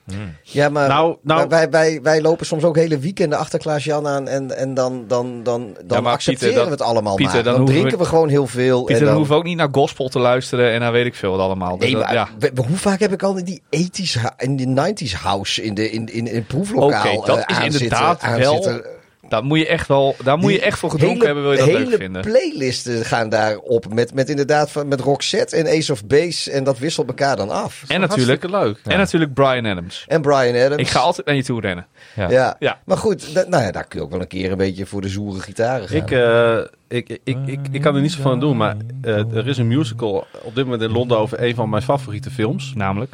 [0.41, 4.27] ja, maar nou, nou, wij, wij, wij lopen soms ook hele weekenden achter Klaas-Jan aan.
[4.27, 7.43] En, en dan, dan, dan, dan accepteren Pieter, dat- we het allemaal Pieter, maar.
[7.43, 8.77] dan Dan, drinken we- we gewoon heel veel.
[8.77, 11.05] Pieter, en dan, dan hoeven we ook niet naar gospel te luisteren en dan weet
[11.05, 11.77] ik veel wat allemaal.
[11.77, 12.27] Dus Nee, dat- maar ja.
[12.39, 15.63] we- we- hoe vaak heb ik al in die 80s, ha- in die 90s house
[15.63, 18.85] in, de, in, in, in het proeflokaal Oké, dat eh, is inderdaad zitten- wel zitten.
[19.31, 21.57] Daar moet je echt wel, daar moet je echt voor gedronken hele- hebben, wil je
[21.57, 22.21] dat hele leuk vinden.
[22.21, 26.77] playlisten gaan daarop met, met inderdaad van, met Roxette en Ace of Base en dat
[26.79, 27.83] wisselt elkaar dan af.
[27.87, 28.79] En natuurlijk, leuk.
[28.83, 30.05] en natuurlijk Brian Adams.
[30.07, 30.81] En Brian Adams.
[30.81, 31.85] Ik ga altijd naar je toe rennen.
[32.15, 32.29] Ja.
[32.29, 32.55] Ja.
[32.59, 32.79] Ja.
[32.85, 35.01] maar goed, da- nou ja, daar kun je ook wel een keer een beetje voor
[35.01, 35.97] de zoere gitaren gaan.
[35.97, 36.57] Ik, eh,
[36.87, 39.57] ik, ik, ik, ik, ik kan er niet zo van doen, maar eh, er is
[39.57, 42.73] een musical op dit moment in Londen over een van mijn favoriete films.
[42.75, 43.13] Namelijk.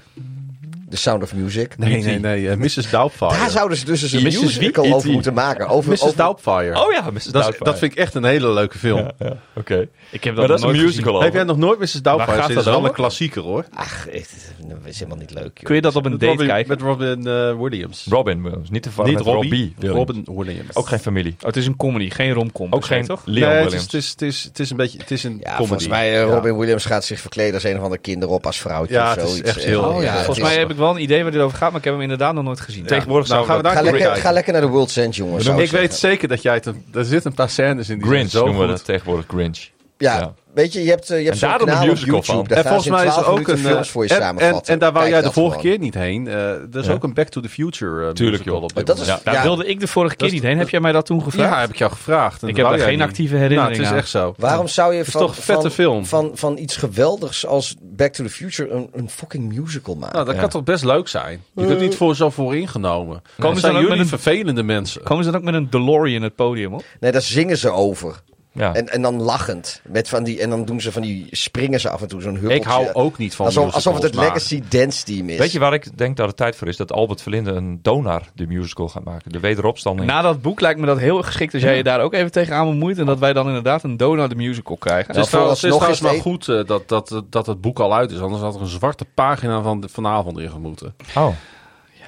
[0.90, 1.78] The Sound of Music.
[1.78, 2.50] Nee, nee, nee.
[2.50, 2.90] eh, Mrs.
[2.90, 3.32] Doubtfire.
[3.38, 4.42] Daar zouden ze dus eens een Mrs.
[4.42, 4.94] musical Wie?
[4.94, 5.68] over moeten maken.
[5.68, 6.02] Over, Mrs.
[6.02, 6.80] over, Doubtfire.
[6.86, 7.14] Oh ja, Mrs.
[7.14, 7.64] dat, is- Doubtfire.
[7.64, 8.98] dat vind ik echt een hele leuke film.
[8.98, 9.88] Ja, ja, oké.
[10.12, 11.26] Ik heb Maar dat, dat is een nooit musical gezien.
[11.26, 11.92] Heb jij nog nooit Mrs.
[11.92, 12.56] Doubtfire Waar gaat gezien?
[12.56, 12.90] Dat dat is wel over?
[12.90, 13.66] een klassieker hoor.
[13.74, 15.44] Ach, het dat is helemaal niet leuk.
[15.58, 15.64] Joh.
[15.64, 16.70] Kun je dat op een Met date Robin, kijken?
[16.70, 18.06] met Robin eh, Williams.
[18.10, 20.08] Robin Williams, niet te verwarren met Robbie, Robbie Williams.
[20.26, 20.76] Robin Williams.
[20.76, 21.36] Ook geen familie.
[21.40, 22.74] Oh, het is een comedy, geen romcom.
[22.74, 23.22] Ook geen toch?
[23.26, 23.94] Leon nee, het Williams.
[23.94, 25.58] is, het, is, het, is, het is een beetje het is een Ja, comedy.
[25.58, 28.94] volgens mij uh, Robin Williams gaat zich verkleden als een of ander kinderop als vrouwtje
[28.96, 31.42] Ja, het is echt heel- Oh Volgens mij heb ik wel een idee waar dit
[31.42, 32.86] over gaat, maar ik heb hem inderdaad nog nooit gezien.
[32.86, 34.34] Tegenwoordig Nou, gaan we we daar Ga lekker, ga kijken.
[34.34, 35.46] lekker naar de World's End, jongens.
[35.46, 36.66] Ik weet zeker dat jij het...
[36.66, 39.58] een- Er zitten een paar scènes in die Grinch zo noemen we dat tegenwoordig Grinch.
[39.98, 40.34] Ja, Ja.
[40.54, 42.34] weet je, je hebt, eh, je hebt En zo'n een kanaal op musical YouTube.
[42.38, 42.44] van.
[42.48, 43.58] Daar En volgens mij is er 12 ook een...
[43.58, 44.74] films voor je en, en, samenvatten.
[44.74, 45.72] en daar wou Kijk jij de dat vorige gewoon.
[45.72, 46.28] keer niet heen.
[46.28, 46.92] Eh, er is Ja.
[46.94, 48.64] ook een Back to the Future uh, Tuurlijk, musical joh.
[48.78, 49.06] op dat is-.
[49.24, 49.42] Daar Ja.
[49.44, 50.58] wilde ik de vorige keer Dat niet heen.
[50.58, 51.54] Heb jij mij dat toen gevraagd?
[51.54, 52.42] Ja, heb ik jou gevraagd.
[52.42, 53.08] En ik dat heb daar geen niet.
[53.08, 54.34] actieve Nou, herinnering het is echt zo.
[54.38, 56.06] Waarom zou je is van, vette van, film?
[56.06, 60.14] Van, van iets geweldigs als Back to the Future een, een fucking musical maken?
[60.16, 61.44] Nou, dat kan toch best leuk zijn?
[61.56, 63.22] Je bent niet voor zo vooringenomen.
[63.22, 65.04] Komen Dat ze zijn dan ook jullie met een- vervelende mensen.
[65.04, 66.84] Komen ze dan ook met een DeLorean het podium op?
[67.00, 68.16] Nee, daar zingen ze over.
[68.58, 68.74] Ja.
[68.74, 69.82] En, en dan lachend.
[69.88, 72.32] Met van die, en dan doen ze van die, springen ze af en toe zo'n
[72.34, 72.58] huppeltje.
[72.58, 75.38] Ik hou ook niet van alsof, alsof het het maar- Legacy Dance Team is.
[75.38, 76.78] Weet je waar ik denk dat het tijd voor is?
[76.78, 79.32] Dat Albert Verlinde een Donar de musical gaat maken.
[79.32, 80.10] De wederopstanding.
[80.10, 82.66] Na dat boek lijkt me dat heel geschikt als jij je daar ook even tegenaan
[82.70, 82.98] bemoeit.
[82.98, 85.08] En dat wij dan inderdaad een Donald de Musical krijgen.
[85.08, 87.62] Het is Nou, trouwens, het is trouwens is maar goed eh, dat, dat, dat het
[87.62, 88.20] boek al uit is.
[88.20, 90.96] Anders had er een zwarte pagina van de, vanavond in gemoeten.
[91.16, 91.28] Oh.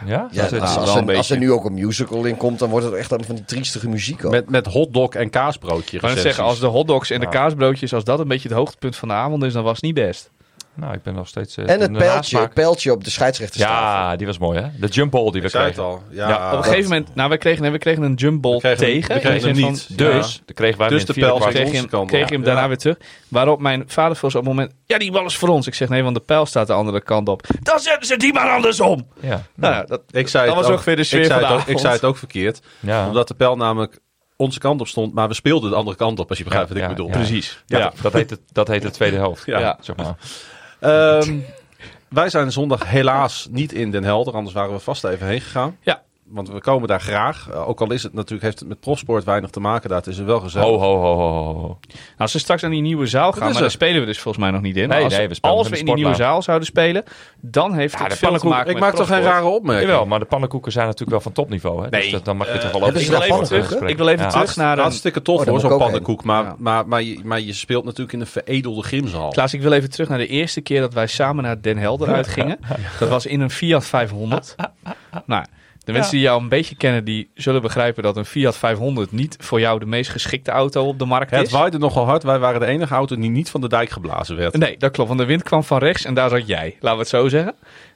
[0.05, 0.27] Ja?
[0.31, 2.95] Is- als, een er, als er nu ook een musical in komt, dan wordt het
[2.95, 4.31] echt dan van die triestige muziek ook.
[4.31, 8.19] Met, met hotdog en kaasbroodje Ik zeggen, als de hotdogs en de kaasbroodjes, als dat
[8.19, 10.31] een beetje het hoogtepunt van de avond is, dan was het niet best.
[10.79, 11.57] Nou, ik ben nog steeds...
[11.57, 14.09] eh, en in het de pijltje, pijltje op de scheidsrechterstafel.
[14.09, 14.67] Ja, die was mooi hè?
[14.79, 15.91] De jump ball die we Ik zei het kregen.
[15.91, 16.03] al.
[16.09, 18.53] Ja, Ja, Op een gegeven moment, nou, wij kregen, nee, we kregen een jump ball
[18.53, 19.13] We kregen hem- tegen.
[19.15, 19.81] we kregen hem niet.
[19.87, 22.45] van- Dus, dan kregen wij Dus de pijl kreeg je hem, kreeg hem Ja.
[22.45, 22.97] daarna weer terug.
[23.27, 24.73] Waarop mijn vader volgens op het moment...
[24.85, 25.67] Ja, die bal is voor ons.
[25.67, 27.41] Ik zeg nee, want de pijl staat de andere kant op.
[27.61, 29.07] Dan zetten ze die maar andersom.
[29.19, 29.41] Ja.
[29.55, 31.55] Nou ja, dat, Ik zei Dat was ook, ongeveer de sfeer ik zei het ook,
[31.57, 31.79] Ik avond.
[31.79, 32.61] zei het ook verkeerd.
[33.07, 33.99] Omdat de pijl namelijk
[34.35, 36.73] onze kant op stond, maar we speelden de andere kant op, als je begrijpt Ja,
[36.73, 37.11] wat ik ja, bedoel.
[37.11, 37.17] ja.
[37.25, 37.63] Precies.
[37.65, 37.91] Ja, Ja.
[38.01, 39.45] Dat, heet het, dat heet de tweede helft.
[39.45, 39.59] Ja.
[39.59, 39.77] Ja.
[39.81, 40.15] Zeg maar.
[40.79, 41.37] Ehm,
[42.09, 45.77] wij zijn zondag helaas niet in Den Helder, anders waren we vast even heen gegaan.
[45.81, 46.01] Ja.
[46.29, 47.47] Want we komen daar graag.
[47.51, 50.17] Uh, ook al is het natuurlijk, heeft het met profsport weinig te maken, daar is
[50.17, 50.67] er wel gezellig.
[50.67, 51.61] Ho, ho, ho, ho, ho, ho.
[51.61, 51.77] Nou,
[52.17, 54.53] als we straks naar die nieuwe zaal gaan, maar daar spelen we dus volgens mij
[54.53, 54.89] nog niet in.
[54.89, 57.03] Nee, als nee, we als in we de in die nieuwe zaal zouden spelen,
[57.41, 59.89] dan heeft Ja, het de veel te maken ik met maak toch geen rare opmerking?
[59.89, 61.83] Jawel, maar de pannenkoeken zijn natuurlijk wel van topniveau.
[61.83, 61.89] Hè?
[61.89, 62.11] dus Nee.
[62.11, 64.07] dat, dan mag je Eh, toch wel over ze Ik wil even terug, ik wil
[64.07, 64.31] even Ja.
[64.31, 64.83] terug naar een...
[64.83, 66.23] Hartstikke tof Oh, hoor, zo'n pannenkoek.
[66.23, 66.55] Maar, Ja.
[66.57, 69.29] maar, maar, je, maar je speelt natuurlijk in een veredelde gymzaal.
[69.29, 72.07] Klaas, ik wil even terug naar de eerste keer dat wij samen naar Den Helder
[72.19, 72.59] uitgingen.
[72.99, 74.55] Dat was in een Fiat 500.
[75.25, 75.45] Nou,
[75.93, 79.35] de mensen die jou een beetje kennen, die zullen begrijpen dat een Fiat 500 niet
[79.39, 81.51] voor jou de meest geschikte auto op de markt Het is.
[81.51, 82.23] waaide nogal hard.
[82.23, 84.57] Wij waren de enige auto die niet van de dijk geblazen werd.
[84.57, 85.07] Nee, dat klopt.
[85.09, 86.75] Want de wind kwam van rechts en daar zat jij.
[86.79, 87.55] Laten we het zo zeggen.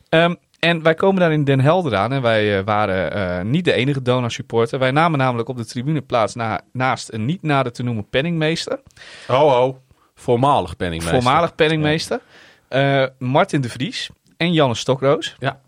[0.10, 2.12] Ehm, en wij komen daar in Den Helder aan.
[2.14, 4.80] En wij eh, waren eh, niet de enige Dona-supporter.
[4.80, 8.80] Wij namen namelijk op de tribune plaats na- naast een niet nader te noemen penningmeester.
[9.28, 9.82] Ho, ho.
[10.16, 11.22] Voormalig penningmeester.
[11.22, 12.20] Voormalig penningmeester.
[12.68, 15.36] eh, Martin de Vries en Janne Stokroos.
[15.40, 15.60] Ja.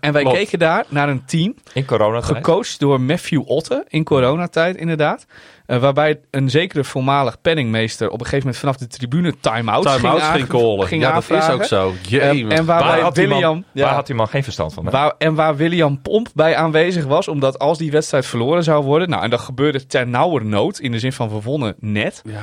[0.00, 0.36] En wij Klopt.
[0.38, 5.26] keken daar naar een team In corona gecoacht door Matthew Otte in coronatijd inderdaad.
[5.66, 9.96] Eh, waarbij een zekere voormalig penningmeester op een gegeven moment vanaf de tribune time-out ging,
[10.00, 10.86] Time-out aange- ging callen.
[10.86, 11.92] ging ja, dat is ook zo.
[12.08, 14.84] Jee, en Waar had, man, William, ja, waar had die man geen verstand van?
[14.84, 14.90] hè?
[14.90, 19.10] waar- en waar William Pomp bij aanwezig was, omdat als die wedstrijd verloren zou worden,
[19.10, 22.40] nou en dat gebeurde ter nauwernood, in de zin van we wonnen net, Ja,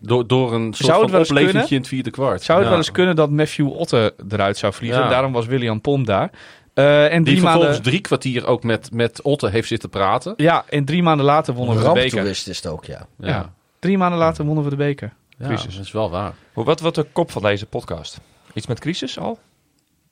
[0.00, 1.70] door, door een soort Zou het van wel eens oplevingje kunnen?
[1.70, 2.42] in het vierde kwart.
[2.42, 2.72] zou het Ja.
[2.74, 5.00] wel eens kunnen dat Matthew Otte eruit zou vliegen.
[5.02, 5.08] Ja.
[5.08, 6.30] Daarom was William Pomp daar.
[6.74, 10.34] Eh, en Die vervolgens maanden, drie kwartier ook met, met Otte heeft zitten praten.
[10.36, 12.26] ja, en drie maanden later wonnen we de beker.
[12.26, 13.06] Is het ook, ja.
[13.18, 13.52] Ja, Ja.
[13.78, 15.12] Drie maanden later wonnen we de beker.
[15.38, 15.76] Ja, Crisis.
[15.76, 16.32] dat is wel waar.
[16.52, 18.20] Hoe, wat wordt de kop van deze podcast?
[18.54, 19.38] Iets met crisis al?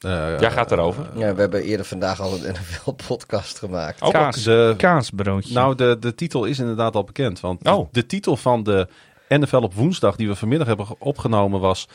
[0.01, 1.07] Eh, Jij gaat erover.
[1.17, 1.35] ja.
[1.35, 4.03] We hebben eerder vandaag al een NFL-podcast gemaakt.
[4.03, 5.55] Oh, Kaas, de, kaasbroodje.
[5.55, 7.41] nou, de, de titel is inderdaad al bekend.
[7.41, 7.89] Want Oh.
[7.93, 8.89] de titel van de
[9.29, 11.89] NFL op woensdag die we vanmiddag hebben opgenomen was...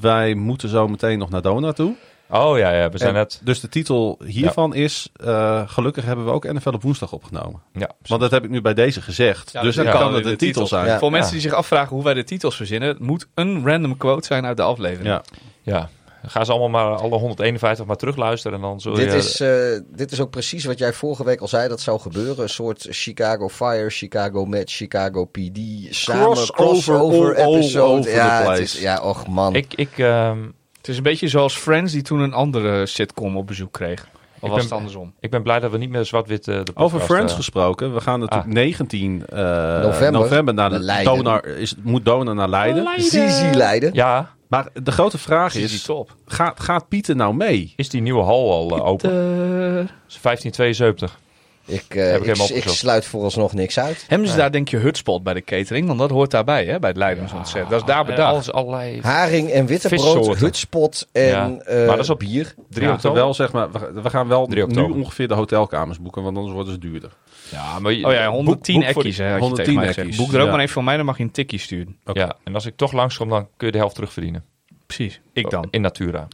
[0.00, 1.94] Wij moeten zo meteen nog naar Dona toe.
[2.30, 3.40] Oh ja, ja we zijn En net...
[3.44, 5.08] Dus de titel hiervan is...
[5.12, 7.62] eh, gelukkig hebben we ook NFL op woensdag opgenomen.
[7.72, 9.52] Ja, Want dat heb ik nu bij deze gezegd.
[9.52, 10.46] Ja, dus dus dan ja, kan de het een titel.
[10.46, 10.86] titel zijn.
[10.86, 10.98] Ja.
[10.98, 14.26] Voor mensen die zich afvragen hoe wij de titels verzinnen, het moet een random quote
[14.26, 15.06] zijn uit de aflevering.
[15.06, 15.22] Ja.
[15.62, 15.88] ja.
[16.26, 19.04] Ga ze allemaal maar alle 151 maar terugluisteren en dan zul je...
[19.04, 22.00] Dit is, eh, dit is ook precies wat jij vorige week al zei dat zou
[22.00, 22.42] gebeuren.
[22.42, 25.58] Een soort Chicago Fire, Chicago Match, Chicago PD.
[25.90, 27.98] Samen Crossover crossover all episode.
[27.98, 29.54] over ja, het is, ja, och man.
[29.54, 30.38] Ik, ik, ehm,
[30.76, 34.08] Het is een beetje zoals Friends die toen een andere sitcom op bezoek kreeg.
[34.40, 35.14] Of was ben- het andersom?
[35.20, 37.94] ik ben blij dat we niet meer zwart-wit eh, Over Friends eh, gesproken.
[37.94, 39.38] We gaan natuurlijk 19 eh,
[39.82, 41.14] November november, naar de Leiden.
[41.14, 42.88] Donar, is, moet Dona naar Leiden.
[42.96, 43.90] Zizi Leiden.
[43.92, 46.16] Ja, Maar de grote vraag Is top?
[46.26, 47.72] gaat, gaat Pieter nou mee?
[47.76, 49.08] is die nieuwe hal al open?
[49.08, 49.86] De...
[50.22, 51.18] 1572.
[51.66, 54.04] Ik, eh, Heb ik ik, sluit vooralsnog niks uit.
[54.08, 55.86] Hebben ze daar denk je hutspot bij de catering?
[55.86, 57.68] Want dat hoort daarbij, hè, bij het Leidensontzet.
[57.70, 58.32] dat is daar En bedacht.
[58.32, 59.00] Alles allerlei...
[59.00, 60.44] Haring en wittebrood, Vissoorten.
[60.44, 61.56] hutspot en Ja.
[61.58, 62.54] eh, Maar dat is op bier.
[62.68, 63.00] 3 Ja, oktober.
[63.00, 66.54] terwijl, zeg maar, we, we gaan wel 3 nu ongeveer de hotelkamers boeken, want anders
[66.54, 67.10] worden ze duurder.
[67.50, 69.86] Ja, maar je- Oh ja, 110 boek- ekkies, die- hè, had je 110 tegen mij
[69.86, 70.06] gezegd.
[70.06, 70.50] ekkies, Boek er ook ja.
[70.52, 71.96] maar even voor mij, dan mag je een tikkie sturen.
[72.12, 74.44] Ja, en als ik toch langskom, dan kun je de helft terugverdienen.
[74.86, 75.66] Precies, ik dan.
[75.70, 76.28] In Natura.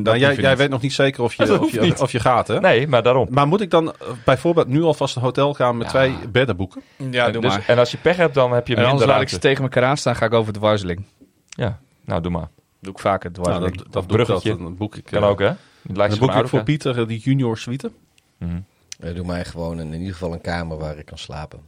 [0.00, 2.60] Nou, jij, jij weet nog niet zeker of je, of je, of je gaat, hè?
[2.60, 3.26] Nee, maar daarom.
[3.30, 5.92] Maar moet ik dan eh, bijvoorbeeld nu alvast een hotelkamer met Ja.
[5.92, 6.82] twee bedden boeken?
[7.10, 7.64] Ja, en, doe dus- maar.
[7.66, 9.84] en als je pech hebt, dan heb je En minder laat ik ze tegen elkaar
[9.84, 11.04] aanstaan, ga ik over de dwarzeling.
[11.48, 12.48] Ja, nou doe maar.
[12.80, 13.76] Doe ik vaker, Nou, dwarzeling.
[13.76, 14.48] dat, doe ik bruggetje.
[14.50, 15.46] dat, dan boek ik, Kan ook, hè?
[15.46, 16.62] Het lijkt Dan boek ik voor?
[16.62, 17.90] Pieter eh, die junior suite.
[18.38, 18.60] Mhm.
[19.00, 21.58] Eh, doe mij gewoon een, in ieder geval een kamer waar ik kan slapen.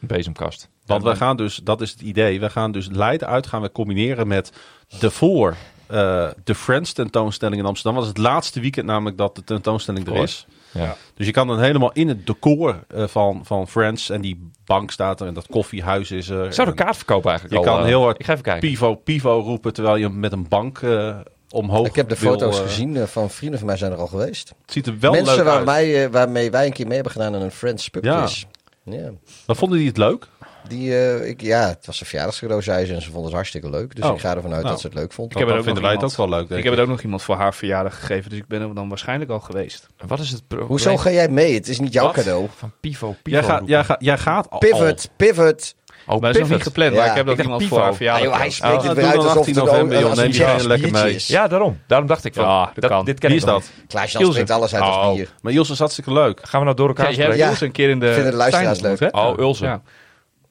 [0.00, 0.68] Een bezemkast.
[0.86, 3.72] Want we gaan dus, dat is het idee, we gaan dus Leiden uit gaan we
[3.72, 4.52] combineren met
[4.98, 5.56] de voor
[5.90, 7.94] eh, de Friends tentoonstelling in Amsterdam.
[7.94, 10.46] Dat is het laatste weekend namelijk dat de tentoonstelling er is.
[10.72, 10.96] Ja.
[11.14, 14.90] Dus je kan dan helemaal in het decor eh, van, van Friends en die bank
[14.90, 16.46] staat er en dat koffiehuis is er.
[16.46, 18.44] Ik zou de kaart verkopen eigenlijk Je al, kan eh, heel hard Ik ga even
[18.44, 18.68] kijken.
[18.68, 21.16] Pivo, Pivo roepen terwijl je met een bank eh,
[21.50, 24.48] omhoog Ik heb de wil, foto's gezien van vrienden van mij zijn er al geweest.
[24.48, 25.64] Het ziet er wel Mensen leuk waar uit.
[25.66, 28.18] wij, eh, waarmee wij een keer mee hebben gedaan aan een Friends pub Ja.
[28.18, 28.44] quiz.
[28.84, 29.10] Ja.
[29.46, 30.26] Maar vonden die het leuk?
[30.68, 32.94] Die, eh, ik, ja, het was een verjaardagscadeau, zei ze.
[32.94, 33.94] En ze vonden het hartstikke leuk.
[33.96, 34.14] Dus Oh.
[34.14, 34.72] ik ga ervan uit Nou.
[34.72, 35.32] dat ze het leuk vond.
[35.32, 36.20] Ik heb er ook vinden nog wij het iemand.
[36.20, 38.38] ook wel leuk, denk Ik heb het ook nog iemand voor haar verjaardag gegeven, dus
[38.38, 39.86] ik ben er dan waarschijnlijk al geweest.
[40.06, 41.54] Wat is het probleem Hoezo ga jij mee?
[41.54, 42.14] Het is niet jouw Wat?
[42.14, 42.46] cadeau.
[42.56, 43.16] van Pivo?
[43.22, 44.58] Pivo Jij, gaat, jij, gaat, jij gaat al.
[44.58, 45.74] Pivot, pivot.
[46.06, 46.62] Oh, maar dat is nog niet pivot.
[46.62, 46.98] gepland, Ja.
[47.00, 47.70] maar ik heb dat Ik iemand Pivo.
[47.74, 48.24] voor haar Ah, verjaardag.
[48.24, 50.56] joh, hij spreekt Oh, het weer uit alsof 18 het november, een- joh.
[50.58, 51.14] Neem lekker mee.
[51.14, 51.26] is.
[51.26, 51.78] Ja, daarom.
[51.86, 53.04] Daarom dacht ik van, Ja, dat kan.
[53.04, 53.54] dit ken Wie is dat?
[53.60, 53.70] niet.
[53.88, 54.32] Klaas-Jan Ilse.
[54.32, 55.28] spreekt alles uit als Oh, bier.
[55.42, 56.40] maar Jos is hartstikke leuk.
[56.42, 57.48] Gaan we nou door elkaar Ja, spreken?
[57.48, 59.16] Ilse een keer in de Vinden de luisteraars leuk.
[59.16, 59.80] Oh, Ulse.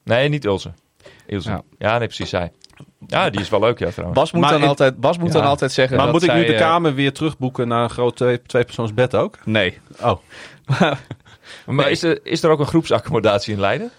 [0.04, 0.72] Nee, niet Ilse.
[1.26, 1.50] Ilse.
[1.50, 1.62] Ja.
[1.78, 1.98] Ja.
[1.98, 2.52] nee, precies zij.
[3.06, 4.18] Ja, die is wel leuk, ja, trouwens.
[4.20, 5.38] Bas moet, Maar dan, in- altijd, Bas moet Ja.
[5.40, 7.90] dan altijd zeggen Maar dat moet ik nu de eh, kamer weer terugboeken naar een
[7.90, 9.38] groot twee, tweepersoonsbed ook?
[9.44, 9.78] Nee.
[10.00, 10.16] Oh,
[11.66, 13.90] Maar is er, is er ook een groepsaccommodatie in Leiden?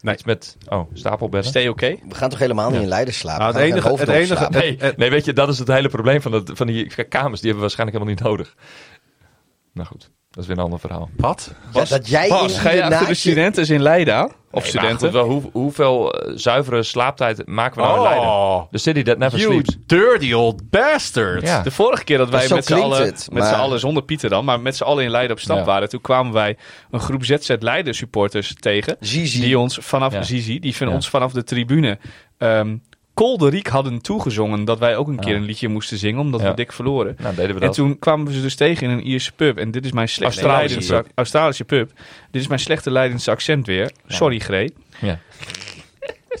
[0.00, 0.14] Nee.
[0.14, 1.50] Iets met, oh, stapelbedden?
[1.50, 1.96] Stay oké?
[2.08, 3.42] We gaan toch helemaal niet in Leiden slapen?
[3.42, 4.58] Nou, het enige- het enige- slapen.
[4.60, 7.40] Nee, nee, weet je, dat is het hele probleem van, dat, van die kamers.
[7.40, 8.54] Die hebben we waarschijnlijk helemaal niet nodig.
[9.72, 11.10] Nou goed, dat is weer een ander verhaal.
[11.16, 11.52] wat?
[11.72, 14.24] Ja, dat jij ga je de studenten in Leiden?
[14.50, 14.98] Of Nee, studenten?
[14.98, 18.28] goed, wel, hoe, hoeveel eh, zuivere slaaptijd maken we nou in Leiden?
[18.28, 19.76] Oh, The city that never you sleeps.
[19.86, 21.42] dirty old bastard.
[21.42, 21.62] Ja.
[21.62, 24.44] De vorige keer dat wij met z'n allen, het, met z'n allen, zonder Pieter dan,
[24.44, 25.64] maar met z'n allen in Leiden op stap Ja.
[25.64, 26.56] waren, toen kwamen wij
[26.90, 28.96] een groep ZZ Leiden supporters tegen.
[29.00, 29.40] Zizi.
[29.40, 30.22] Die ons vanaf, Ja.
[30.22, 30.94] Zizi, die van Ja.
[30.94, 31.98] ons vanaf de tribune
[32.38, 32.76] ehm
[33.16, 35.36] kolderiek hadden toegezongen dat wij ook een keer Ja.
[35.36, 37.16] een liedje moesten zingen, omdat we dik verloren.
[37.18, 39.58] Nou, deden we En toen kwamen we ze dus tegen in een Ierse pub.
[39.58, 41.06] En dit is mijn slechte Australische pub.
[41.14, 41.92] Australische pub.
[42.30, 43.90] Dit is mijn slechte Leidense accent weer.
[44.06, 44.74] Sorry, Gree.
[45.00, 45.18] Ja.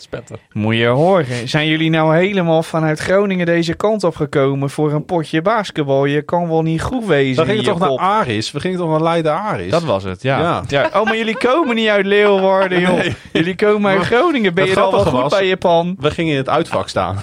[0.02, 0.38] Spetter.
[0.52, 1.48] Moet je horen.
[1.48, 6.04] Zijn jullie nou helemaal vanuit Groningen deze kant op gekomen voor een potje basketbal?
[6.04, 7.42] Je kan wel niet goed wezen.
[7.44, 7.96] We gingen toch naar.
[7.98, 8.52] Aris?
[8.52, 9.70] We gingen toch naar Leiden Aris?
[9.70, 10.38] Dat was het, ja.
[10.38, 10.62] Ja.
[10.68, 10.90] ja.
[10.94, 12.96] Oh, maar jullie komen niet uit Leeuwarden, joh.
[12.96, 13.14] Nee.
[13.32, 14.54] Jullie komen uit Maar Groningen.
[14.54, 15.96] Ben je dan wel goed was- bij je pan?
[15.98, 17.16] We gingen in het uitvak staan.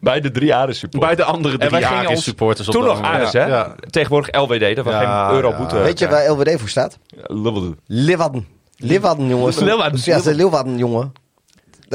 [0.00, 1.02] Bij de drie Ares support.
[1.02, 2.68] Bij de andere wij drie gingen Aris ons supporters.
[2.68, 3.28] op Toen nog Ja.
[3.32, 3.46] hè?
[3.46, 3.74] Ja.
[3.90, 5.56] Tegenwoordig LWD, dat Ja, geen euro ja.
[5.56, 6.98] boete Weet je waar LWD voor staat?
[7.26, 7.78] Leeuwarden.
[7.86, 8.46] Leeuwarden.
[8.76, 9.58] Leeuwarden, jongens.
[9.58, 10.00] Leeuwarden.
[10.04, 11.12] Ja, ze Leeuwarden, jongen.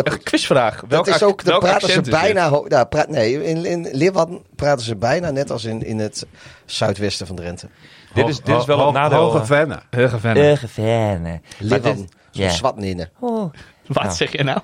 [0.03, 0.83] Dat, Een quizvraag.
[0.87, 2.49] Welk dat is ook, daar welk praten ze bijna...
[2.49, 6.25] Nou, praat, nee, in, in Leeuwarden praten ze bijna net als in, in het
[6.65, 7.69] zuidwesten van Drenthe.
[8.13, 9.19] Dit is, dit is wel een nadeel.
[9.19, 9.79] Hoge Venne.
[9.89, 10.57] Hugge Venne.
[10.57, 11.41] Geverne.
[11.57, 12.09] Leeuwarden.
[12.31, 12.49] Zo'n ja.
[12.49, 13.09] zwatninnen.
[13.19, 14.09] Wat Ja.
[14.09, 14.59] zeg je nou?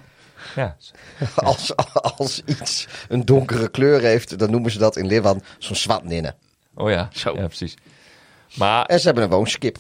[0.56, 0.76] Ja.
[1.36, 1.76] Als,
[2.18, 6.36] als iets een donkere kleur heeft, dan noemen ze dat in Leeuwarden zo'n zwatninnen.
[6.76, 7.08] Oh ja.
[7.12, 7.34] Zo.
[7.36, 7.74] Ja, precies.
[8.54, 9.78] Maar En ze hebben een woonskip.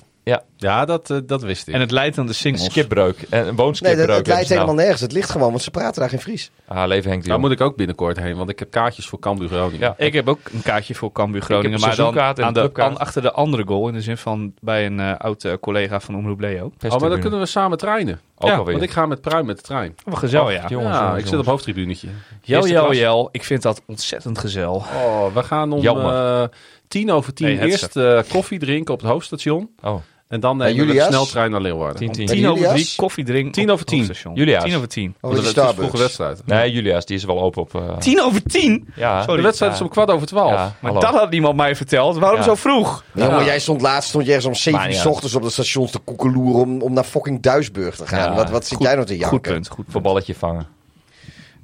[0.58, 1.74] Ja, dat, eh, dat wist ik.
[1.74, 2.66] En het leidt aan de een singles.
[2.66, 3.22] skipbreuk.
[3.30, 4.08] En een Nee, woonskipbreuk.
[4.08, 4.60] dat, het leidt nou.
[4.60, 5.02] helemaal nergens.
[5.02, 6.52] Het ligt gewoon, want ze praten daar geen Fries.
[6.68, 9.48] Ah, leven Henk Daar moet ik ook binnenkort heen, want ik heb kaartjes voor Cambuur
[9.48, 9.80] Groningen.
[9.80, 9.94] Ja.
[10.06, 12.98] Ik heb ook een kaartje voor Cambuur Groningen, een maar dan aan een de, aan-
[12.98, 13.88] achter de andere goal.
[13.88, 16.72] In de zin van bij een eh oud eh, collega van Omroep Leo.
[16.86, 18.20] Oh, maar dan kunnen we samen treinen.
[18.38, 18.72] Ook ja, alweer.
[18.74, 19.96] want ik ga met Pruim met de trein.
[20.04, 20.68] Wat gezellig, Och, ja.
[20.68, 22.08] jongens, ja, jongens, ik zit op hoofdtribunetje.
[22.42, 23.30] Jel, jel, jel.
[23.32, 24.74] Ik vind dat ontzettend gezel.
[24.76, 26.44] Oh, we gaan om eh,
[26.88, 29.70] tien over tien Nee, eerst eh, koffie drinken op het hoofdstation.
[29.82, 29.96] Oh,
[30.28, 31.08] En dan nemen we de Julia's?
[31.08, 31.98] sneltrein naar Leeuwarden.
[31.98, 32.26] 10, 10.
[32.26, 32.82] Bij Tien over Julia's?
[32.84, 33.52] drie, koffie drinken.
[33.52, 33.98] Tien op over tien.
[34.00, 34.38] het hoofdstation.
[34.38, 34.64] Julia's.
[34.64, 35.08] Tien over tien.
[35.10, 36.42] Over Want die het is een vroege wedstrijd.
[36.46, 37.76] Nee, Julia's, die is wel open op.
[37.76, 38.88] eh, Tien over tien?
[38.96, 39.36] Ja, Sorry.
[39.38, 40.52] De wedstrijd is om kwart over twaalf.
[40.52, 41.00] Ja, Maar hallo.
[41.00, 42.18] dat had niemand mij verteld.
[42.18, 42.46] Waarom Ja.
[42.46, 43.04] zo vroeg?
[43.14, 45.50] Ja, maar jij stond laatst stond je ergens om 7 Maakt uur ochtends op de
[45.50, 48.30] stations te koekeloeren om, om naar fucking Duisburg te gaan.
[48.32, 49.30] Ja, wat wat zit goed- jij nou te janken?
[49.30, 49.68] Goed punt.
[49.68, 49.92] Goed punt.
[49.92, 50.68] Voetballetje vangen.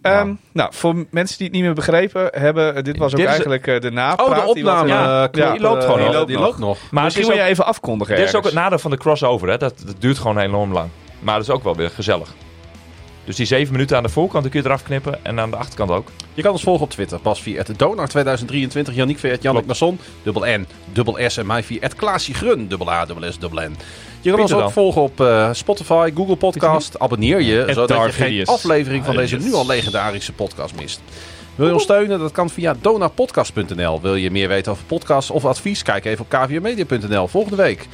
[0.01, 3.25] Ehm, nou, voor mensen die het niet meer begrepen hebben, eh, dit was ook Dit
[3.25, 4.39] is- eigenlijk eh, de napraat.
[4.41, 4.89] Oh, de die wat- opname.
[4.89, 6.15] Ja, eh, knop, die loopt gewoon nog.
[6.15, 6.77] Die, die loopt nog.
[6.91, 9.49] Maar Misschien is wil je even afkondigen Dit is ook het nadeel van de crossover,
[9.49, 9.57] hè?
[9.57, 10.89] Dat, dat duurt gewoon enorm lang.
[11.19, 12.29] Maar dat is ook wel weer gezellig.
[13.25, 15.25] Dus die zeven minuten aan de voorkant, die kun je eraf knippen.
[15.25, 16.07] En aan de achterkant ook.
[16.33, 17.19] Je kan ons volgen op Twitter.
[17.19, 18.95] Pas via het Donar 2023.
[18.95, 19.99] Yannick via het Jannik Nasson.
[20.23, 21.37] Dubbel N, dubbel S.
[21.37, 22.67] En mij via het Klaasje Grun.
[22.67, 23.75] Dubbel A, dubbel S, dubbel N.
[24.21, 24.71] Je kan ons ook dan?
[24.71, 26.99] volgen op eh, Spotify, Google Podcast.
[26.99, 28.49] Abonneer je, zodat je geen Hideous.
[28.49, 31.01] aflevering van deze nu al legendarische podcast mist.
[31.55, 32.19] Wil je ons steunen?
[32.19, 34.01] Dat kan via donarpodcast.nl.
[34.01, 35.83] Wil je meer weten over podcasts of advies?
[35.83, 37.27] Kijk even op kvmedia.nl.
[37.27, 37.87] Volgende week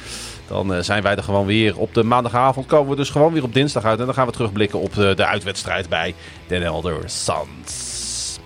[0.48, 1.78] dan eh, zijn wij er gewoon weer.
[1.78, 3.98] Op de maandagavond komen we dus gewoon weer op dinsdag uit.
[3.98, 6.14] En dan gaan we terugblikken op de, de uitwedstrijd bij
[6.46, 8.38] Den Helder Suns.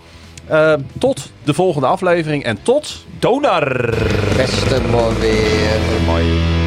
[0.46, 3.04] Eh, tot de volgende aflevering en tot...
[3.18, 3.94] Donar!
[4.36, 5.78] Beste mooi weer.
[6.06, 6.61] Mooi.